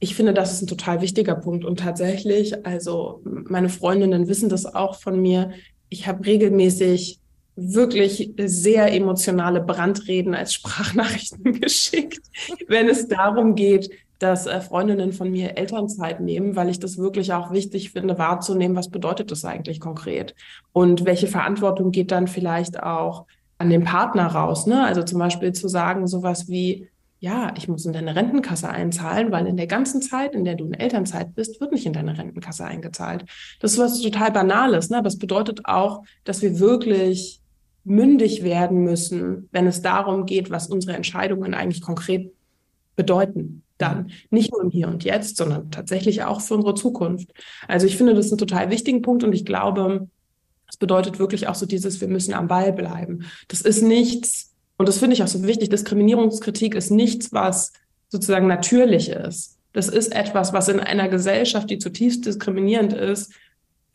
Ich 0.00 0.14
finde, 0.14 0.32
das 0.32 0.52
ist 0.52 0.62
ein 0.62 0.68
total 0.68 1.00
wichtiger 1.00 1.34
Punkt. 1.34 1.64
Und 1.64 1.80
tatsächlich, 1.80 2.64
also 2.66 3.20
meine 3.24 3.68
Freundinnen 3.68 4.28
wissen 4.28 4.48
das 4.48 4.64
auch 4.66 4.98
von 4.98 5.20
mir. 5.20 5.50
Ich 5.88 6.06
habe 6.06 6.24
regelmäßig 6.24 7.20
wirklich 7.56 8.32
sehr 8.38 8.92
emotionale 8.92 9.60
Brandreden 9.60 10.34
als 10.34 10.54
Sprachnachrichten 10.54 11.52
geschickt, 11.60 12.20
wenn 12.68 12.88
es 12.88 13.08
darum 13.08 13.56
geht, 13.56 13.90
dass 14.18 14.46
äh, 14.46 14.60
Freundinnen 14.60 15.12
von 15.12 15.30
mir 15.30 15.56
Elternzeit 15.56 16.20
nehmen, 16.20 16.56
weil 16.56 16.68
ich 16.68 16.80
das 16.80 16.98
wirklich 16.98 17.32
auch 17.32 17.52
wichtig 17.52 17.92
finde, 17.92 18.18
wahrzunehmen, 18.18 18.76
was 18.76 18.90
bedeutet 18.90 19.30
das 19.30 19.44
eigentlich 19.44 19.80
konkret 19.80 20.34
und 20.72 21.04
welche 21.04 21.28
Verantwortung 21.28 21.90
geht 21.90 22.10
dann 22.10 22.26
vielleicht 22.26 22.82
auch 22.82 23.26
an 23.58 23.70
den 23.70 23.84
Partner 23.84 24.26
raus. 24.26 24.66
Ne? 24.66 24.84
Also 24.84 25.02
zum 25.02 25.18
Beispiel 25.18 25.52
zu 25.52 25.68
sagen, 25.68 26.06
sowas 26.06 26.48
wie, 26.48 26.88
ja, 27.20 27.52
ich 27.56 27.68
muss 27.68 27.86
in 27.86 27.92
deine 27.92 28.14
Rentenkasse 28.14 28.68
einzahlen, 28.68 29.32
weil 29.32 29.46
in 29.46 29.56
der 29.56 29.66
ganzen 29.66 30.00
Zeit, 30.02 30.34
in 30.34 30.44
der 30.44 30.54
du 30.54 30.66
in 30.66 30.74
Elternzeit 30.74 31.34
bist, 31.34 31.60
wird 31.60 31.72
nicht 31.72 31.86
in 31.86 31.92
deine 31.92 32.16
Rentenkasse 32.16 32.64
eingezahlt. 32.64 33.24
Das 33.60 33.72
ist 33.72 33.78
was 33.78 34.00
total 34.00 34.30
Banales, 34.32 34.90
ne? 34.90 34.98
aber 34.98 35.08
es 35.08 35.18
bedeutet 35.18 35.60
auch, 35.64 36.04
dass 36.24 36.42
wir 36.42 36.60
wirklich 36.60 37.40
mündig 37.84 38.44
werden 38.44 38.84
müssen, 38.84 39.48
wenn 39.50 39.66
es 39.66 39.82
darum 39.82 40.26
geht, 40.26 40.50
was 40.50 40.68
unsere 40.68 40.94
Entscheidungen 40.94 41.54
eigentlich 41.54 41.82
konkret 41.82 42.32
bedeuten 42.96 43.62
dann. 43.78 44.10
Nicht 44.30 44.52
nur 44.52 44.62
im 44.62 44.70
Hier 44.70 44.88
und 44.88 45.04
Jetzt, 45.04 45.36
sondern 45.36 45.70
tatsächlich 45.70 46.24
auch 46.24 46.40
für 46.40 46.54
unsere 46.54 46.74
Zukunft. 46.74 47.32
Also 47.66 47.86
ich 47.86 47.96
finde 47.96 48.14
das 48.14 48.26
ist 48.26 48.32
ein 48.32 48.38
total 48.38 48.70
wichtigen 48.70 49.02
Punkt 49.02 49.24
und 49.24 49.32
ich 49.32 49.44
glaube, 49.44 50.08
es 50.68 50.76
bedeutet 50.76 51.18
wirklich 51.18 51.48
auch 51.48 51.54
so 51.54 51.66
dieses, 51.66 52.00
wir 52.00 52.08
müssen 52.08 52.34
am 52.34 52.48
Ball 52.48 52.72
bleiben. 52.72 53.24
Das 53.48 53.62
ist 53.62 53.82
nichts, 53.82 54.54
und 54.76 54.88
das 54.88 54.98
finde 54.98 55.14
ich 55.14 55.22
auch 55.22 55.28
so 55.28 55.42
wichtig, 55.44 55.70
Diskriminierungskritik 55.70 56.74
ist 56.74 56.90
nichts, 56.90 57.32
was 57.32 57.72
sozusagen 58.08 58.46
natürlich 58.46 59.08
ist. 59.10 59.58
Das 59.72 59.88
ist 59.88 60.14
etwas, 60.14 60.52
was 60.52 60.68
in 60.68 60.80
einer 60.80 61.08
Gesellschaft, 61.08 61.70
die 61.70 61.78
zutiefst 61.78 62.26
diskriminierend 62.26 62.92
ist, 62.92 63.32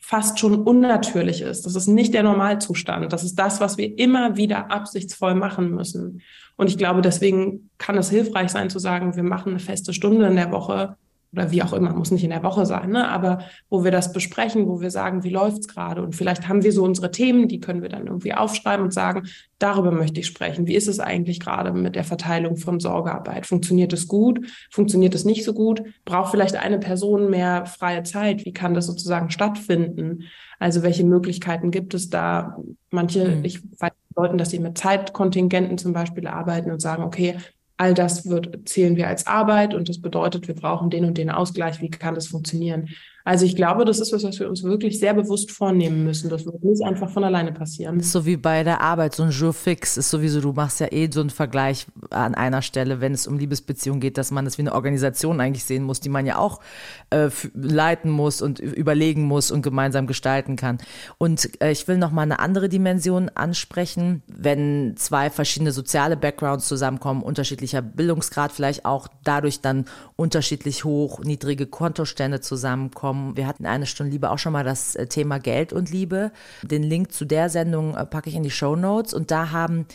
fast 0.06 0.38
schon 0.38 0.64
unnatürlich 0.64 1.40
ist. 1.40 1.64
Das 1.64 1.74
ist 1.74 1.86
nicht 1.86 2.12
der 2.12 2.24
Normalzustand. 2.24 3.10
Das 3.10 3.24
ist 3.24 3.38
das, 3.38 3.62
was 3.62 3.78
wir 3.78 3.98
immer 3.98 4.36
wieder 4.36 4.70
absichtsvoll 4.70 5.34
machen 5.34 5.70
müssen. 5.70 6.20
Und 6.56 6.68
ich 6.68 6.76
glaube, 6.76 7.00
deswegen 7.00 7.70
kann 7.78 7.96
es 7.96 8.10
hilfreich 8.10 8.50
sein 8.50 8.68
zu 8.68 8.78
sagen, 8.78 9.16
wir 9.16 9.22
machen 9.22 9.52
eine 9.52 9.60
feste 9.60 9.94
Stunde 9.94 10.26
in 10.26 10.36
der 10.36 10.52
Woche, 10.52 10.98
oder 11.34 11.50
wie 11.50 11.62
auch 11.62 11.72
immer, 11.72 11.92
muss 11.92 12.10
nicht 12.10 12.24
in 12.24 12.30
der 12.30 12.42
Woche 12.42 12.64
sein, 12.64 12.90
ne? 12.90 13.08
aber 13.08 13.40
wo 13.68 13.82
wir 13.82 13.90
das 13.90 14.12
besprechen, 14.12 14.68
wo 14.68 14.80
wir 14.80 14.90
sagen, 14.90 15.24
wie 15.24 15.30
läuft's 15.30 15.68
gerade 15.68 16.02
und 16.02 16.14
vielleicht 16.14 16.48
haben 16.48 16.62
wir 16.62 16.72
so 16.72 16.84
unsere 16.84 17.10
Themen, 17.10 17.48
die 17.48 17.60
können 17.60 17.82
wir 17.82 17.88
dann 17.88 18.06
irgendwie 18.06 18.34
aufschreiben 18.34 18.84
und 18.84 18.92
sagen, 18.92 19.24
darüber 19.58 19.90
möchte 19.90 20.20
ich 20.20 20.26
sprechen. 20.26 20.66
Wie 20.66 20.74
ist 20.74 20.88
es 20.88 21.00
eigentlich 21.00 21.40
gerade 21.40 21.72
mit 21.72 21.96
der 21.96 22.04
Verteilung 22.04 22.56
von 22.56 22.80
Sorgearbeit? 22.80 23.46
Funktioniert 23.46 23.92
es 23.92 24.08
gut? 24.08 24.46
Funktioniert 24.70 25.14
es 25.14 25.24
nicht 25.24 25.44
so 25.44 25.54
gut? 25.54 25.82
Braucht 26.04 26.30
vielleicht 26.30 26.56
eine 26.56 26.78
Person 26.78 27.30
mehr 27.30 27.66
freie 27.66 28.02
Zeit? 28.02 28.44
Wie 28.44 28.52
kann 28.52 28.74
das 28.74 28.86
sozusagen 28.86 29.30
stattfinden? 29.30 30.24
Also 30.58 30.82
welche 30.82 31.04
Möglichkeiten 31.04 31.70
gibt 31.70 31.94
es 31.94 32.10
da? 32.10 32.58
Manche, 32.90 33.36
mhm. 33.36 33.44
ich 33.44 33.60
weiß 33.80 33.92
Leuten, 34.16 34.38
dass 34.38 34.50
sie 34.50 34.60
mit 34.60 34.78
Zeitkontingenten 34.78 35.78
zum 35.78 35.92
Beispiel 35.92 36.26
arbeiten 36.26 36.70
und 36.70 36.80
sagen, 36.80 37.02
okay, 37.02 37.36
All 37.76 37.94
das 37.94 38.28
wird, 38.28 38.68
zählen 38.68 38.96
wir 38.96 39.08
als 39.08 39.26
Arbeit 39.26 39.74
und 39.74 39.88
das 39.88 40.00
bedeutet, 40.00 40.46
wir 40.46 40.54
brauchen 40.54 40.90
den 40.90 41.04
und 41.04 41.18
den 41.18 41.30
Ausgleich. 41.30 41.80
Wie 41.80 41.90
kann 41.90 42.14
das 42.14 42.28
funktionieren? 42.28 42.90
Also 43.26 43.46
ich 43.46 43.56
glaube, 43.56 43.86
das 43.86 44.00
ist 44.00 44.12
was, 44.12 44.22
was 44.22 44.38
wir 44.38 44.50
uns 44.50 44.62
wirklich 44.62 44.98
sehr 45.00 45.14
bewusst 45.14 45.50
vornehmen 45.50 46.04
müssen. 46.04 46.28
Das 46.28 46.44
wird 46.44 46.62
nicht 46.62 46.84
einfach 46.84 47.08
von 47.08 47.24
alleine 47.24 47.52
passieren. 47.52 47.98
Ist 47.98 48.12
so 48.12 48.26
wie 48.26 48.36
bei 48.36 48.62
der 48.64 48.82
Arbeit, 48.82 49.14
so 49.14 49.22
ein 49.22 49.30
Jour 49.30 49.54
fix 49.54 49.96
ist 49.96 50.10
sowieso, 50.10 50.42
du 50.42 50.52
machst 50.52 50.78
ja 50.78 50.88
eh 50.92 51.08
so 51.10 51.20
einen 51.20 51.30
Vergleich 51.30 51.86
an 52.10 52.34
einer 52.34 52.60
Stelle, 52.60 53.00
wenn 53.00 53.14
es 53.14 53.26
um 53.26 53.38
Liebesbeziehungen 53.38 54.00
geht, 54.00 54.18
dass 54.18 54.30
man 54.30 54.44
das 54.44 54.58
wie 54.58 54.62
eine 54.62 54.74
Organisation 54.74 55.40
eigentlich 55.40 55.64
sehen 55.64 55.84
muss, 55.84 56.00
die 56.00 56.10
man 56.10 56.26
ja 56.26 56.36
auch 56.36 56.60
äh, 57.08 57.30
leiten 57.54 58.10
muss 58.10 58.42
und 58.42 58.58
überlegen 58.58 59.22
muss 59.22 59.50
und 59.50 59.62
gemeinsam 59.62 60.06
gestalten 60.06 60.56
kann. 60.56 60.76
Und 61.16 61.62
äh, 61.62 61.70
ich 61.72 61.88
will 61.88 61.96
noch 61.96 62.10
mal 62.10 62.22
eine 62.22 62.40
andere 62.40 62.68
Dimension 62.68 63.30
ansprechen, 63.30 64.22
wenn 64.26 64.98
zwei 64.98 65.30
verschiedene 65.30 65.72
soziale 65.72 66.18
Backgrounds 66.18 66.68
zusammenkommen, 66.68 67.22
unterschiedlicher 67.22 67.80
Bildungsgrad, 67.80 68.52
vielleicht 68.52 68.84
auch 68.84 69.08
dadurch 69.24 69.62
dann 69.62 69.86
unterschiedlich 70.16 70.84
hoch, 70.84 71.20
niedrige 71.20 71.64
Kontostände 71.64 72.42
zusammenkommen 72.42 73.13
kommen. 73.14 73.36
Wir 73.36 73.46
hatten 73.46 73.66
eine 73.66 73.86
Stunde 73.86 74.12
Liebe 74.12 74.30
auch 74.30 74.38
schon 74.38 74.52
mal 74.52 74.64
das 74.64 74.96
äh, 74.96 75.06
Thema 75.06 75.38
Geld 75.38 75.72
und 75.72 75.90
Liebe. 75.90 76.32
Den 76.62 76.82
Link 76.82 77.12
zu 77.12 77.24
der 77.24 77.48
Sendung 77.48 77.94
äh, 77.94 78.04
packe 78.04 78.28
ich 78.28 78.36
in 78.36 78.42
die 78.42 78.50
Show 78.50 78.76
Notes 78.76 79.14
und 79.14 79.30
da 79.30 79.50
haben 79.50 79.86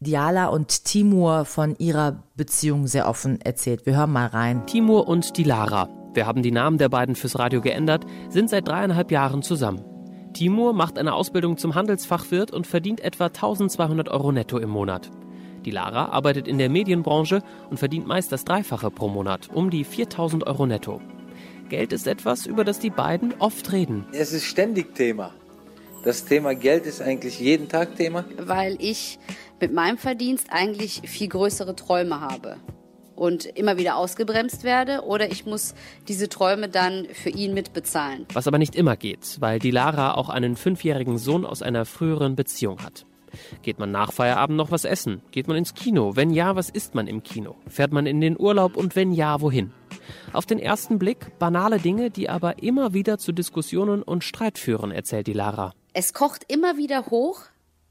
Diala 0.00 0.46
und 0.46 0.84
Timur 0.84 1.44
von 1.44 1.76
ihrer 1.78 2.22
Beziehung 2.36 2.86
sehr 2.86 3.08
offen 3.08 3.40
erzählt. 3.40 3.86
Wir 3.86 3.96
hören 3.96 4.12
mal 4.12 4.26
rein. 4.26 4.66
Timur 4.66 5.08
und 5.08 5.36
Dilara. 5.36 5.88
Wir 6.12 6.26
haben 6.26 6.42
die 6.42 6.52
Namen 6.52 6.78
der 6.78 6.88
beiden 6.88 7.16
fürs 7.16 7.38
Radio 7.38 7.60
geändert, 7.60 8.04
sind 8.28 8.50
seit 8.50 8.68
dreieinhalb 8.68 9.10
Jahren 9.10 9.42
zusammen. 9.42 9.82
Timur 10.32 10.72
macht 10.72 10.98
eine 10.98 11.14
Ausbildung 11.14 11.58
zum 11.58 11.74
Handelsfachwirt 11.74 12.50
und 12.50 12.66
verdient 12.66 13.00
etwa 13.00 13.26
1200 13.26 14.08
Euro 14.08 14.32
netto 14.32 14.58
im 14.58 14.70
Monat. 14.70 15.10
Die 15.64 15.70
Lara 15.70 16.06
arbeitet 16.06 16.46
in 16.46 16.58
der 16.58 16.68
Medienbranche 16.68 17.40
und 17.70 17.78
verdient 17.78 18.06
meist 18.06 18.30
das 18.30 18.44
Dreifache 18.44 18.90
pro 18.90 19.08
Monat, 19.08 19.48
um 19.52 19.70
die 19.70 19.84
4000 19.84 20.46
Euro 20.46 20.66
netto. 20.66 21.00
Geld 21.68 21.92
ist 21.92 22.06
etwas, 22.06 22.46
über 22.46 22.64
das 22.64 22.78
die 22.78 22.90
beiden 22.90 23.34
oft 23.38 23.72
reden. 23.72 24.06
Es 24.12 24.32
ist 24.32 24.44
ständig 24.44 24.94
Thema. 24.94 25.32
Das 26.04 26.24
Thema 26.24 26.54
Geld 26.54 26.86
ist 26.86 27.00
eigentlich 27.00 27.40
jeden 27.40 27.68
Tag 27.68 27.96
Thema. 27.96 28.24
Weil 28.38 28.76
ich 28.78 29.18
mit 29.60 29.72
meinem 29.72 29.96
Verdienst 29.96 30.48
eigentlich 30.50 31.00
viel 31.06 31.28
größere 31.28 31.74
Träume 31.74 32.20
habe 32.20 32.56
und 33.16 33.46
immer 33.46 33.78
wieder 33.78 33.96
ausgebremst 33.96 34.64
werde 34.64 35.02
oder 35.02 35.30
ich 35.30 35.46
muss 35.46 35.74
diese 36.08 36.28
Träume 36.28 36.68
dann 36.68 37.06
für 37.12 37.30
ihn 37.30 37.54
mitbezahlen. 37.54 38.26
Was 38.32 38.46
aber 38.46 38.58
nicht 38.58 38.74
immer 38.74 38.96
geht, 38.96 39.40
weil 39.40 39.58
die 39.58 39.70
Lara 39.70 40.14
auch 40.14 40.28
einen 40.28 40.56
fünfjährigen 40.56 41.18
Sohn 41.18 41.46
aus 41.46 41.62
einer 41.62 41.84
früheren 41.84 42.36
Beziehung 42.36 42.82
hat. 42.82 43.06
Geht 43.62 43.78
man 43.78 43.90
nach 43.90 44.12
Feierabend 44.12 44.56
noch 44.56 44.70
was 44.70 44.84
essen? 44.84 45.22
Geht 45.30 45.48
man 45.48 45.56
ins 45.56 45.74
Kino? 45.74 46.16
Wenn 46.16 46.30
ja, 46.30 46.56
was 46.56 46.70
isst 46.70 46.94
man 46.94 47.06
im 47.06 47.22
Kino? 47.22 47.56
Fährt 47.68 47.92
man 47.92 48.06
in 48.06 48.20
den 48.20 48.38
Urlaub 48.38 48.76
und 48.76 48.96
wenn 48.96 49.12
ja, 49.12 49.40
wohin? 49.40 49.72
Auf 50.32 50.46
den 50.46 50.58
ersten 50.58 50.98
Blick 50.98 51.38
banale 51.38 51.78
Dinge, 51.78 52.10
die 52.10 52.28
aber 52.28 52.62
immer 52.62 52.94
wieder 52.94 53.18
zu 53.18 53.32
Diskussionen 53.32 54.02
und 54.02 54.24
Streit 54.24 54.58
führen, 54.58 54.90
erzählt 54.90 55.26
die 55.26 55.32
Lara. 55.32 55.72
Es 55.92 56.12
kocht 56.12 56.44
immer 56.48 56.76
wieder 56.76 57.06
hoch, 57.06 57.42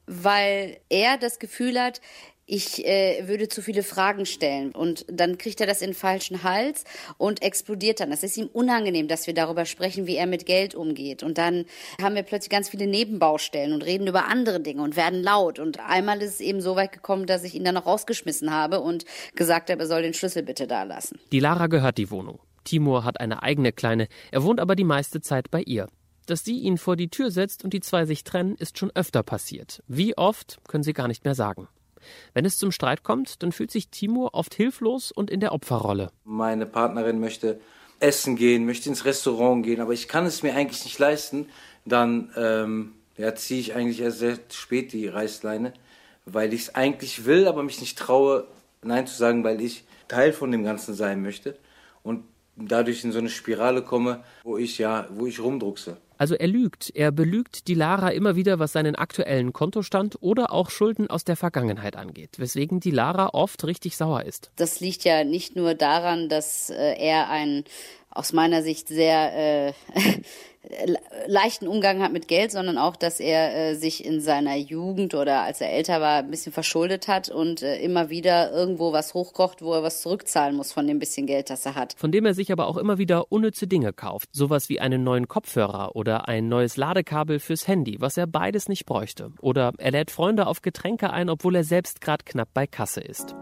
weil 0.06 0.80
er 0.89 1.18
das 1.18 1.39
Gefühl 1.39 1.80
hat, 1.80 2.02
ich 2.46 2.86
äh, 2.86 3.28
würde 3.28 3.48
zu 3.48 3.62
viele 3.62 3.84
Fragen 3.84 4.26
stellen 4.26 4.72
und 4.72 5.06
dann 5.10 5.38
kriegt 5.38 5.62
er 5.62 5.68
das 5.68 5.82
in 5.82 5.91
den 5.91 5.96
falschen 5.96 6.44
Hals 6.44 6.84
und 7.18 7.41
explodiert 7.41 8.00
dann. 8.00 8.10
Das 8.10 8.24
ist 8.24 8.38
ihm 8.38 8.48
unangenehm, 8.52 9.08
dass 9.08 9.28
wir 9.28 9.34
darüber 9.34 9.66
sprechen, 9.66 10.08
wie 10.08 10.16
er 10.16 10.28
mit 10.28 10.46
Geld 10.46 10.76
umgeht. 10.76 11.24
Und 11.24 11.38
dann 11.38 11.66
haben 12.02 12.16
wir 12.16 12.24
plötzlich 12.24 12.50
ganz 12.50 12.70
viele 12.70 12.88
Nebenbaustellen 12.88 13.74
und 13.74 13.84
reden 13.84 14.08
über 14.08 14.28
andere 14.28 14.60
Dinge 14.60 14.82
und 14.82 14.96
werden 14.96 15.24
laut. 15.24 15.60
Und 15.60 15.80
einmal 15.80 16.22
ist 16.22 16.34
es 16.36 16.39
eben 16.41 16.62
so 16.62 16.76
weit 16.76 16.91
gekommen, 16.91 17.26
dass 17.26 17.44
ich 17.44 17.56
ihn 17.56 17.64
dann 17.64 17.76
noch 17.76 17.86
rausgeschmissen 17.86 18.52
habe 18.52 18.82
und 18.82 19.06
gesagt 19.36 19.70
habe, 19.70 19.82
er 19.82 19.88
soll 19.88 20.02
den 20.02 20.14
Schlüssel 20.14 20.44
bitte 20.44 20.68
da 20.68 20.84
lassen. 20.84 21.20
Die 21.32 21.39
Lara 21.39 21.68
gehört 21.68 21.98
die 21.98 22.12
Wohnung. 22.12 22.39
Timur 22.66 23.04
hat 23.04 23.20
eine 23.20 23.44
eigene 23.44 23.72
kleine, 23.74 24.08
er 24.32 24.44
wohnt 24.44 24.60
aber 24.60 24.76
die 24.76 24.86
meiste 24.86 25.22
Zeit 25.22 25.52
bei 25.52 25.62
ihr. 25.62 25.88
Dass 26.26 26.46
sie 26.46 26.60
ihn 26.60 26.78
vor 26.78 26.96
die 26.96 27.10
Tür 27.10 27.32
setzt 27.32 27.66
und 27.66 27.74
die 27.74 27.82
zwei 27.82 28.06
sich 28.06 28.24
trennen, 28.24 28.56
ist 28.56 28.78
schon 28.78 28.91
öfter 28.96 29.24
passiert. 29.24 29.84
Wie 29.88 30.18
oft, 30.18 30.60
können 30.68 30.84
sie 30.84 30.94
gar 30.94 31.10
nicht 31.10 31.26
mehr 31.26 31.36
sagen. 31.36 31.68
Wenn 32.34 32.45
es 32.45 32.58
zum 32.58 32.72
Streit 32.72 33.04
kommt, 33.04 33.43
dann 33.43 33.51
fühlt 33.51 33.72
sich 33.72 33.89
Timur 33.89 34.34
oft 34.34 34.54
hilflos 34.54 35.12
und 35.12 35.30
in 35.30 35.39
der 35.39 35.54
Opferrolle. 35.54 36.12
Meine 36.24 36.66
Partnerin 36.66 37.20
möchte 37.20 37.60
essen 37.99 38.36
gehen, 38.36 38.66
möchte 38.66 38.89
ins 38.89 39.06
Restaurant 39.06 39.64
gehen, 39.64 39.80
aber 39.80 39.93
ich 39.93 40.08
kann 40.08 40.26
es 40.26 40.43
mir 40.43 40.56
eigentlich 40.56 40.84
nicht 40.84 40.99
leisten. 40.99 41.47
Dann 41.86 42.32
ähm, 42.36 42.93
ja, 43.18 43.34
ziehe 43.36 43.60
ich 43.60 43.76
eigentlich 43.76 44.01
erst 44.01 44.20
sehr 44.20 44.38
spät 44.51 44.93
die 44.93 45.08
Reißleine, 45.08 45.74
weil 46.26 46.54
ich 46.54 46.62
es 46.62 46.76
eigentlich 46.76 47.26
will, 47.26 47.47
aber 47.47 47.64
mich 47.64 47.80
nicht 47.80 47.97
traue, 47.97 48.47
Nein 48.82 49.08
zu 49.08 49.16
sagen, 49.16 49.43
weil 49.43 49.62
ich 49.62 49.86
Teil 50.08 50.34
von 50.34 50.51
dem 50.51 50.64
Ganzen 50.64 50.93
sein 50.93 51.22
möchte. 51.22 51.58
Und 52.04 52.26
dadurch 52.56 53.04
in 53.04 53.12
so 53.12 53.20
eine 53.20 53.30
Spirale 53.30 53.82
komme, 53.82 54.24
wo 54.43 54.58
ich 54.58 54.78
ja, 54.78 55.08
wo 55.12 55.26
ich 55.26 55.39
rumdruckse. 55.39 55.97
Also 56.24 56.36
er 56.36 56.47
lügt, 56.47 56.89
er 56.95 57.11
belügt 57.11 57.67
die 57.67 57.74
Lara 57.74 58.07
immer 58.07 58.38
wieder, 58.38 58.57
was 58.57 58.71
seinen 58.71 58.95
aktuellen 58.95 59.51
Kontostand 59.51 60.15
oder 60.21 60.53
auch 60.53 60.69
Schulden 60.69 61.09
aus 61.09 61.26
der 61.26 61.36
Vergangenheit 61.36 61.97
angeht, 61.97 62.39
weswegen 62.39 62.80
die 62.80 62.91
Lara 62.91 63.32
oft 63.34 63.65
richtig 63.65 63.97
sauer 63.97 64.24
ist. 64.24 64.49
Das 64.55 64.80
liegt 64.80 65.03
ja 65.03 65.26
nicht 65.26 65.57
nur 65.57 65.74
daran, 65.76 66.30
dass 66.30 66.69
äh, 66.69 66.95
er 66.97 67.30
ein 67.30 67.65
aus 68.16 68.34
meiner 68.34 68.61
Sicht 68.61 68.88
sehr 68.88 69.70
äh, 69.70 69.74
leichten 71.28 71.68
Umgang 71.68 72.01
hat 72.01 72.14
mit 72.14 72.28
Geld, 72.28 72.51
sondern 72.51 72.78
auch, 72.78 72.95
dass 72.95 73.20
er 73.20 73.55
äh, 73.55 73.76
sich 73.76 74.05
in 74.05 74.22
seiner 74.22 74.55
Jugend 74.55 75.14
oder 75.14 75.41
als 75.41 75.59
er 75.61 75.72
älter 75.72 75.99
war, 75.99 76.20
ein 76.20 76.32
bisschen 76.32 76.53
verschuldet 76.53 77.07
hat 77.07 77.30
und 77.30 77.61
äh, 77.61 77.82
immer 77.82 78.09
wieder 78.09 78.51
irgendwo 78.51 78.93
was 78.93 79.14
hochkocht, 79.14 79.61
wo 79.61 79.74
er 79.74 79.84
was 79.84 80.01
zurückzahlen 80.01 80.55
muss 80.55 80.72
von 80.72 80.88
dem 80.88 80.99
bisschen 80.99 81.28
Geld, 81.28 81.49
das 81.49 81.66
er 81.66 81.76
hat. 81.76 81.95
Von 81.97 82.11
dem 82.11 82.26
er 82.26 82.34
sich 82.34 82.51
aber 82.51 82.68
auch 82.68 82.78
immer 82.78 82.97
wieder 82.97 83.32
unnütze 83.32 83.68
Dinge 83.68 83.93
kauft. 83.93 84.30
Sowas 84.32 84.70
wie 84.70 84.80
einen 84.80 85.03
neuen 85.03 85.28
Kopfhörer 85.28 85.95
oder 85.95 86.28
ein 86.28 86.47
neues 86.47 86.78
Ladekabel 86.78 87.39
fürs 87.39 87.68
Handy, 87.68 87.99
was 87.99 88.18
er 88.18 88.28
beides 88.28 88.70
nicht 88.70 88.86
bräuchte. 88.86 89.32
Oder 89.41 89.74
er 89.78 89.91
lädt 89.91 90.11
Freunde 90.11 90.47
auf 90.47 90.61
Getränke 90.61 91.09
ein, 91.11 91.30
obwohl 91.30 91.55
er 91.55 91.64
selbst 91.64 91.99
gerade 91.99 92.24
knapp 92.24 92.49
bei 92.53 92.68
Kasse 92.68 93.01
ist. 93.01 93.36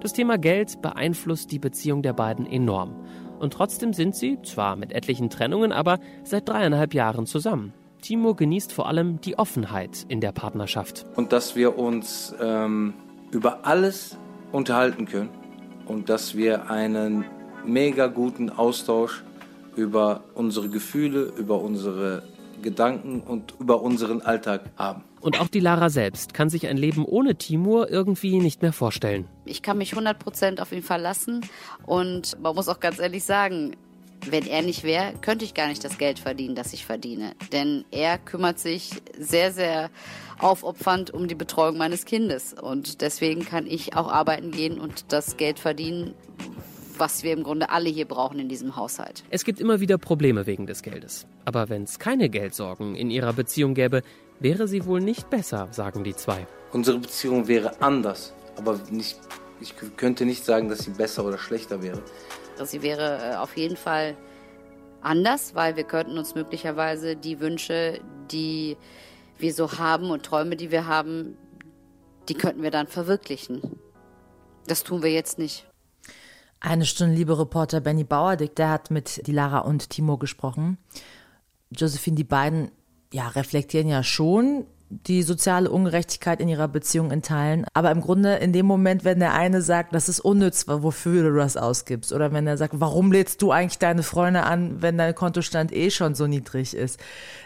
Das 0.00 0.12
Thema 0.12 0.38
Geld 0.38 0.80
beeinflusst 0.80 1.52
die 1.52 1.58
Beziehung 1.58 2.02
der 2.02 2.14
beiden 2.14 2.46
enorm. 2.46 3.04
Und 3.40 3.54
trotzdem 3.54 3.94
sind 3.94 4.14
sie, 4.14 4.38
zwar 4.42 4.76
mit 4.76 4.92
etlichen 4.92 5.30
Trennungen, 5.30 5.72
aber 5.72 5.98
seit 6.24 6.48
dreieinhalb 6.48 6.92
Jahren 6.92 7.26
zusammen. 7.26 7.72
Timo 8.02 8.34
genießt 8.34 8.72
vor 8.72 8.86
allem 8.86 9.20
die 9.20 9.38
Offenheit 9.38 10.04
in 10.08 10.20
der 10.20 10.32
Partnerschaft. 10.32 11.06
Und 11.16 11.32
dass 11.32 11.56
wir 11.56 11.78
uns 11.78 12.34
ähm, 12.40 12.94
über 13.30 13.66
alles 13.66 14.18
unterhalten 14.52 15.06
können 15.06 15.30
und 15.86 16.08
dass 16.08 16.36
wir 16.36 16.70
einen 16.70 17.24
mega 17.64 18.06
guten 18.06 18.50
Austausch 18.50 19.24
über 19.74 20.22
unsere 20.34 20.68
Gefühle, 20.68 21.32
über 21.36 21.60
unsere 21.60 22.22
Gedanken 22.62 23.20
und 23.20 23.54
über 23.58 23.82
unseren 23.82 24.20
Alltag 24.20 24.62
haben. 24.76 25.04
Und 25.20 25.38
auch 25.38 25.48
die 25.48 25.60
Lara 25.60 25.90
selbst 25.90 26.32
kann 26.32 26.48
sich 26.48 26.66
ein 26.66 26.76
Leben 26.76 27.04
ohne 27.04 27.36
Timur 27.36 27.90
irgendwie 27.90 28.38
nicht 28.38 28.62
mehr 28.62 28.72
vorstellen. 28.72 29.26
Ich 29.44 29.62
kann 29.62 29.78
mich 29.78 29.92
100% 29.94 30.60
auf 30.60 30.72
ihn 30.72 30.82
verlassen 30.82 31.42
und 31.86 32.40
man 32.40 32.54
muss 32.54 32.68
auch 32.68 32.80
ganz 32.80 32.98
ehrlich 32.98 33.24
sagen, 33.24 33.76
wenn 34.28 34.46
er 34.46 34.62
nicht 34.62 34.84
wäre, 34.84 35.14
könnte 35.20 35.44
ich 35.44 35.54
gar 35.54 35.68
nicht 35.68 35.84
das 35.84 35.98
Geld 35.98 36.18
verdienen, 36.18 36.54
das 36.54 36.72
ich 36.72 36.84
verdiene. 36.84 37.32
Denn 37.52 37.84
er 37.90 38.18
kümmert 38.18 38.58
sich 38.58 38.90
sehr, 39.18 39.52
sehr 39.52 39.90
aufopfernd 40.38 41.10
um 41.10 41.28
die 41.28 41.34
Betreuung 41.34 41.78
meines 41.78 42.04
Kindes. 42.04 42.54
Und 42.54 43.00
deswegen 43.00 43.44
kann 43.44 43.66
ich 43.66 43.96
auch 43.96 44.10
arbeiten 44.10 44.50
gehen 44.50 44.78
und 44.78 45.12
das 45.12 45.36
Geld 45.36 45.58
verdienen, 45.58 46.14
was 46.98 47.22
wir 47.22 47.32
im 47.32 47.42
Grunde 47.42 47.70
alle 47.70 47.88
hier 47.88 48.04
brauchen 48.04 48.38
in 48.38 48.48
diesem 48.48 48.76
Haushalt. 48.76 49.24
Es 49.30 49.44
gibt 49.44 49.58
immer 49.58 49.80
wieder 49.80 49.96
Probleme 49.96 50.46
wegen 50.46 50.66
des 50.66 50.82
Geldes. 50.82 51.26
Aber 51.46 51.68
wenn 51.70 51.84
es 51.84 51.98
keine 51.98 52.28
Geldsorgen 52.28 52.94
in 52.94 53.10
ihrer 53.10 53.32
Beziehung 53.32 53.74
gäbe, 53.74 54.02
wäre 54.40 54.66
sie 54.66 54.84
wohl 54.86 55.00
nicht 55.00 55.30
besser, 55.30 55.68
sagen 55.70 56.02
die 56.02 56.16
zwei. 56.16 56.46
Unsere 56.72 56.98
Beziehung 56.98 57.46
wäre 57.46 57.80
anders, 57.80 58.32
aber 58.56 58.80
nicht, 58.90 59.20
ich 59.60 59.74
könnte 59.96 60.24
nicht 60.24 60.44
sagen, 60.44 60.68
dass 60.68 60.80
sie 60.80 60.90
besser 60.90 61.24
oder 61.24 61.38
schlechter 61.38 61.82
wäre. 61.82 62.02
Sie 62.64 62.82
wäre 62.82 63.32
äh, 63.32 63.36
auf 63.36 63.56
jeden 63.56 63.76
Fall 63.76 64.16
anders, 65.02 65.54
weil 65.54 65.76
wir 65.76 65.84
könnten 65.84 66.18
uns 66.18 66.34
möglicherweise 66.34 67.16
die 67.16 67.40
Wünsche, 67.40 68.00
die 68.30 68.76
wir 69.38 69.54
so 69.54 69.78
haben 69.78 70.10
und 70.10 70.24
Träume, 70.24 70.56
die 70.56 70.70
wir 70.70 70.86
haben, 70.86 71.36
die 72.28 72.34
könnten 72.34 72.62
wir 72.62 72.70
dann 72.70 72.86
verwirklichen. 72.86 73.78
Das 74.66 74.84
tun 74.84 75.02
wir 75.02 75.10
jetzt 75.10 75.38
nicht. 75.38 75.66
Eine 76.60 76.84
Stunde 76.84 77.14
liebe 77.14 77.38
Reporter 77.38 77.80
Benny 77.80 78.04
Bauerdick, 78.04 78.54
der 78.54 78.68
hat 78.68 78.90
mit 78.90 79.26
die 79.26 79.32
Lara 79.32 79.60
und 79.60 79.88
Timo 79.88 80.18
gesprochen. 80.18 80.76
Josephine, 81.70 82.16
die 82.16 82.24
beiden 82.24 82.70
ja, 83.12 83.28
reflektieren 83.28 83.88
ja 83.88 84.02
schon 84.02 84.66
die 84.90 85.22
soziale 85.22 85.70
Ungerechtigkeit 85.70 86.40
in 86.40 86.48
ihrer 86.48 86.66
Beziehung 86.66 87.12
in 87.12 87.22
Teilen. 87.22 87.64
Aber 87.74 87.92
im 87.92 88.00
Grunde 88.00 88.34
in 88.36 88.52
dem 88.52 88.66
Moment, 88.66 89.04
wenn 89.04 89.20
der 89.20 89.34
eine 89.34 89.62
sagt, 89.62 89.94
das 89.94 90.08
ist 90.08 90.18
unnütz, 90.18 90.66
wofür 90.66 91.22
du 91.30 91.36
das 91.36 91.56
ausgibst, 91.56 92.12
oder 92.12 92.32
wenn 92.32 92.46
er 92.48 92.56
sagt, 92.56 92.80
warum 92.80 93.12
lädst 93.12 93.40
du 93.40 93.52
eigentlich 93.52 93.78
deine 93.78 94.02
Freunde 94.02 94.42
an, 94.42 94.82
wenn 94.82 94.98
dein 94.98 95.14
Kontostand 95.14 95.72
eh 95.72 95.90
schon 95.90 96.16
so 96.16 96.26
niedrig 96.26 96.74
ist, 96.74 96.98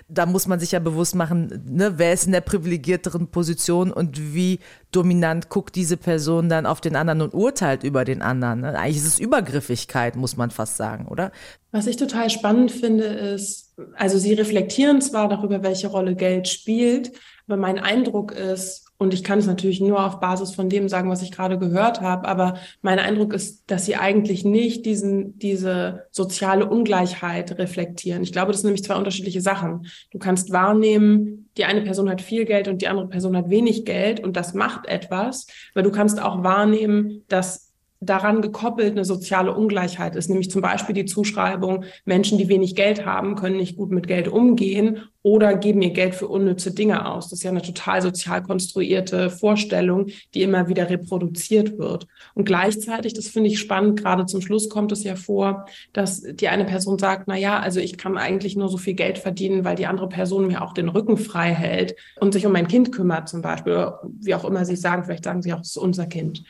da 0.09 0.25
muss 0.25 0.47
man 0.47 0.59
sich 0.59 0.73
ja 0.73 0.79
bewusst 0.79 1.15
machen, 1.15 1.63
ne, 1.67 1.99
wer 1.99 2.15
ist 2.15 2.25
in 2.25 2.33
der 2.33 2.41
privilegierteren 2.41 3.29
Position 3.29 3.93
und 3.93 4.35
wie 4.35 4.61
dominant 4.95 5.49
guckt 5.49 5.75
diese 5.75 5.97
Person 5.97 6.49
dann 6.49 6.67
auf 6.67 6.81
den 6.81 6.97
anderen 6.97 7.23
und 7.23 7.35
urteilt 7.35 7.85
über 7.85 8.05
den 8.05 8.23
anderen. 8.23 8.61
Ne? 8.61 8.79
Eigentlich 8.79 8.99
ist 8.99 9.07
es 9.07 9.19
Übergriffigkeit, 9.19 10.17
muss 10.17 10.37
man 10.37 10.51
fast 10.51 10.77
sagen, 10.77 11.07
oder? 11.07 11.33
Was 11.73 11.87
ich 11.87 11.97
total 11.97 12.31
spannend 12.31 12.71
finde, 12.71 13.05
ist, 13.05 13.75
also 13.97 14.19
Sie 14.19 14.35
reflektieren 14.35 15.01
zwar 15.01 15.29
darüber, 15.29 15.63
welche 15.63 15.89
Rolle 15.89 16.15
Geld 16.15 16.49
spielt, 16.49 17.13
aber 17.47 17.57
mein 17.57 17.79
Eindruck 17.79 18.33
ist, 18.33 18.85
und 18.97 19.13
ich 19.13 19.25
kann 19.25 19.41
es 19.41 19.47
natürlich 19.47 19.81
nur 19.81 20.05
auf 20.05 20.21
Basis 20.21 20.55
von 20.55 20.69
dem 20.69 20.89
sagen, 20.89 21.11
was 21.11 21.23
ich 21.23 21.33
gerade 21.33 21.59
gehört 21.59 22.01
habe, 22.01 22.29
aber 22.29 22.55
mein 22.81 22.99
Eindruck 22.99 23.33
ist, 23.35 23.65
dass 23.67 23.85
sie 23.87 23.97
eigentlich 23.97 24.45
nicht 24.45 24.87
diesen, 24.87 25.39
diese 25.39 26.07
soziale 26.13 26.67
Ungleichheit 26.67 27.59
reflektieren. 27.59 28.23
Ich 28.23 28.33
glaube, 28.33 28.53
das 28.53 28.61
sind 28.61 28.69
nämlich 28.69 28.85
zwei 28.85 28.95
unterschiedliche 28.95 29.41
Sachen. 29.41 29.87
Du 30.13 30.19
kannst 30.19 30.53
wahrnehmen, 30.53 31.44
die 31.57 31.65
eine 31.65 31.83
Person 31.83 32.11
hat 32.11 32.21
viel 32.21 32.45
Geld 32.45 32.69
und 32.69 32.83
die 32.83 32.89
andere 32.89 33.09
Person 33.09 33.37
hat 33.37 33.51
wenig 33.51 33.85
Geld 33.85 34.21
und 34.21 34.37
das 34.37 34.55
macht 34.55 34.87
etwas, 34.87 35.47
aber 35.75 35.83
du 35.83 35.91
kannst 35.91 36.21
auch 36.21 36.43
wahrnehmen, 36.43 37.25
dass 37.29 37.64
daran 38.05 38.43
gekoppelt 38.43 38.93
eine 38.93 39.05
soziale 39.05 39.55
Ungleichheit 39.55 40.17
ist, 40.17 40.29
nämlich 40.29 40.51
zum 40.51 40.63
Beispiel 40.63 40.95
die 40.95 41.05
Zuschreibung, 41.05 41.85
Menschen, 42.05 42.39
die 42.39 42.49
wenig 42.49 42.75
Geld 42.75 43.05
haben, 43.07 43.35
können 43.35 43.57
nicht 43.57 43.77
gut 43.77 43.91
mit 43.91 44.07
Geld 44.07 44.29
umgehen 44.29 45.01
oder 45.25 45.57
geben 45.57 45.81
ihr 45.81 45.91
Geld 45.91 46.15
für 46.15 46.29
unnütze 46.29 46.75
Dinge 46.75 47.11
aus. 47.11 47.31
Das 47.31 47.39
ist 47.39 47.45
ja 47.45 47.51
eine 47.51 47.63
total 47.63 48.03
sozial 48.03 48.43
konstruierte 48.43 49.31
Vorstellung, 49.31 50.09
die 50.35 50.43
immer 50.43 50.69
wieder 50.69 50.91
reproduziert 50.91 51.79
wird. 51.79 52.07
Und 52.35 52.45
gleichzeitig, 52.45 53.15
das 53.15 53.29
finde 53.29 53.49
ich 53.49 53.59
spannend, 53.59 53.99
gerade 53.99 54.27
zum 54.27 54.43
Schluss 54.43 54.69
kommt 54.69 54.93
es 54.93 55.03
ja 55.03 55.17
vor, 55.17 55.65
dass 55.95 56.21
die 56.23 56.49
eine 56.49 56.67
Person 56.67 56.99
sagt, 56.99 57.27
na 57.27 57.39
ja, 57.39 57.59
also 57.59 57.81
ich 57.81 57.97
kann 57.97 58.19
eigentlich 58.19 58.55
nur 58.55 58.69
so 58.69 58.77
viel 58.77 58.93
Geld 58.93 59.17
verdienen, 59.17 59.65
weil 59.65 59.77
die 59.77 59.87
andere 59.87 60.11
Person 60.11 60.47
mir 60.47 60.61
auch 60.61 60.75
den 60.75 60.91
Rücken 60.91 61.17
frei 61.17 61.55
hält 61.55 61.97
und 62.21 62.35
sich 62.35 62.45
um 62.45 62.53
mein 62.53 62.69
Kind 62.69 62.93
kümmert 62.93 63.27
zum 63.27 63.41
Beispiel, 63.41 63.73
oder 63.73 64.03
wie 64.21 64.35
auch 64.35 64.45
immer 64.45 64.67
sie 64.67 64.77
sagen, 64.77 65.05
vielleicht 65.05 65.25
sagen 65.25 65.41
sie 65.41 65.55
auch, 65.55 65.61
es 65.61 65.71
ist 65.71 65.79
unser 65.79 66.05
Kind. 66.05 66.45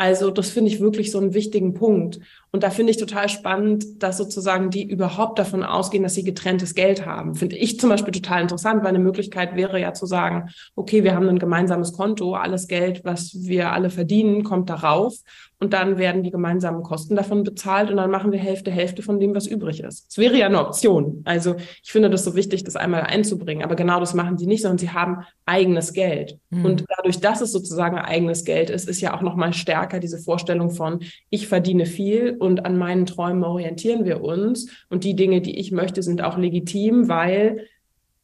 Also 0.00 0.30
das 0.30 0.48
finde 0.48 0.70
ich 0.70 0.80
wirklich 0.80 1.10
so 1.10 1.18
einen 1.18 1.34
wichtigen 1.34 1.74
Punkt. 1.74 2.20
Und 2.52 2.64
da 2.64 2.70
finde 2.70 2.90
ich 2.90 2.96
total 2.96 3.28
spannend, 3.28 4.02
dass 4.02 4.16
sozusagen 4.16 4.70
die 4.70 4.82
überhaupt 4.82 5.38
davon 5.38 5.62
ausgehen, 5.62 6.02
dass 6.02 6.14
sie 6.14 6.24
getrenntes 6.24 6.74
Geld 6.74 7.06
haben. 7.06 7.36
Finde 7.36 7.56
ich 7.56 7.78
zum 7.78 7.90
Beispiel 7.90 8.12
total 8.12 8.42
interessant, 8.42 8.82
weil 8.82 8.88
eine 8.88 8.98
Möglichkeit 8.98 9.54
wäre 9.54 9.80
ja 9.80 9.92
zu 9.92 10.06
sagen, 10.06 10.50
okay, 10.74 11.04
wir 11.04 11.14
haben 11.14 11.28
ein 11.28 11.38
gemeinsames 11.38 11.92
Konto, 11.92 12.34
alles 12.34 12.66
Geld, 12.66 13.02
was 13.04 13.34
wir 13.34 13.72
alle 13.72 13.90
verdienen, 13.90 14.42
kommt 14.42 14.68
darauf 14.68 15.14
und 15.60 15.74
dann 15.74 15.98
werden 15.98 16.22
die 16.22 16.30
gemeinsamen 16.30 16.82
Kosten 16.82 17.14
davon 17.14 17.44
bezahlt 17.44 17.90
und 17.90 17.98
dann 17.98 18.10
machen 18.10 18.32
wir 18.32 18.38
Hälfte, 18.38 18.70
Hälfte 18.70 19.02
von 19.02 19.20
dem, 19.20 19.34
was 19.34 19.46
übrig 19.46 19.80
ist. 19.80 20.06
Es 20.08 20.16
wäre 20.16 20.36
ja 20.36 20.46
eine 20.46 20.58
Option. 20.58 21.20
Also 21.26 21.56
ich 21.82 21.92
finde 21.92 22.08
das 22.08 22.24
so 22.24 22.34
wichtig, 22.34 22.64
das 22.64 22.76
einmal 22.76 23.02
einzubringen. 23.02 23.62
Aber 23.62 23.76
genau 23.76 24.00
das 24.00 24.14
machen 24.14 24.38
die 24.38 24.46
nicht, 24.46 24.62
sondern 24.62 24.78
sie 24.78 24.90
haben 24.90 25.18
eigenes 25.44 25.92
Geld. 25.92 26.38
Mhm. 26.48 26.64
Und 26.64 26.84
dadurch, 26.96 27.20
dass 27.20 27.42
es 27.42 27.52
sozusagen 27.52 27.98
eigenes 27.98 28.44
Geld 28.44 28.70
ist, 28.70 28.88
ist 28.88 29.02
ja 29.02 29.14
auch 29.14 29.20
nochmal 29.20 29.52
stärker 29.52 30.00
diese 30.00 30.18
Vorstellung 30.18 30.70
von, 30.70 31.00
ich 31.28 31.46
verdiene 31.46 31.84
viel 31.84 32.36
und 32.40 32.64
an 32.64 32.76
meinen 32.76 33.06
Träumen 33.06 33.44
orientieren 33.44 34.04
wir 34.04 34.22
uns. 34.22 34.70
Und 34.88 35.04
die 35.04 35.14
Dinge, 35.14 35.40
die 35.40 35.58
ich 35.58 35.72
möchte, 35.72 36.02
sind 36.02 36.22
auch 36.22 36.38
legitim, 36.38 37.08
weil 37.08 37.66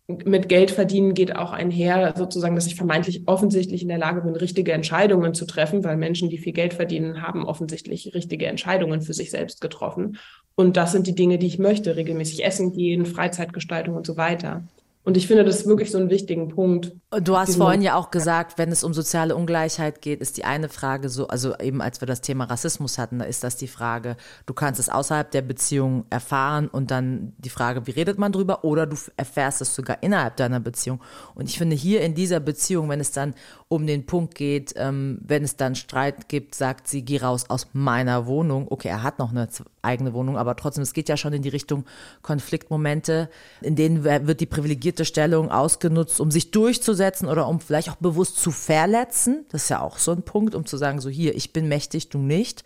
mit 0.09 0.49
Geld 0.49 0.71
verdienen 0.71 1.14
geht 1.14 1.35
auch 1.35 1.53
einher, 1.53 2.14
sozusagen, 2.17 2.55
dass 2.55 2.69
ich 2.69 2.77
vermeintlich 2.77 3.23
offensichtlich 3.27 3.83
in 3.83 3.89
der 3.89 3.99
Lage 3.99 4.21
bin, 4.21 4.37
richtige 4.37 4.73
Entscheidungen 4.73 5.35
zu 5.35 5.47
treffen, 5.47 5.83
weil 5.83 5.97
Menschen, 5.97 6.31
die 6.31 6.39
viel 6.39 6.53
Geld 6.53 6.75
verdienen, 6.75 7.23
haben 7.23 7.45
offensichtlich 7.45 8.14
richtige 8.14 8.47
Entscheidungen 8.47 9.03
für 9.03 9.14
sich 9.14 9.31
selbst 9.31 9.61
getroffen. 9.61 10.19
Und 10.55 10.77
das 10.77 10.93
sind 10.93 11.09
die 11.09 11.14
Dinge, 11.14 11.39
die 11.39 11.49
ich 11.49 11.59
möchte, 11.59 11.97
regelmäßig 11.97 12.45
essen 12.45 12.73
gehen, 12.73 13.05
Freizeitgestaltung 13.05 13.97
und 13.97 14.07
so 14.07 14.17
weiter. 14.17 14.62
Und 15.07 15.16
ich 15.16 15.28
finde 15.28 15.44
das 15.44 15.61
ist 15.61 15.66
wirklich 15.68 15.92
so 15.92 15.98
einen 15.98 16.11
wichtigen 16.11 16.48
Punkt. 16.48 16.90
Du 17.22 17.36
hast 17.36 17.54
vorhin 17.54 17.80
ja 17.80 17.94
auch 17.94 18.11
gesagt, 18.11 18.59
wenn 18.59 18.72
es 18.72 18.82
um 18.82 18.92
soziale 18.92 19.36
Ungleichheit 19.36 20.02
geht, 20.02 20.20
ist 20.20 20.36
die 20.36 20.44
eine 20.44 20.68
Frage 20.68 21.09
so, 21.11 21.28
also 21.28 21.57
eben 21.59 21.80
als 21.80 22.00
wir 22.00 22.07
das 22.09 22.22
Thema 22.22 22.46
Rassismus 22.46 22.98
hatten, 22.98 23.20
da 23.20 23.24
ist 23.24 23.44
das 23.44 23.57
die 23.57 23.68
Frage, 23.68 24.16
du 24.46 24.52
kannst 24.52 24.80
es 24.80 24.88
außerhalb 24.88 25.30
der 25.30 25.42
Beziehung 25.42 26.07
erfahren 26.11 26.66
und 26.66 26.90
dann 26.90 27.34
die 27.38 27.50
Frage, 27.50 27.86
wie 27.86 27.92
redet 27.92 28.18
man 28.18 28.32
drüber 28.32 28.64
oder 28.64 28.84
du 28.84 28.96
erfährst 29.16 29.61
es 29.61 29.76
sogar 29.76 30.02
innerhalb 30.02 30.38
deiner 30.38 30.59
Beziehung. 30.59 31.00
Und 31.36 31.48
ich 31.48 31.57
finde 31.57 31.76
hier 31.76 32.00
in 32.00 32.16
dieser 32.16 32.40
Beziehung, 32.40 32.88
wenn 32.88 32.98
es 32.98 33.12
dann 33.12 33.34
um 33.68 33.86
den 33.86 34.07
Punkt 34.07 34.34
geht, 34.34 34.74
ähm, 34.76 35.20
wenn 35.22 35.44
es 35.44 35.57
dann 35.57 35.76
Streit 35.76 36.28
gibt, 36.28 36.57
sagt 36.57 36.88
sie, 36.88 37.02
geh 37.02 37.18
raus 37.18 37.44
aus 37.48 37.68
meiner 37.72 38.26
Wohnung. 38.26 38.66
Okay, 38.68 38.88
er 38.88 39.04
hat 39.04 39.20
noch 39.20 39.30
eine 39.30 39.46
eigene 39.87 40.12
Wohnung, 40.12 40.37
aber 40.37 40.57
trotzdem, 40.57 40.82
es 40.82 40.93
geht 40.93 41.09
ja 41.09 41.16
schon 41.16 41.32
in 41.32 41.43
die 41.43 41.49
Richtung 41.49 41.84
Konfliktmomente, 42.22 43.30
in 43.62 43.76
denen 43.76 44.05
wird 44.05 44.41
die 44.41 44.47
privilegierte 44.47 45.05
Stellung 45.05 45.51
ausgenutzt, 45.51 46.20
um 46.20 46.30
sich 46.30 46.51
durchzusetzen 46.51 47.28
oder 47.28 47.49
um 47.49 47.61
vielleicht 47.61 47.89
auch 47.89 47.97
bewusst 47.97 48.37
zu 48.39 48.51
verletzen. 48.51 49.47
Das 49.51 49.64
ist 49.64 49.68
ja 49.70 49.80
auch 49.80 49.99
so 49.99 50.12
ein 50.12 50.22
Punkt, 50.22 50.55
um 50.55 50.66
zu 50.66 50.76
sagen, 50.76 51.01
so 51.01 51.09
hier, 51.09 51.34
ich 51.34 51.53
bin 51.53 51.68
mächtig, 51.68 52.11
du 52.11 52.18
nicht. 52.18 52.64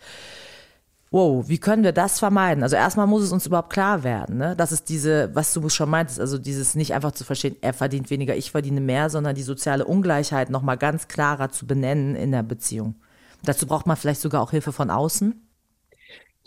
Wow, 1.13 1.49
wie 1.49 1.57
können 1.57 1.83
wir 1.83 1.91
das 1.91 2.19
vermeiden? 2.19 2.63
Also 2.63 2.77
erstmal 2.77 3.05
muss 3.05 3.23
es 3.23 3.33
uns 3.33 3.45
überhaupt 3.45 3.73
klar 3.73 4.05
werden, 4.05 4.37
ne? 4.37 4.55
dass 4.55 4.71
es 4.71 4.85
diese, 4.85 5.29
was 5.35 5.51
du 5.51 5.67
schon 5.67 5.89
meintest, 5.89 6.21
also 6.21 6.37
dieses 6.37 6.73
nicht 6.73 6.93
einfach 6.93 7.11
zu 7.11 7.25
verstehen, 7.25 7.57
er 7.59 7.73
verdient 7.73 8.09
weniger, 8.09 8.33
ich 8.37 8.51
verdiene 8.51 8.79
mehr, 8.79 9.09
sondern 9.09 9.35
die 9.35 9.43
soziale 9.43 9.83
Ungleichheit 9.83 10.49
nochmal 10.49 10.77
ganz 10.77 11.09
klarer 11.09 11.49
zu 11.49 11.67
benennen 11.67 12.15
in 12.15 12.31
der 12.31 12.43
Beziehung. 12.43 12.95
Dazu 13.43 13.67
braucht 13.67 13.87
man 13.87 13.97
vielleicht 13.97 14.21
sogar 14.21 14.41
auch 14.41 14.51
Hilfe 14.51 14.71
von 14.71 14.89
außen. 14.89 15.35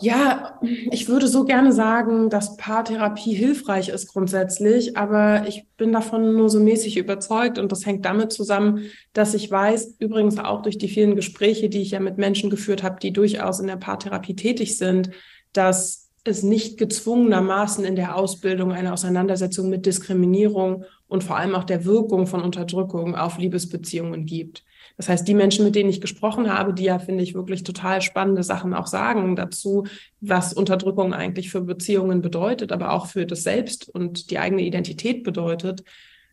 Ja, 0.01 0.59
ich 0.91 1.09
würde 1.09 1.29
so 1.29 1.45
gerne 1.45 1.73
sagen, 1.73 2.29
dass 2.29 2.57
Paartherapie 2.57 3.33
hilfreich 3.33 3.91
ist 3.91 4.09
grundsätzlich, 4.09 4.97
aber 4.97 5.47
ich 5.47 5.67
bin 5.77 5.93
davon 5.93 6.35
nur 6.35 6.51
so 6.51 6.59
mäßig 6.59 6.97
überzeugt 6.97 7.61
und 7.61 7.71
das 7.71 7.87
hängt 7.87 8.05
damit 8.05 8.33
zusammen, 8.33 8.91
dass 9.13 9.35
ich 9.35 9.49
weiß, 9.49 9.97
übrigens 10.01 10.39
auch 10.39 10.63
durch 10.63 10.79
die 10.79 10.89
vielen 10.89 11.15
Gespräche, 11.15 11.69
die 11.69 11.81
ich 11.81 11.93
ja 11.93 12.01
mit 12.01 12.19
Menschen 12.19 12.51
geführt 12.51 12.83
habe, 12.83 12.99
die 13.01 13.13
durchaus 13.13 13.61
in 13.61 13.69
der 13.69 13.77
Paartherapie 13.77 14.35
tätig 14.35 14.77
sind, 14.79 15.11
dass 15.53 16.11
es 16.25 16.43
nicht 16.43 16.77
gezwungenermaßen 16.77 17.85
in 17.85 17.95
der 17.95 18.17
Ausbildung 18.17 18.73
eine 18.73 18.93
Auseinandersetzung 18.93 19.69
mit 19.69 19.87
Diskriminierung 19.87 20.85
und 21.07 21.23
vor 21.23 21.37
allem 21.37 21.55
auch 21.55 21.65
der 21.65 21.85
Wirkung 21.85 22.27
von 22.27 22.43
Unterdrückung 22.43 23.15
auf 23.15 23.39
Liebesbeziehungen 23.39 24.27
gibt. 24.27 24.65
Das 24.97 25.09
heißt, 25.09 25.27
die 25.27 25.35
Menschen, 25.35 25.65
mit 25.65 25.75
denen 25.75 25.91
ich 25.91 26.01
gesprochen 26.01 26.53
habe, 26.53 26.73
die 26.73 26.85
ja, 26.85 26.99
finde 26.99 27.25
ich, 27.25 27.35
wirklich 27.35 27.65
total 27.65 28.01
spannende 28.01 28.43
Sachen 28.43 28.75
auch 28.75 28.87
sagen 28.87 29.35
dazu, 29.35 29.87
was 30.21 30.53
Unterdrückung 30.53 31.13
eigentlich 31.13 31.51
für 31.51 31.63
Beziehungen 31.63 32.23
bedeutet, 32.23 32.71
aber 32.71 32.93
auch 32.93 33.07
für 33.07 33.27
das 33.27 33.43
Selbst 33.43 33.89
und 33.89 34.31
die 34.31 34.39
eigene 34.39 34.63
Identität 34.63 35.25
bedeutet, 35.25 35.83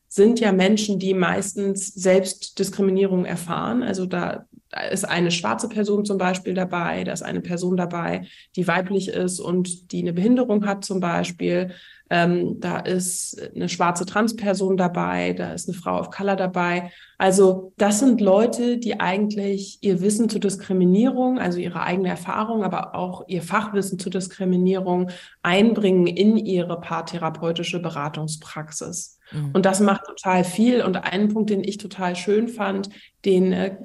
sind 0.08 0.42
ja 0.42 0.52
Menschen, 0.52 1.00
die 1.00 1.14
meistens 1.14 1.88
selbst 1.88 2.60
Diskriminierung 2.60 3.24
erfahren. 3.24 3.82
Also 3.82 4.06
da 4.06 4.46
ist 4.92 5.06
eine 5.06 5.32
schwarze 5.32 5.70
Person 5.70 6.04
zum 6.04 6.18
Beispiel 6.18 6.54
dabei, 6.54 7.06
da 7.06 7.14
ist 7.14 7.22
eine 7.22 7.42
Person 7.42 7.78
dabei, 7.78 8.28
die 8.58 8.68
weiblich 8.68 9.08
ist 9.08 9.40
und 9.40 9.92
die 9.92 10.02
eine 10.02 10.14
Behinderung 10.14 10.66
hat 10.66 10.84
zum 10.84 11.00
Beispiel. 11.00 11.72
Ähm, 12.14 12.60
da 12.60 12.78
ist 12.78 13.42
eine 13.56 13.70
schwarze 13.70 14.06
Transperson 14.06 14.76
dabei, 14.76 15.32
da 15.32 15.54
ist 15.54 15.70
eine 15.70 15.78
Frau 15.78 15.98
of 15.98 16.12
Color 16.12 16.36
dabei. 16.36 16.92
Also 17.18 17.72
das 17.78 18.00
sind 18.00 18.20
Leute, 18.20 18.78
die 18.80 19.00
eigentlich 19.00 19.78
ihr 19.80 20.02
Wissen 20.02 20.28
zur 20.28 20.42
Diskriminierung, 20.42 21.40
also 21.40 21.60
ihre 21.60 21.84
eigene 21.84 22.10
Erfahrung, 22.10 22.66
aber 22.66 22.96
auch 22.96 23.24
ihr 23.30 23.42
Fachwissen 23.42 23.98
zur 23.98 24.12
Diskriminierung 24.12 25.10
einbringen 25.42 26.06
in 26.06 26.36
ihre 26.36 26.82
paartherapeutische 26.82 27.82
Beratungspraxis. 27.82 29.18
Mhm. 29.32 29.52
Und 29.54 29.66
das 29.66 29.80
macht 29.80 30.04
total 30.04 30.44
viel. 30.44 30.84
Und 30.84 30.98
einen 30.98 31.30
Punkt, 31.30 31.50
den 31.50 31.64
ich 31.64 31.78
total 31.78 32.18
schön 32.18 32.50
fand, 32.50 32.90
den 33.24 33.54
äh, 33.54 33.78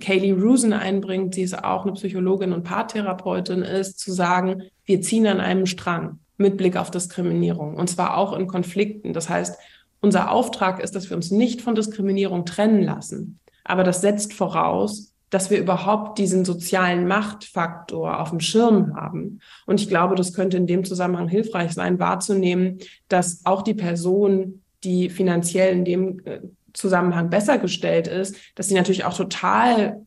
Kaylee 0.00 0.32
Rusen 0.32 0.72
einbringt, 0.72 1.36
sie 1.36 1.42
ist 1.42 1.62
auch 1.62 1.84
eine 1.84 1.92
Psychologin 1.92 2.52
und 2.52 2.64
Paartherapeutin, 2.64 3.62
ist 3.62 4.00
zu 4.00 4.10
sagen, 4.10 4.62
wir 4.86 5.00
ziehen 5.02 5.28
an 5.28 5.38
einem 5.38 5.66
Strang 5.66 6.18
mit 6.40 6.56
Blick 6.56 6.76
auf 6.76 6.90
Diskriminierung 6.90 7.76
und 7.76 7.88
zwar 7.88 8.16
auch 8.16 8.32
in 8.32 8.46
Konflikten. 8.46 9.12
Das 9.12 9.28
heißt, 9.28 9.58
unser 10.00 10.30
Auftrag 10.30 10.80
ist, 10.80 10.94
dass 10.96 11.10
wir 11.10 11.16
uns 11.16 11.30
nicht 11.30 11.60
von 11.60 11.74
Diskriminierung 11.74 12.46
trennen 12.46 12.82
lassen. 12.82 13.38
Aber 13.64 13.84
das 13.84 14.00
setzt 14.00 14.32
voraus, 14.32 15.12
dass 15.28 15.50
wir 15.50 15.58
überhaupt 15.58 16.18
diesen 16.18 16.44
sozialen 16.44 17.06
Machtfaktor 17.06 18.18
auf 18.18 18.30
dem 18.30 18.40
Schirm 18.40 18.96
haben. 18.96 19.40
Und 19.66 19.80
ich 19.80 19.88
glaube, 19.88 20.16
das 20.16 20.32
könnte 20.32 20.56
in 20.56 20.66
dem 20.66 20.84
Zusammenhang 20.84 21.28
hilfreich 21.28 21.72
sein, 21.72 22.00
wahrzunehmen, 22.00 22.78
dass 23.08 23.42
auch 23.44 23.62
die 23.62 23.74
Person, 23.74 24.62
die 24.82 25.08
finanziell 25.08 25.72
in 25.72 25.84
dem 25.84 26.20
äh, 26.26 26.40
Zusammenhang 26.72 27.30
besser 27.30 27.58
gestellt 27.58 28.08
ist, 28.08 28.36
dass 28.54 28.68
sie 28.68 28.74
natürlich 28.74 29.04
auch 29.04 29.16
total 29.16 30.04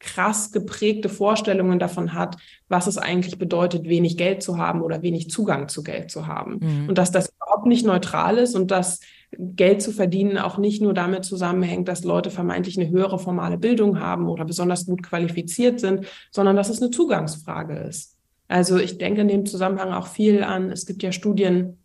krass 0.00 0.50
geprägte 0.50 1.08
Vorstellungen 1.08 1.78
davon 1.78 2.14
hat, 2.14 2.36
was 2.68 2.86
es 2.86 2.98
eigentlich 2.98 3.38
bedeutet, 3.38 3.84
wenig 3.84 4.16
Geld 4.16 4.42
zu 4.42 4.58
haben 4.58 4.80
oder 4.80 5.02
wenig 5.02 5.30
Zugang 5.30 5.68
zu 5.68 5.82
Geld 5.82 6.10
zu 6.10 6.26
haben. 6.26 6.58
Mhm. 6.60 6.88
Und 6.88 6.98
dass 6.98 7.12
das 7.12 7.30
überhaupt 7.36 7.66
nicht 7.66 7.86
neutral 7.86 8.38
ist 8.38 8.56
und 8.56 8.70
dass 8.70 9.00
Geld 9.32 9.80
zu 9.82 9.92
verdienen 9.92 10.38
auch 10.38 10.58
nicht 10.58 10.82
nur 10.82 10.94
damit 10.94 11.24
zusammenhängt, 11.24 11.86
dass 11.86 12.02
Leute 12.02 12.30
vermeintlich 12.30 12.78
eine 12.80 12.88
höhere 12.88 13.18
formale 13.18 13.58
Bildung 13.58 14.00
haben 14.00 14.28
oder 14.28 14.44
besonders 14.44 14.86
gut 14.86 15.02
qualifiziert 15.02 15.78
sind, 15.78 16.06
sondern 16.32 16.56
dass 16.56 16.70
es 16.70 16.82
eine 16.82 16.90
Zugangsfrage 16.90 17.74
ist. 17.76 18.16
Also 18.48 18.78
ich 18.78 18.98
denke 18.98 19.20
in 19.20 19.28
dem 19.28 19.46
Zusammenhang 19.46 19.92
auch 19.92 20.08
viel 20.08 20.42
an, 20.42 20.72
es 20.72 20.86
gibt 20.86 21.04
ja 21.04 21.12
Studien, 21.12 21.78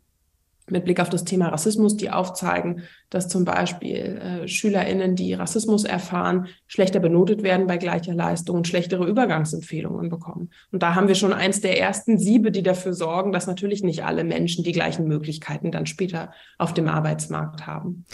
mit 0.70 0.86
Blick 0.86 1.00
auf 1.00 1.10
das 1.10 1.24
Thema 1.24 1.50
Rassismus, 1.50 1.96
die 1.96 2.10
aufzeigen, 2.10 2.84
dass 3.10 3.28
zum 3.28 3.46
Beispiel 3.46 3.96
äh, 3.96 4.48
SchülerInnen, 4.48 5.16
die 5.16 5.34
Rassismus 5.34 5.84
erfahren, 5.84 6.48
schlechter 6.68 7.00
benotet 7.00 7.44
werden 7.44 7.68
bei 7.68 7.78
gleicher 7.78 8.14
Leistung 8.14 8.58
und 8.58 8.68
schlechtere 8.68 9.06
Übergangsempfehlungen 9.06 10.10
bekommen. 10.10 10.50
Und 10.72 10.82
da 10.82 10.96
haben 10.96 11.08
wir 11.08 11.16
schon 11.16 11.34
eins 11.34 11.62
der 11.62 11.80
ersten 11.80 12.18
Siebe, 12.18 12.52
die 12.52 12.64
dafür 12.64 12.94
sorgen, 12.94 13.32
dass 13.32 13.48
natürlich 13.48 13.84
nicht 13.84 14.04
alle 14.04 14.24
Menschen 14.24 14.64
die 14.64 14.72
gleichen 14.72 15.08
Möglichkeiten 15.08 15.72
dann 15.72 15.86
später 15.86 16.32
auf 16.58 16.74
dem 16.74 16.88
Arbeitsmarkt 16.88 17.68
haben. 17.68 18.06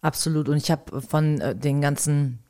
Absolut. 0.00 0.48
Und 0.48 0.56
ich 0.56 0.70
habe 0.70 1.00
von 1.00 1.40
äh, 1.40 1.54
den 1.54 1.80
ganzen 1.80 2.41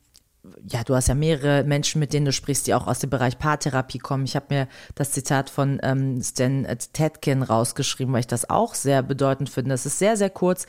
ja, 0.67 0.83
du 0.83 0.93
hast 0.93 1.07
ja 1.07 1.15
mehrere 1.15 1.63
Menschen, 1.63 1.99
mit 1.99 2.11
denen 2.11 2.25
du 2.25 2.33
sprichst, 2.33 2.67
die 2.67 2.73
auch 2.73 2.87
aus 2.87 2.99
dem 2.99 3.09
Bereich 3.09 3.39
Paartherapie 3.39 3.99
kommen. 3.99 4.25
Ich 4.25 4.35
habe 4.35 4.47
mir 4.49 4.67
das 4.93 5.11
Zitat 5.11 5.49
von 5.49 5.79
ähm, 5.83 6.21
Stan 6.21 6.67
Tetkin 6.91 7.43
rausgeschrieben, 7.43 8.13
weil 8.13 8.21
ich 8.21 8.27
das 8.27 8.49
auch 8.49 8.73
sehr 8.73 9.03
bedeutend 9.03 9.49
finde. 9.49 9.73
Es 9.73 9.85
ist 9.85 9.99
sehr, 9.99 10.17
sehr 10.17 10.29
kurz. 10.29 10.65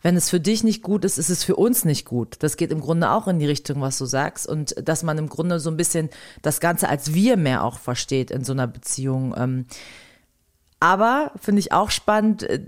Wenn 0.00 0.16
es 0.16 0.30
für 0.30 0.38
dich 0.38 0.62
nicht 0.62 0.82
gut 0.82 1.04
ist, 1.04 1.18
ist 1.18 1.30
es 1.30 1.42
für 1.42 1.56
uns 1.56 1.84
nicht 1.84 2.04
gut. 2.04 2.36
Das 2.40 2.56
geht 2.56 2.70
im 2.70 2.80
Grunde 2.80 3.10
auch 3.10 3.26
in 3.26 3.40
die 3.40 3.46
Richtung, 3.46 3.80
was 3.80 3.98
du 3.98 4.04
sagst. 4.04 4.46
Und 4.46 4.76
dass 4.86 5.02
man 5.02 5.18
im 5.18 5.28
Grunde 5.28 5.58
so 5.58 5.70
ein 5.70 5.76
bisschen 5.76 6.08
das 6.42 6.60
Ganze 6.60 6.88
als 6.88 7.12
wir 7.12 7.36
mehr 7.36 7.64
auch 7.64 7.78
versteht 7.78 8.30
in 8.30 8.44
so 8.44 8.52
einer 8.52 8.68
Beziehung. 8.68 9.34
Ähm, 9.36 9.66
aber 10.78 11.32
finde 11.40 11.60
ich 11.60 11.72
auch 11.72 11.90
spannend, 11.90 12.44
äh, 12.44 12.60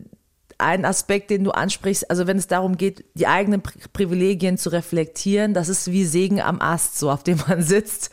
ein 0.59 0.85
Aspekt, 0.85 1.31
den 1.31 1.45
du 1.45 1.53
ansprichst, 1.53 2.11
also 2.11 2.27
wenn 2.27 2.37
es 2.37 2.49
darum 2.49 2.77
geht, 2.77 3.05
die 3.15 3.29
eigenen 3.29 3.63
Privilegien 3.63 4.59
zu 4.59 4.71
reflektieren, 4.71 5.55
das 5.55 5.69
ist 5.69 5.91
wie 5.91 6.05
Segen 6.05 6.41
am 6.41 6.61
Ast, 6.61 6.99
so 6.99 7.11
auf 7.11 7.23
dem 7.23 7.39
man 7.49 7.63
sitzt. 7.63 8.11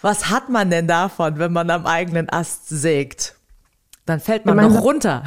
Was 0.00 0.30
hat 0.30 0.48
man 0.48 0.70
denn 0.70 0.86
davon, 0.86 1.38
wenn 1.38 1.52
man 1.52 1.70
am 1.70 1.86
eigenen 1.86 2.30
Ast 2.30 2.68
sägt? 2.68 3.36
Dann 4.06 4.20
fällt 4.20 4.46
man 4.46 4.56
noch 4.56 4.82
runter. 4.82 5.24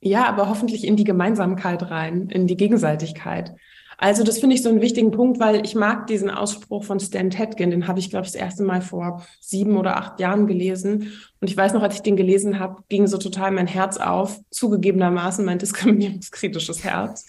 Ja, 0.00 0.26
aber 0.26 0.48
hoffentlich 0.48 0.86
in 0.86 0.96
die 0.96 1.04
Gemeinsamkeit 1.04 1.90
rein, 1.90 2.28
in 2.28 2.46
die 2.46 2.56
Gegenseitigkeit. 2.56 3.54
Also 3.98 4.24
das 4.24 4.38
finde 4.38 4.54
ich 4.54 4.62
so 4.62 4.68
einen 4.68 4.82
wichtigen 4.82 5.10
Punkt, 5.10 5.40
weil 5.40 5.64
ich 5.64 5.74
mag 5.74 6.06
diesen 6.06 6.30
Ausspruch 6.30 6.84
von 6.84 7.00
Stan 7.00 7.30
Tetkin, 7.30 7.70
den 7.70 7.88
habe 7.88 7.98
ich, 7.98 8.10
glaube 8.10 8.26
ich, 8.26 8.32
das 8.32 8.40
erste 8.40 8.62
Mal 8.62 8.82
vor 8.82 9.24
sieben 9.40 9.78
oder 9.78 9.96
acht 9.96 10.20
Jahren 10.20 10.46
gelesen. 10.46 11.12
Und 11.40 11.48
ich 11.48 11.56
weiß 11.56 11.72
noch, 11.72 11.82
als 11.82 11.94
ich 11.94 12.02
den 12.02 12.16
gelesen 12.16 12.58
habe, 12.58 12.82
ging 12.88 13.06
so 13.06 13.16
total 13.16 13.52
mein 13.52 13.66
Herz 13.66 13.96
auf, 13.96 14.38
zugegebenermaßen 14.50 15.44
mein 15.44 15.58
diskriminierungskritisches 15.58 16.84
Herz, 16.84 17.26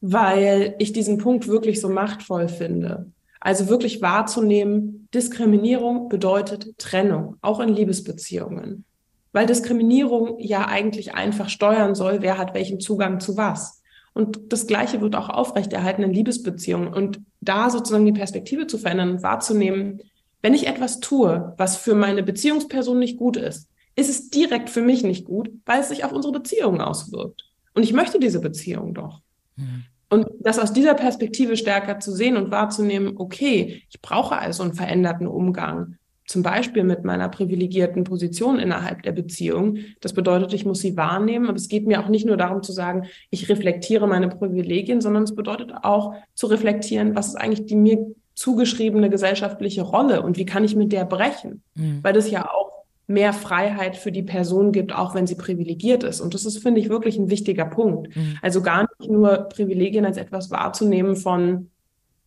weil 0.00 0.76
ich 0.78 0.92
diesen 0.92 1.18
Punkt 1.18 1.48
wirklich 1.48 1.80
so 1.80 1.88
machtvoll 1.88 2.48
finde. 2.48 3.10
Also 3.40 3.68
wirklich 3.68 4.00
wahrzunehmen, 4.00 5.08
Diskriminierung 5.12 6.08
bedeutet 6.08 6.78
Trennung, 6.78 7.36
auch 7.42 7.60
in 7.60 7.68
Liebesbeziehungen. 7.68 8.84
Weil 9.32 9.46
Diskriminierung 9.46 10.38
ja 10.38 10.66
eigentlich 10.66 11.14
einfach 11.14 11.48
steuern 11.48 11.96
soll, 11.96 12.22
wer 12.22 12.38
hat 12.38 12.54
welchen 12.54 12.78
Zugang 12.78 13.18
zu 13.18 13.36
was. 13.36 13.82
Und 14.14 14.52
das 14.52 14.66
Gleiche 14.66 15.00
wird 15.00 15.16
auch 15.16 15.28
aufrechterhalten 15.28 16.02
in 16.02 16.12
Liebesbeziehungen. 16.12 16.94
Und 16.94 17.20
da 17.40 17.68
sozusagen 17.68 18.06
die 18.06 18.12
Perspektive 18.12 18.66
zu 18.66 18.78
verändern 18.78 19.10
und 19.10 19.22
wahrzunehmen, 19.22 20.00
wenn 20.40 20.54
ich 20.54 20.66
etwas 20.66 21.00
tue, 21.00 21.54
was 21.58 21.76
für 21.76 21.94
meine 21.94 22.22
Beziehungsperson 22.22 22.98
nicht 22.98 23.18
gut 23.18 23.36
ist, 23.36 23.68
ist 23.96 24.08
es 24.08 24.30
direkt 24.30 24.70
für 24.70 24.82
mich 24.82 25.02
nicht 25.02 25.24
gut, 25.24 25.50
weil 25.66 25.80
es 25.80 25.88
sich 25.88 26.04
auf 26.04 26.12
unsere 26.12 26.32
Beziehung 26.32 26.80
auswirkt. 26.80 27.44
Und 27.74 27.82
ich 27.82 27.92
möchte 27.92 28.20
diese 28.20 28.40
Beziehung 28.40 28.94
doch. 28.94 29.20
Mhm. 29.56 29.84
Und 30.10 30.26
das 30.40 30.58
aus 30.58 30.72
dieser 30.72 30.94
Perspektive 30.94 31.56
stärker 31.56 31.98
zu 31.98 32.12
sehen 32.12 32.36
und 32.36 32.50
wahrzunehmen, 32.50 33.14
okay, 33.16 33.82
ich 33.88 34.00
brauche 34.00 34.38
also 34.38 34.62
einen 34.62 34.74
veränderten 34.74 35.26
Umgang 35.26 35.96
zum 36.26 36.42
Beispiel 36.42 36.84
mit 36.84 37.04
meiner 37.04 37.28
privilegierten 37.28 38.04
Position 38.04 38.58
innerhalb 38.58 39.02
der 39.02 39.12
Beziehung. 39.12 39.78
Das 40.00 40.14
bedeutet, 40.14 40.54
ich 40.54 40.64
muss 40.64 40.80
sie 40.80 40.96
wahrnehmen, 40.96 41.48
aber 41.48 41.56
es 41.56 41.68
geht 41.68 41.86
mir 41.86 42.00
auch 42.00 42.08
nicht 42.08 42.26
nur 42.26 42.36
darum 42.36 42.62
zu 42.62 42.72
sagen, 42.72 43.06
ich 43.30 43.48
reflektiere 43.48 44.06
meine 44.06 44.28
Privilegien, 44.28 45.00
sondern 45.00 45.24
es 45.24 45.34
bedeutet 45.34 45.72
auch 45.82 46.14
zu 46.34 46.46
reflektieren, 46.46 47.14
was 47.14 47.28
ist 47.28 47.36
eigentlich 47.36 47.66
die 47.66 47.76
mir 47.76 48.14
zugeschriebene 48.34 49.10
gesellschaftliche 49.10 49.82
Rolle 49.82 50.22
und 50.22 50.38
wie 50.38 50.46
kann 50.46 50.64
ich 50.64 50.74
mit 50.74 50.92
der 50.92 51.04
brechen? 51.04 51.62
Mhm. 51.74 52.00
Weil 52.02 52.14
das 52.14 52.30
ja 52.30 52.50
auch 52.50 52.84
mehr 53.06 53.32
Freiheit 53.34 53.96
für 53.96 54.10
die 54.10 54.22
Person 54.22 54.72
gibt, 54.72 54.94
auch 54.94 55.14
wenn 55.14 55.26
sie 55.26 55.34
privilegiert 55.34 56.02
ist. 56.04 56.20
Und 56.20 56.32
das 56.32 56.46
ist, 56.46 56.58
finde 56.58 56.80
ich, 56.80 56.88
wirklich 56.88 57.18
ein 57.18 57.28
wichtiger 57.28 57.66
Punkt. 57.66 58.16
Mhm. 58.16 58.38
Also 58.40 58.62
gar 58.62 58.88
nicht 58.98 59.10
nur 59.10 59.48
Privilegien 59.50 60.06
als 60.06 60.16
etwas 60.16 60.50
wahrzunehmen 60.50 61.16
von, 61.16 61.70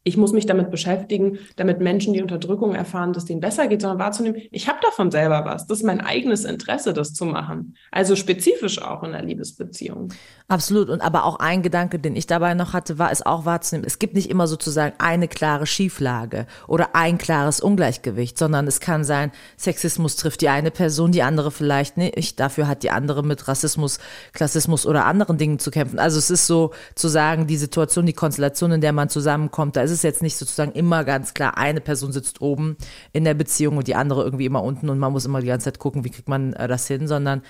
ich 0.08 0.16
muss 0.16 0.32
mich 0.32 0.46
damit 0.46 0.72
beschäftigen, 0.72 1.38
damit 1.58 1.82
Menschen, 1.82 2.14
die 2.14 2.22
Unterdrückung 2.22 2.74
erfahren, 2.74 3.12
dass 3.12 3.26
denen 3.26 3.42
besser 3.42 3.68
geht, 3.68 3.82
sondern 3.82 4.00
wahrzunehmen, 4.00 4.42
ich 4.52 4.70
habe 4.70 4.80
davon 4.82 5.12
selber 5.12 5.44
was. 5.44 5.68
Das 5.68 5.80
ist 5.80 5.84
mein 5.84 6.00
eigenes 6.00 6.46
Interesse, 6.46 6.94
das 6.94 7.14
zu 7.14 7.26
machen. 7.26 7.76
Also 7.92 8.16
spezifisch 8.16 8.82
auch 8.82 9.04
in 9.04 9.14
einer 9.14 9.28
Liebesbeziehung. 9.28 10.14
Absolut. 10.48 10.90
Und 10.90 11.02
aber 11.02 11.26
auch 11.26 11.40
ein 11.40 11.62
Gedanke, 11.62 12.00
den 12.00 12.16
ich 12.16 12.26
dabei 12.26 12.54
noch 12.54 12.72
hatte, 12.72 12.98
war 12.98 13.12
es 13.12 13.26
auch 13.26 13.44
wahrzunehmen. 13.44 13.86
Es 13.86 14.00
gibt 14.00 14.14
nicht 14.14 14.30
immer 14.30 14.48
sozusagen 14.48 14.96
eine 14.98 15.28
klare 15.28 15.66
Schieflage 15.66 16.48
oder 16.68 16.96
ein 16.96 17.18
klares 17.18 17.60
Ungleichgewicht, 17.60 18.38
sondern 18.38 18.66
es 18.66 18.80
kann 18.80 19.04
sein, 19.04 19.34
Sexismus 19.58 20.16
trifft 20.16 20.40
die 20.40 20.48
eine 20.48 20.72
Person, 20.72 21.12
die 21.12 21.22
andere 21.22 21.52
vielleicht 21.52 21.98
nicht. 21.98 22.40
Dafür 22.40 22.70
hat 22.70 22.84
die 22.84 22.92
andere 22.92 23.24
mit 23.24 23.50
Rassismus, 23.50 24.00
Klassismus 24.32 24.86
oder 24.86 25.06
anderen 25.06 25.38
Dingen 25.38 25.60
zu 25.60 25.70
kämpfen. 25.70 26.00
Also 26.00 26.18
es 26.18 26.30
ist 26.30 26.48
so 26.48 26.72
zu 26.96 27.10
sagen, 27.10 27.46
die 27.46 27.58
Situation, 27.58 28.06
die 28.06 28.14
Konstellation, 28.14 28.72
in 28.72 28.80
der 28.80 28.94
man 28.94 29.10
zusammenkommt, 29.10 29.76
da 29.76 29.82
ist 29.82 29.97
es 29.97 29.97
jetzt 30.04 30.22
nicht 30.22 30.38
sozusagen 30.38 30.72
immer 30.72 31.04
ganz 31.04 31.34
klar, 31.34 31.58
eine 31.58 31.82
Person 31.82 32.12
sitzt 32.12 32.42
oben 32.42 32.78
in 33.14 33.24
der 33.24 33.34
Beziehung 33.34 33.78
und 33.78 33.88
die 33.88 33.96
andere 33.96 34.24
irgendwie 34.24 34.46
immer 34.46 34.64
unten 34.64 34.90
und 34.90 35.00
man 35.00 35.12
muss 35.12 35.26
immer 35.26 35.42
die 35.42 35.48
ganze 35.48 35.66
Zeit 35.66 35.80
gucken, 35.80 36.04
wie 36.04 36.10
kriegt 36.10 36.30
man 36.30 36.54
äh, 36.54 36.68
das 36.68 36.88
hin, 36.88 37.08
sondern 37.08 37.42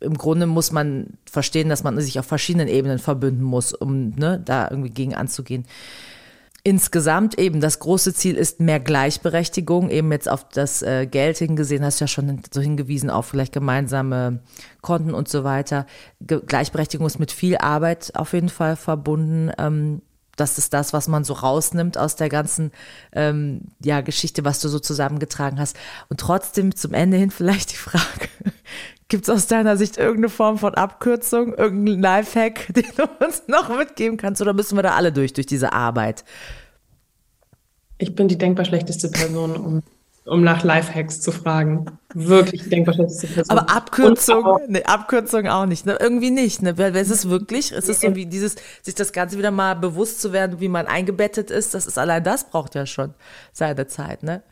im 0.00 0.16
Grunde 0.16 0.46
muss 0.46 0.72
man 0.72 1.18
verstehen, 1.30 1.68
dass 1.68 1.82
man 1.82 1.98
sich 2.00 2.18
auf 2.18 2.26
verschiedenen 2.26 2.68
Ebenen 2.68 2.98
verbünden 2.98 3.42
muss, 3.42 3.72
um 3.72 4.10
ne, 4.10 4.40
da 4.44 4.68
irgendwie 4.70 4.90
gegen 4.90 5.14
anzugehen. 5.14 5.66
Insgesamt 6.64 7.38
eben 7.38 7.60
das 7.60 7.78
große 7.78 8.12
Ziel 8.12 8.36
ist 8.36 8.60
mehr 8.60 8.80
Gleichberechtigung, 8.80 9.90
eben 9.90 10.12
jetzt 10.12 10.28
auf 10.28 10.48
das 10.48 10.82
äh, 10.82 11.06
Geld 11.06 11.38
hingesehen, 11.38 11.84
hast 11.84 12.00
du 12.00 12.04
ja 12.04 12.08
schon 12.08 12.42
so 12.52 12.60
hingewiesen 12.60 13.10
auf 13.10 13.26
vielleicht 13.26 13.52
gemeinsame 13.52 14.40
Konten 14.82 15.14
und 15.14 15.28
so 15.28 15.44
weiter. 15.44 15.86
Ge 16.20 16.42
Gleichberechtigung 16.44 17.06
ist 17.06 17.20
mit 17.20 17.32
viel 17.32 17.56
Arbeit 17.56 18.12
auf 18.14 18.32
jeden 18.32 18.48
Fall 18.48 18.76
verbunden. 18.76 19.50
Ähm, 19.56 20.02
das 20.40 20.58
ist 20.58 20.72
das, 20.72 20.92
was 20.92 21.08
man 21.08 21.24
so 21.24 21.34
rausnimmt 21.34 21.98
aus 21.98 22.16
der 22.16 22.28
ganzen 22.28 22.72
ähm, 23.12 23.62
ja, 23.82 24.00
Geschichte, 24.00 24.44
was 24.44 24.60
du 24.60 24.68
so 24.68 24.78
zusammengetragen 24.78 25.58
hast. 25.58 25.76
Und 26.08 26.20
trotzdem 26.20 26.74
zum 26.74 26.94
Ende 26.94 27.16
hin 27.16 27.30
vielleicht 27.30 27.72
die 27.72 27.76
Frage, 27.76 28.28
Gibt 29.08 29.24
es 29.24 29.30
aus 29.30 29.46
deiner 29.46 29.78
Sicht 29.78 29.96
irgendeine 29.96 30.28
Form 30.28 30.58
von 30.58 30.74
Abkürzung, 30.74 31.54
irgendeinen 31.54 32.02
Lifehack, 32.02 32.66
den 32.74 32.84
du 32.94 33.04
uns 33.24 33.42
noch 33.48 33.74
mitgeben 33.74 34.18
kannst? 34.18 34.42
Oder 34.42 34.52
müssen 34.52 34.76
wir 34.76 34.82
da 34.82 34.94
alle 34.94 35.12
durch, 35.12 35.32
durch 35.32 35.46
diese 35.46 35.72
Arbeit? 35.72 36.24
Ich 37.96 38.14
bin 38.14 38.28
die 38.28 38.36
denkbar 38.36 38.66
schlechteste 38.66 39.08
Person, 39.10 39.56
um, 39.56 39.82
um 40.28 40.42
nach 40.42 40.62
Lifehacks 40.62 41.20
zu 41.20 41.32
fragen. 41.32 41.86
Wirklich 42.14 42.64
die 42.64 42.70
denkbar 42.70 42.94
schlechteste 42.94 43.26
Person. 43.26 43.58
Aber 43.58 43.70
Abkürzung, 43.74 44.44
auch, 44.44 44.60
ne, 44.68 44.86
Abkürzung 44.86 45.46
auch 45.46 45.66
nicht, 45.66 45.86
ne? 45.86 45.96
Irgendwie 46.00 46.30
nicht, 46.30 46.62
ne? 46.62 46.76
Weil 46.78 46.94
es 46.96 47.10
ist 47.10 47.28
wirklich, 47.28 47.72
es 47.72 47.88
ist 47.88 48.02
so 48.02 48.14
wie 48.14 48.26
dieses, 48.26 48.56
sich 48.82 48.94
das 48.94 49.12
Ganze 49.12 49.38
wieder 49.38 49.50
mal 49.50 49.74
bewusst 49.74 50.20
zu 50.20 50.32
werden, 50.32 50.60
wie 50.60 50.68
man 50.68 50.86
eingebettet 50.86 51.50
ist, 51.50 51.74
das 51.74 51.86
ist 51.86 51.98
allein 51.98 52.22
das 52.22 52.44
braucht 52.50 52.74
ja 52.74 52.86
schon 52.86 53.14
seine 53.52 53.86
Zeit, 53.86 54.22
ne? 54.22 54.42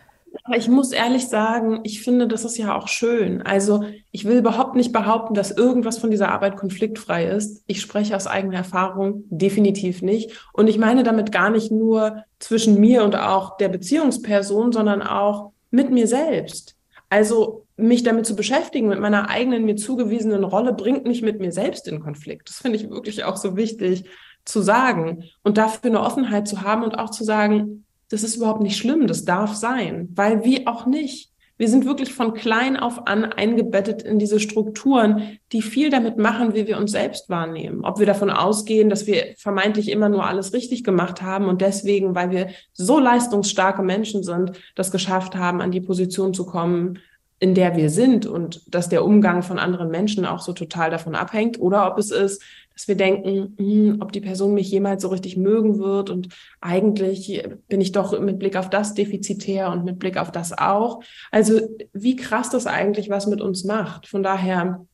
Aber 0.45 0.57
ich 0.57 0.68
muss 0.68 0.93
ehrlich 0.93 1.29
sagen, 1.29 1.81
ich 1.83 2.03
finde, 2.03 2.29
das 2.29 2.45
ist 2.45 2.59
ja 2.59 2.77
auch 2.77 2.89
schön. 2.89 3.43
Also 3.43 3.85
ich 4.12 4.27
will 4.27 4.39
überhaupt 4.39 4.77
nicht 4.77 4.93
behaupten, 4.93 5.35
dass 5.35 5.51
irgendwas 5.51 5.99
von 5.99 6.11
dieser 6.11 6.31
Arbeit 6.31 6.57
konfliktfrei 6.57 7.27
ist. 7.27 7.62
Ich 7.66 7.81
spreche 7.81 8.14
aus 8.14 8.27
eigener 8.27 8.59
Erfahrung 8.59 9.24
definitiv 9.31 10.03
nicht. 10.03 10.31
Und 10.53 10.68
ich 10.68 10.79
meine 10.79 11.05
damit 11.05 11.33
gar 11.33 11.49
nicht 11.49 11.70
nur 11.70 12.24
zwischen 12.39 12.79
mir 12.79 13.03
und 13.03 13.16
auch 13.16 13.57
der 13.57 13.68
Beziehungsperson, 13.68 14.72
sondern 14.72 15.01
auch 15.01 15.53
mit 15.71 15.91
mir 15.91 16.07
selbst. 16.07 16.77
Also 17.09 17.67
mich 17.77 18.03
damit 18.03 18.27
zu 18.27 18.35
beschäftigen, 18.35 18.89
mit 18.89 19.01
meiner 19.01 19.29
eigenen 19.29 19.64
mir 19.64 19.77
zugewiesenen 19.77 20.45
Rolle, 20.45 20.73
bringt 20.73 21.07
mich 21.07 21.23
mit 21.23 21.41
mir 21.41 21.53
selbst 21.53 21.87
in 21.89 22.01
Konflikt. 22.01 22.49
Das 22.49 22.59
finde 22.59 22.79
ich 22.79 22.91
wirklich 22.91 23.25
auch 23.25 23.37
so 23.37 23.57
wichtig 23.57 24.05
zu 24.45 24.62
sagen 24.62 25.25
und 25.43 25.59
dafür 25.59 25.91
eine 25.91 26.01
Offenheit 26.01 26.49
zu 26.49 26.62
haben 26.62 26.83
und 26.83 26.99
auch 26.99 27.11
zu 27.11 27.25
sagen, 27.25 27.85
das 28.09 28.23
ist 28.23 28.37
überhaupt 28.37 28.62
nicht 28.62 28.77
schlimm, 28.77 29.07
das 29.07 29.25
darf 29.25 29.55
sein, 29.55 30.09
weil 30.14 30.45
wie 30.45 30.67
auch 30.67 30.87
nicht. 30.87 31.33
Wir 31.59 31.68
sind 31.68 31.86
wirklich 31.86 32.12
von 32.12 32.34
klein 32.34 32.76
auf 32.76 33.07
an 33.07 33.24
eingebettet 33.24 34.02
in 34.02 34.18
diese 34.18 34.40
Strukturen, 34.40 35.38
die 35.52 35.62
viel 35.62 35.88
damit 35.88 36.18
machen, 36.18 36.54
wie 36.54 36.66
wir 36.66 36.76
uns 36.76 36.92
selbst 36.92 37.30
wahrnehmen. 37.30 37.82
Ob 37.82 37.98
wir 37.98 38.04
davon 38.04 38.28
ausgehen, 38.28 38.90
dass 38.90 39.07
wir 39.07 39.34
vermeintlich 39.38 39.90
immer 39.90 40.11
nur 40.11 40.26
alles 40.26 40.52
richtig 40.52 40.84
gemacht 40.84 41.22
haben 41.22 41.46
und 41.46 41.62
deswegen, 41.62 42.14
weil 42.14 42.30
wir 42.30 42.48
so 42.74 42.98
leistungsstarke 42.98 43.82
Menschen 43.82 44.22
sind, 44.22 44.52
das 44.74 44.90
geschafft 44.90 45.34
haben, 45.34 45.62
an 45.62 45.70
die 45.70 45.80
Position 45.80 46.34
zu 46.34 46.44
kommen, 46.44 46.98
in 47.38 47.54
der 47.54 47.76
wir 47.76 47.90
sind 47.90 48.26
und 48.26 48.62
dass 48.74 48.88
der 48.88 49.04
Umgang 49.04 49.42
von 49.42 49.59
anderen 49.59 49.90
Menschen 49.90 50.24
auch 50.24 50.40
so 50.40 50.52
total 50.52 50.90
davon 50.90 51.14
abhängt 51.14 51.59
oder 51.59 51.90
ob 51.90 51.98
es 51.98 52.11
ist, 52.11 52.42
dass 52.77 52.89
wir 52.89 52.95
denken, 52.95 53.55
hm, 53.57 53.97
ob 54.01 54.12
die 54.12 54.20
Person 54.20 54.55
mich 54.55 54.70
jemals 54.70 55.03
so 55.03 55.09
richtig 55.09 55.37
mögen 55.37 55.79
wird 55.79 56.11
und 56.11 56.29
eigentlich 56.61 57.43
bin 57.68 57.81
ich 57.81 57.91
doch 57.91 58.18
mit 58.20 58.39
Blick 58.39 58.55
auf 58.57 58.68
das 58.68 58.93
defizitär 58.95 59.72
und 59.72 59.85
mit 59.85 59.99
Blick 59.99 60.18
auf 60.18 60.31
das 60.31 60.57
auch. 60.57 61.01
Also 61.31 61.61
wie 61.95 62.16
krass 62.16 62.51
das 62.51 62.66
eigentlich 62.66 63.09
was 63.09 63.27
mit 63.27 63.41
uns 63.41 63.64
macht. 63.64 64.07
Von 64.07 64.22
daher, 64.22 64.87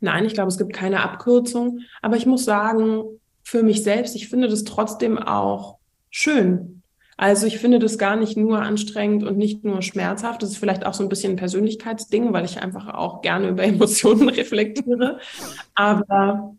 nein, 0.00 0.24
ich 0.24 0.34
glaube, 0.34 0.48
es 0.48 0.58
gibt 0.58 0.72
keine 0.72 1.02
Abkürzung, 1.02 1.80
aber 2.00 2.16
ich 2.16 2.26
muss 2.26 2.44
sagen, 2.44 3.02
für 3.42 3.64
mich 3.64 3.82
selbst, 3.82 4.14
ich 4.14 4.28
finde 4.28 4.48
das 4.48 4.62
trotzdem 4.62 5.18
auch 5.18 5.78
schön. 6.10 6.82
Also 7.16 7.46
ich 7.46 7.58
finde 7.58 7.78
das 7.78 7.98
gar 7.98 8.14
nicht 8.14 8.36
nur 8.36 8.60
anstrengend 8.60 9.24
und 9.24 9.38
nicht 9.38 9.64
nur 9.64 9.82
schmerzhaft. 9.82 10.42
Das 10.42 10.50
ist 10.50 10.58
vielleicht 10.58 10.84
auch 10.84 10.94
so 10.94 11.02
ein 11.02 11.08
bisschen 11.08 11.32
ein 11.32 11.36
Persönlichkeitsding, 11.36 12.32
weil 12.32 12.44
ich 12.44 12.62
einfach 12.62 12.92
auch 12.94 13.22
gerne 13.22 13.48
über 13.48 13.64
Emotionen 13.64 14.28
reflektiere. 14.28 15.18
Aber 15.74 16.54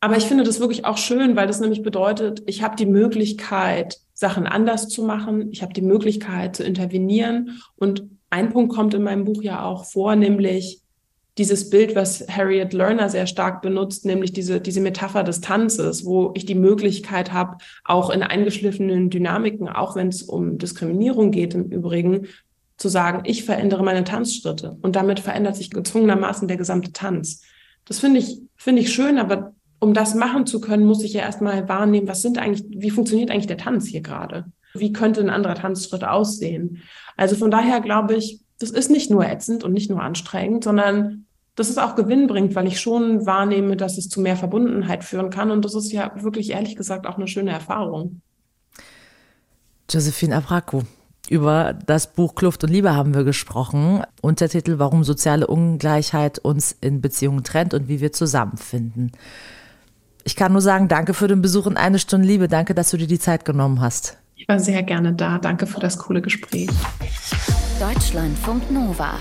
aber 0.00 0.16
ich 0.16 0.24
finde 0.24 0.44
das 0.44 0.60
wirklich 0.60 0.86
auch 0.86 0.96
schön, 0.96 1.36
weil 1.36 1.46
das 1.46 1.60
nämlich 1.60 1.82
bedeutet, 1.82 2.42
ich 2.46 2.62
habe 2.62 2.76
die 2.76 2.86
Möglichkeit, 2.86 4.00
Sachen 4.14 4.46
anders 4.46 4.88
zu 4.88 5.02
machen. 5.02 5.50
Ich 5.50 5.62
habe 5.62 5.72
die 5.72 5.82
Möglichkeit 5.82 6.56
zu 6.56 6.64
intervenieren. 6.64 7.60
Und 7.76 8.04
ein 8.28 8.50
Punkt 8.50 8.74
kommt 8.74 8.94
in 8.94 9.02
meinem 9.02 9.24
Buch 9.24 9.42
ja 9.42 9.64
auch 9.64 9.84
vor, 9.84 10.16
nämlich 10.16 10.82
dieses 11.38 11.70
Bild, 11.70 11.94
was 11.94 12.26
Harriet 12.28 12.72
Lerner 12.72 13.08
sehr 13.08 13.26
stark 13.26 13.62
benutzt, 13.62 14.04
nämlich 14.04 14.32
diese, 14.32 14.60
diese 14.60 14.80
Metapher 14.80 15.22
des 15.22 15.40
Tanzes, 15.40 16.04
wo 16.04 16.32
ich 16.34 16.44
die 16.44 16.54
Möglichkeit 16.54 17.32
habe, 17.32 17.56
auch 17.84 18.10
in 18.10 18.22
eingeschliffenen 18.22 19.10
Dynamiken, 19.10 19.68
auch 19.68 19.96
wenn 19.96 20.08
es 20.08 20.22
um 20.22 20.58
Diskriminierung 20.58 21.30
geht 21.30 21.54
im 21.54 21.64
Übrigen, 21.64 22.26
zu 22.76 22.88
sagen, 22.88 23.22
ich 23.24 23.44
verändere 23.44 23.84
meine 23.84 24.04
Tanzschritte 24.04 24.76
und 24.82 24.96
damit 24.96 25.20
verändert 25.20 25.56
sich 25.56 25.70
gezwungenermaßen 25.70 26.48
der 26.48 26.56
gesamte 26.56 26.92
Tanz. 26.92 27.42
Das 27.84 28.00
finde 28.00 28.20
ich, 28.20 28.40
finde 28.56 28.82
ich 28.82 28.92
schön, 28.92 29.18
aber 29.18 29.54
um 29.80 29.94
das 29.94 30.14
machen 30.14 30.46
zu 30.46 30.60
können, 30.60 30.86
muss 30.86 31.02
ich 31.02 31.14
ja 31.14 31.22
erstmal 31.22 31.68
wahrnehmen, 31.68 32.06
was 32.06 32.22
sind 32.22 32.38
eigentlich, 32.38 32.64
wie 32.68 32.90
funktioniert 32.90 33.30
eigentlich 33.30 33.46
der 33.46 33.58
Tanz 33.58 33.86
hier 33.86 34.02
gerade? 34.02 34.44
Wie 34.74 34.92
könnte 34.92 35.20
ein 35.20 35.30
anderer 35.30 35.56
Tanzschritt 35.56 36.04
aussehen? 36.04 36.82
Also 37.16 37.34
von 37.34 37.50
daher 37.50 37.80
glaube 37.80 38.14
ich, 38.14 38.40
das 38.58 38.70
ist 38.70 38.90
nicht 38.90 39.10
nur 39.10 39.26
ätzend 39.26 39.64
und 39.64 39.72
nicht 39.72 39.90
nur 39.90 40.02
anstrengend, 40.02 40.64
sondern 40.64 41.24
dass 41.56 41.70
es 41.70 41.78
auch 41.78 41.96
Gewinn 41.96 42.26
bringt, 42.26 42.54
weil 42.54 42.66
ich 42.66 42.78
schon 42.78 43.26
wahrnehme, 43.26 43.76
dass 43.76 43.98
es 43.98 44.08
zu 44.08 44.20
mehr 44.20 44.36
Verbundenheit 44.36 45.02
führen 45.02 45.30
kann. 45.30 45.50
Und 45.50 45.64
das 45.64 45.74
ist 45.74 45.92
ja 45.92 46.12
wirklich 46.22 46.50
ehrlich 46.50 46.76
gesagt 46.76 47.06
auch 47.06 47.16
eine 47.16 47.26
schöne 47.26 47.50
Erfahrung. 47.50 48.20
Josephine 49.90 50.36
Abraku. 50.36 50.82
Über 51.28 51.74
das 51.86 52.12
Buch 52.12 52.34
Kluft 52.34 52.64
und 52.64 52.70
Liebe 52.70 52.94
haben 52.94 53.14
wir 53.14 53.24
gesprochen. 53.24 54.02
Untertitel 54.20 54.78
Warum 54.78 55.04
soziale 55.04 55.46
Ungleichheit 55.46 56.38
uns 56.38 56.76
in 56.80 57.00
Beziehungen 57.00 57.44
trennt 57.44 57.74
und 57.74 57.88
wie 57.88 58.00
wir 58.00 58.12
zusammenfinden. 58.12 59.12
Ich 60.24 60.36
kann 60.36 60.52
nur 60.52 60.60
sagen, 60.60 60.88
danke 60.88 61.14
für 61.14 61.28
den 61.28 61.42
Besuch 61.42 61.66
in 61.66 61.76
eine 61.76 61.98
Stunde 61.98 62.26
Liebe. 62.26 62.48
Danke, 62.48 62.74
dass 62.74 62.90
du 62.90 62.96
dir 62.96 63.06
die 63.06 63.18
Zeit 63.18 63.44
genommen 63.44 63.80
hast. 63.80 64.18
Ich 64.36 64.48
war 64.48 64.58
sehr 64.58 64.82
gerne 64.82 65.12
da. 65.12 65.38
Danke 65.38 65.66
für 65.66 65.80
das 65.80 65.98
coole 65.98 66.22
Gespräch. 66.22 66.70
Deutschlandfunk 67.78 68.70
Nova. 68.70 69.14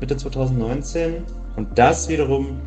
Mitte 0.00 0.16
2019. 0.16 1.24
Und 1.56 1.68
das 1.78 2.08
wiederum 2.08 2.60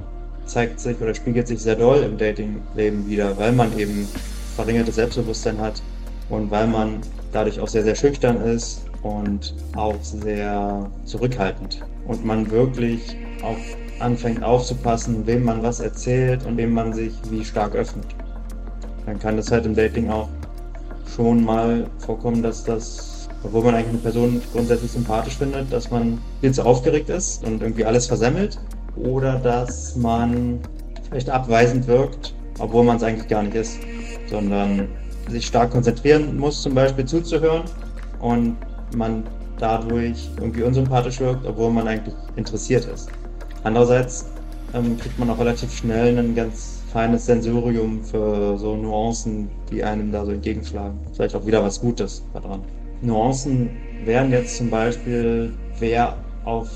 zeigt 0.46 0.80
sich 0.80 1.00
oder 1.00 1.14
spiegelt 1.14 1.48
sich 1.48 1.62
sehr 1.62 1.76
doll 1.76 2.04
im 2.04 2.18
Datingleben 2.18 3.08
wieder, 3.08 3.38
weil 3.38 3.52
man 3.52 3.78
eben 3.78 4.08
verringertes 4.56 4.96
Selbstbewusstsein 4.96 5.58
hat 5.60 5.82
und 6.30 6.52
weil 6.52 6.68
man 6.68 7.00
dadurch 7.32 7.60
auch 7.60 7.68
sehr, 7.68 7.84
sehr 7.84 7.96
schüchtern 7.96 8.42
ist 8.42 8.86
und 9.02 9.56
auch 9.76 9.96
sehr 10.02 10.90
zurückhaltend. 11.06 11.82
Und 12.08 12.26
man 12.26 12.50
wirklich 12.52 13.16
auch 13.44 13.58
anfängt 14.00 14.44
aufzupassen, 14.44 15.26
wem 15.26 15.44
man 15.46 15.64
was 15.64 15.80
erzählt 15.80 16.46
und 16.46 16.58
wem 16.58 16.74
man 16.74 16.94
sich 16.94 17.14
wie 17.30 17.44
stark 17.44 17.76
öffnet. 17.76 18.06
Dann 19.06 19.20
kann 19.20 19.38
das 19.38 19.52
halt 19.52 19.66
im 19.66 19.76
Dating 19.76 20.10
auch 20.10 20.30
schon 21.16 21.44
mal 21.44 21.86
vorkommen, 22.00 22.42
dass 22.42 22.64
das, 22.64 23.28
obwohl 23.44 23.64
man 23.64 23.76
eigentlich 23.76 23.90
eine 23.90 23.98
Person 24.00 24.42
grundsätzlich 24.52 24.92
sympathisch 24.92 25.38
findet, 25.38 25.72
dass 25.72 25.92
man 25.92 26.20
viel 26.42 26.52
zu 26.52 26.66
aufgeregt 26.66 27.10
ist 27.10 27.44
und 27.46 27.62
irgendwie 27.62 27.86
alles 27.86 28.08
versemmelt 28.08 28.60
oder 28.96 29.40
dass 29.40 29.96
man 29.96 30.60
vielleicht 31.08 31.30
abweisend 31.30 31.88
wirkt, 31.88 32.34
obwohl 32.60 32.84
man 32.84 32.98
es 32.98 33.04
eigentlich 33.04 33.28
gar 33.28 33.44
nicht 33.44 33.56
ist, 33.56 33.80
sondern 34.30 34.88
sich 35.30 35.46
stark 35.46 35.72
konzentrieren 35.72 36.38
muss, 36.38 36.62
zum 36.62 36.74
Beispiel 36.74 37.06
zuzuhören 37.06 37.64
und 38.20 38.58
man 38.96 39.24
dadurch 39.60 40.30
irgendwie 40.38 40.64
unsympathisch 40.64 41.20
wirkt, 41.20 41.46
obwohl 41.46 41.72
man 41.72 41.88
eigentlich 41.88 42.16
interessiert 42.36 42.86
ist. 42.86 43.10
Andererseits 43.64 44.26
ähm, 44.74 44.98
kriegt 44.98 45.18
man 45.20 45.30
auch 45.30 45.40
relativ 45.40 45.74
schnell 45.74 46.18
einen 46.18 46.36
ganz 46.36 46.82
feines 46.92 47.26
Sensorium 47.26 48.04
für 48.04 48.58
so 48.58 48.76
Nuancen, 48.76 49.50
die 49.72 49.84
einem 49.84 50.12
da 50.12 50.26
so 50.26 50.32
entgegenschlagen. 50.32 50.98
Vielleicht 51.14 51.36
auch 51.36 51.46
wieder 51.46 51.64
was 51.64 51.80
Gutes 51.82 52.24
daran. 52.34 52.62
Nuancen 53.02 53.70
wären 54.06 54.32
jetzt 54.32 54.58
zum 54.58 54.70
Beispiel, 54.70 55.54
wer 55.80 56.16
auf 56.46 56.70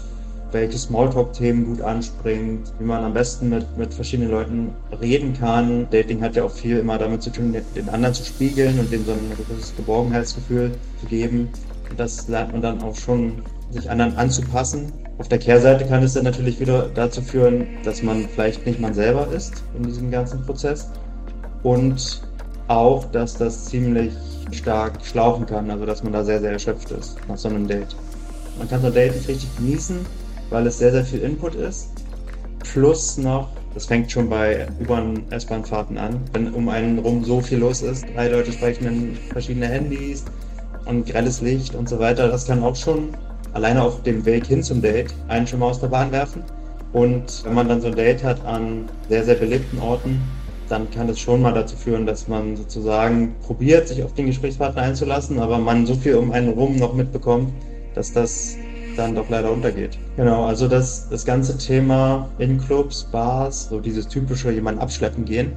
welche 0.52 0.78
Smalltalk-Themen 0.78 1.66
gut 1.66 1.82
anspringt, 1.82 2.74
wie 2.80 2.86
man 2.86 3.04
am 3.04 3.14
besten 3.14 3.50
mit, 3.50 3.66
mit 3.78 3.94
verschiedenen 3.94 4.32
Leuten 4.32 4.70
reden 5.02 5.34
kann. 5.34 5.88
Dating 5.92 6.22
hat 6.22 6.36
ja 6.36 6.44
auch 6.44 6.52
viel 6.52 6.80
immer 6.80 6.98
damit 6.98 7.22
zu 7.22 7.32
tun, 7.32 7.54
den 7.76 7.90
anderen 7.90 8.14
zu 8.14 8.24
spiegeln 8.24 8.80
und 8.80 8.92
dem 8.92 9.06
so 9.06 9.12
ein 9.12 9.32
gewisses 9.38 9.76
Geborgenheitsgefühl 9.76 10.72
zu 11.02 11.08
geben. 11.08 11.50
Das 11.98 12.28
lernt 12.28 12.54
man 12.54 12.62
dann 12.62 12.82
auch 12.82 12.96
schon, 12.96 13.44
sich 13.72 13.90
anderen 13.90 14.16
anzupassen 14.18 14.92
auf 15.20 15.28
der 15.30 15.40
Kehrseite 15.40 15.86
kann 15.86 16.04
es 16.04 16.14
dann 16.14 16.26
natürlich 16.26 16.60
wieder 16.60 16.90
dazu 16.94 17.24
führen, 17.24 17.66
dass 17.84 18.04
man 18.04 18.30
vielleicht 18.30 18.68
nicht 18.68 18.80
man 18.80 18.94
selber 18.94 19.28
ist 19.36 19.64
in 19.76 19.82
diesem 19.84 20.12
ganzen 20.12 20.44
Prozess 20.46 20.90
und 21.64 22.22
auch, 22.68 23.06
dass 23.06 23.36
das 23.36 23.66
ziemlich 23.66 24.14
stark 24.52 25.04
schlauchen 25.04 25.48
kann, 25.48 25.72
also 25.72 25.88
dass 25.88 26.04
man 26.04 26.14
da 26.14 26.24
sehr, 26.24 26.40
sehr 26.40 26.52
erschöpft 26.52 26.92
ist 26.92 27.18
nach 27.28 27.38
so 27.38 27.50
einem 27.50 27.68
Date. 27.68 27.96
Man 28.60 28.70
kann 28.70 28.82
so 28.82 28.88
ein 28.88 28.94
Date 28.94 29.16
nicht 29.16 29.28
richtig 29.28 29.50
genießen, 29.58 30.06
weil 30.52 30.68
es 30.68 30.78
sehr, 30.78 30.92
sehr 30.92 31.04
viel 31.04 31.22
Input 31.22 31.56
ist. 31.56 31.90
Plus 32.60 33.18
noch, 33.18 33.50
das 33.74 33.88
fängt 33.88 34.12
schon 34.12 34.30
bei 34.30 34.68
U-Bahn-S-Bahn-Fahrten 34.80 35.98
an, 35.98 36.20
wenn 36.34 36.54
um 36.54 36.70
einen 36.70 37.00
rum 37.00 37.24
so 37.24 37.42
viel 37.42 37.58
los 37.58 37.82
ist, 37.82 38.06
drei 38.14 38.30
Leute 38.30 38.52
sprechen 38.52 38.86
in 38.86 39.16
verschiedene 39.32 39.68
Handys 39.68 40.26
und 40.86 41.08
grelles 41.08 41.42
Licht 41.42 41.74
und 41.74 41.90
so 41.90 41.98
weiter, 41.98 42.28
das 42.28 42.46
kann 42.46 42.62
auch 42.62 42.76
schon 42.76 43.10
alleine 43.54 43.82
auf 43.82 44.04
dem 44.04 44.26
Weg 44.26 44.46
hin 44.46 44.64
zum 44.64 44.82
Date 44.82 45.14
einen 45.28 45.48
schon 45.48 45.60
mal 45.60 45.68
aus 45.68 45.80
der 45.80 45.88
Bahn 45.88 46.12
werfen. 46.12 46.44
Und 46.94 47.44
wenn 47.46 47.54
man 47.54 47.68
dann 47.68 47.82
so 47.82 47.88
ein 47.88 47.96
Date 47.96 48.24
hat 48.24 48.46
an 48.46 48.86
sehr, 49.10 49.24
sehr 49.24 49.36
belebten 49.36 49.80
Orten, 49.80 50.22
dann 50.70 50.90
kann 50.92 51.08
es 51.10 51.20
schon 51.20 51.42
mal 51.42 51.54
dazu 51.54 51.76
führen, 51.76 52.06
dass 52.06 52.28
man 52.28 52.56
sozusagen 52.58 53.36
probiert, 53.46 53.88
sich 53.88 54.04
auf 54.04 54.14
den 54.14 54.26
Gesprächspartner 54.28 54.82
einzulassen, 54.82 55.40
aber 55.40 55.58
man 55.58 55.86
so 55.86 55.96
viel 55.96 56.16
um 56.16 56.32
einen 56.32 56.50
rum 56.50 56.76
noch 56.78 56.94
mitbekommt, 56.94 57.52
dass 57.94 58.12
das 58.12 58.58
dann 58.96 59.16
doch 59.16 59.30
leider 59.30 59.52
untergeht. 59.52 59.98
Genau, 60.16 60.46
also 60.46 60.68
das, 60.68 61.08
das 61.10 61.24
ganze 61.24 61.58
Thema 61.58 62.28
in 62.40 62.58
Clubs, 62.58 63.04
Bars, 63.04 63.70
so 63.70 63.80
dieses 63.80 64.08
typische 64.08 64.52
jemanden 64.52 64.82
abschleppen 64.82 65.24
gehen, 65.24 65.54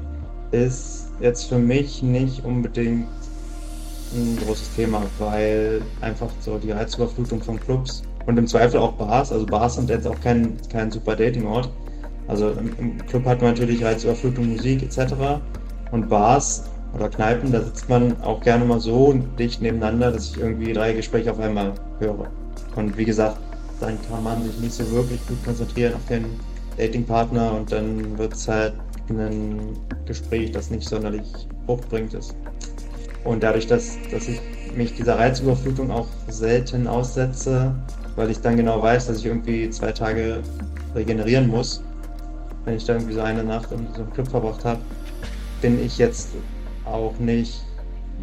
ist 0.52 1.08
jetzt 1.20 1.48
für 1.48 1.58
mich 1.58 2.02
nicht 2.02 2.44
unbedingt 2.44 3.06
ein 4.12 4.38
großes 4.44 4.74
Thema, 4.74 5.02
weil 5.18 5.82
einfach 6.00 6.28
so 6.40 6.58
die 6.58 6.72
Reizüberflutung 6.72 7.40
von 7.40 7.58
Clubs 7.60 8.02
und 8.26 8.38
im 8.38 8.46
Zweifel 8.46 8.80
auch 8.80 8.92
Bars, 8.92 9.32
also 9.32 9.46
Bars 9.46 9.76
sind 9.76 9.90
jetzt 9.90 10.06
auch 10.06 10.20
kein, 10.20 10.56
kein 10.70 10.90
super 10.90 11.16
Dating-Ort. 11.16 11.70
Also 12.28 12.50
im, 12.50 12.72
im, 12.78 13.06
Club 13.06 13.24
hat 13.24 13.40
man 13.40 13.52
natürlich 13.52 13.82
Reizüberflutung, 13.84 14.52
Musik 14.52 14.82
etc. 14.82 15.14
Und 15.90 16.08
Bars 16.08 16.64
oder 16.94 17.08
Kneipen, 17.08 17.50
da 17.50 17.62
sitzt 17.62 17.88
man 17.88 18.20
auch 18.22 18.40
gerne 18.40 18.64
mal 18.64 18.80
so 18.80 19.14
dicht 19.38 19.62
nebeneinander, 19.62 20.12
dass 20.12 20.30
ich 20.30 20.38
irgendwie 20.38 20.72
drei 20.72 20.92
Gespräche 20.92 21.32
auf 21.32 21.40
einmal 21.40 21.72
höre. 21.98 22.30
Und 22.76 22.96
wie 22.96 23.04
gesagt, 23.04 23.38
dann 23.80 23.98
kann 24.08 24.22
man 24.22 24.42
sich 24.44 24.58
nicht 24.60 24.74
so 24.74 24.90
wirklich 24.92 25.26
gut 25.26 25.44
konzentrieren 25.44 25.94
auf 25.94 26.06
den 26.06 26.24
Datingpartner 26.76 27.52
und 27.54 27.72
dann 27.72 28.16
wird 28.18 28.34
es 28.34 28.46
halt 28.46 28.74
ein 29.08 29.76
Gespräch, 30.06 30.52
das 30.52 30.70
nicht 30.70 30.88
sonderlich 30.88 31.26
fruchtbringend 31.66 32.14
ist. 32.14 32.36
Und 33.24 33.42
dadurch, 33.42 33.66
dass, 33.66 33.98
dass 34.10 34.28
ich 34.28 34.40
mich 34.74 34.94
dieser 34.94 35.18
Reizüberflutung 35.18 35.90
auch 35.90 36.08
selten 36.28 36.86
aussetze, 36.86 37.74
weil 38.16 38.30
ich 38.30 38.40
dann 38.40 38.56
genau 38.56 38.82
weiß, 38.82 39.08
dass 39.08 39.18
ich 39.18 39.26
irgendwie 39.26 39.68
zwei 39.70 39.92
Tage 39.92 40.42
regenerieren 40.94 41.48
muss, 41.48 41.82
wenn 42.64 42.76
ich 42.76 42.84
da 42.84 42.94
irgendwie 42.94 43.14
so 43.14 43.20
eine 43.20 43.44
Nacht 43.44 43.72
in 43.72 43.86
so 43.94 44.02
einem 44.02 44.12
Club 44.12 44.28
verbracht 44.28 44.64
habe, 44.64 44.80
bin 45.60 45.84
ich 45.84 45.98
jetzt 45.98 46.30
auch 46.84 47.18
nicht 47.18 47.64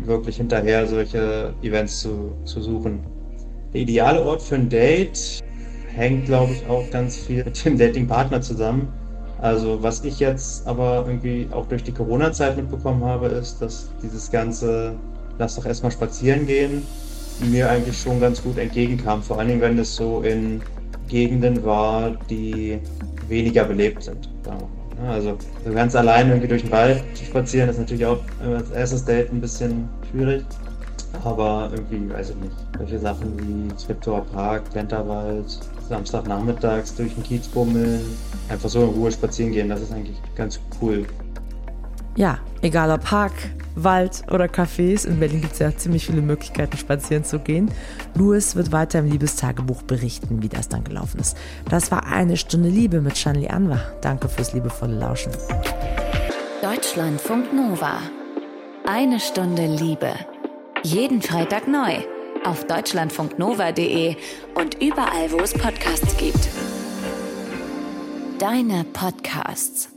wirklich 0.05 0.37
hinterher, 0.37 0.85
solche 0.87 1.53
Events 1.61 2.01
zu, 2.01 2.33
zu 2.45 2.61
suchen. 2.61 2.99
Der 3.73 3.81
ideale 3.81 4.21
Ort 4.23 4.41
für 4.41 4.55
ein 4.55 4.69
Date 4.69 5.41
hängt, 5.93 6.25
glaube 6.25 6.53
ich, 6.53 6.67
auch 6.67 6.89
ganz 6.91 7.17
viel 7.17 7.43
mit 7.43 7.65
dem 7.65 7.77
Datingpartner 7.77 8.41
zusammen. 8.41 8.93
Also 9.39 9.81
was 9.83 10.03
ich 10.03 10.19
jetzt 10.19 10.65
aber 10.67 11.05
irgendwie 11.07 11.47
auch 11.51 11.67
durch 11.67 11.83
die 11.83 11.91
Corona-Zeit 11.91 12.57
mitbekommen 12.57 13.03
habe, 13.03 13.27
ist, 13.27 13.61
dass 13.61 13.89
dieses 14.01 14.31
ganze 14.31 14.95
Lass 15.39 15.55
doch 15.55 15.65
erstmal 15.65 15.91
spazieren 15.91 16.47
gehen 16.47 16.83
mir 17.45 17.69
eigentlich 17.69 17.99
schon 17.99 18.19
ganz 18.19 18.41
gut 18.41 18.57
entgegenkam. 18.57 19.21
Vor 19.21 19.39
allen 19.39 19.49
Dingen, 19.49 19.61
wenn 19.61 19.79
es 19.79 19.95
so 19.95 20.21
in 20.21 20.61
Gegenden 21.07 21.63
war, 21.63 22.11
die 22.29 22.79
weniger 23.27 23.63
belebt 23.63 24.03
sind. 24.03 24.29
Also 25.07 25.37
so 25.63 25.73
ganz 25.73 25.95
allein 25.95 26.29
irgendwie 26.29 26.47
durch 26.47 26.63
den 26.63 26.71
Wald 26.71 27.03
zu 27.13 27.25
spazieren 27.25 27.69
ist 27.69 27.77
natürlich 27.77 28.05
auch 28.05 28.19
als 28.43 28.71
erstes 28.71 29.05
Date 29.05 29.31
ein 29.31 29.39
bisschen 29.39 29.87
schwierig. 30.09 30.43
Aber 31.23 31.69
irgendwie, 31.73 32.11
weiß 32.13 32.31
ich 32.31 32.35
nicht, 32.37 32.55
solche 32.77 32.99
Sachen 32.99 33.37
wie 33.39 33.73
Triptower 33.85 34.25
Park, 34.33 34.69
Plenterwald, 34.71 35.45
Samstagnachmittags 35.87 36.95
durch 36.95 37.13
den 37.13 37.23
Kiez 37.23 37.47
bummeln, 37.47 38.01
einfach 38.49 38.69
so 38.69 38.83
in 38.83 38.89
Ruhe 38.89 39.11
spazieren 39.11 39.51
gehen, 39.51 39.69
das 39.69 39.81
ist 39.81 39.91
eigentlich 39.91 40.17
ganz 40.35 40.59
cool. 40.81 41.05
Ja, 42.15 42.39
egal 42.61 42.91
ob 42.91 43.03
Park, 43.03 43.33
Wald 43.75 44.23
oder 44.31 44.45
Cafés, 44.45 45.07
in 45.07 45.19
Berlin 45.19 45.41
gibt 45.41 45.53
es 45.53 45.59
ja 45.59 45.75
ziemlich 45.75 46.07
viele 46.07 46.21
Möglichkeiten, 46.21 46.75
spazieren 46.77 47.23
zu 47.23 47.37
gehen. 47.39 47.69
Louis 48.15 48.55
wird 48.55 48.71
weiter 48.71 48.99
im 48.99 49.11
Liebestagebuch 49.11 49.83
berichten, 49.83 50.41
wie 50.41 50.49
das 50.49 50.67
dann 50.67 50.83
gelaufen 50.83 51.19
ist. 51.19 51.37
Das 51.69 51.91
war 51.91 52.07
eine 52.07 52.37
Stunde 52.37 52.69
Liebe 52.69 53.01
mit 53.01 53.17
Shanli 53.17 53.47
Anwar. 53.47 53.81
Danke 54.01 54.29
fürs 54.29 54.53
liebevolle 54.53 54.97
Lauschen. 54.97 55.31
Deutschlandfunk 56.63 57.53
Nova. 57.53 57.99
Eine 58.87 59.19
Stunde 59.19 59.67
Liebe. 59.67 60.13
Jeden 60.83 61.21
Freitag 61.21 61.67
neu 61.67 61.97
auf 62.45 62.65
deutschlandfunknova.de 62.65 64.15
und 64.55 64.81
überall, 64.81 65.31
wo 65.31 65.37
es 65.37 65.53
Podcasts 65.53 66.17
gibt. 66.17 66.49
Deine 68.39 68.83
Podcasts. 68.83 69.89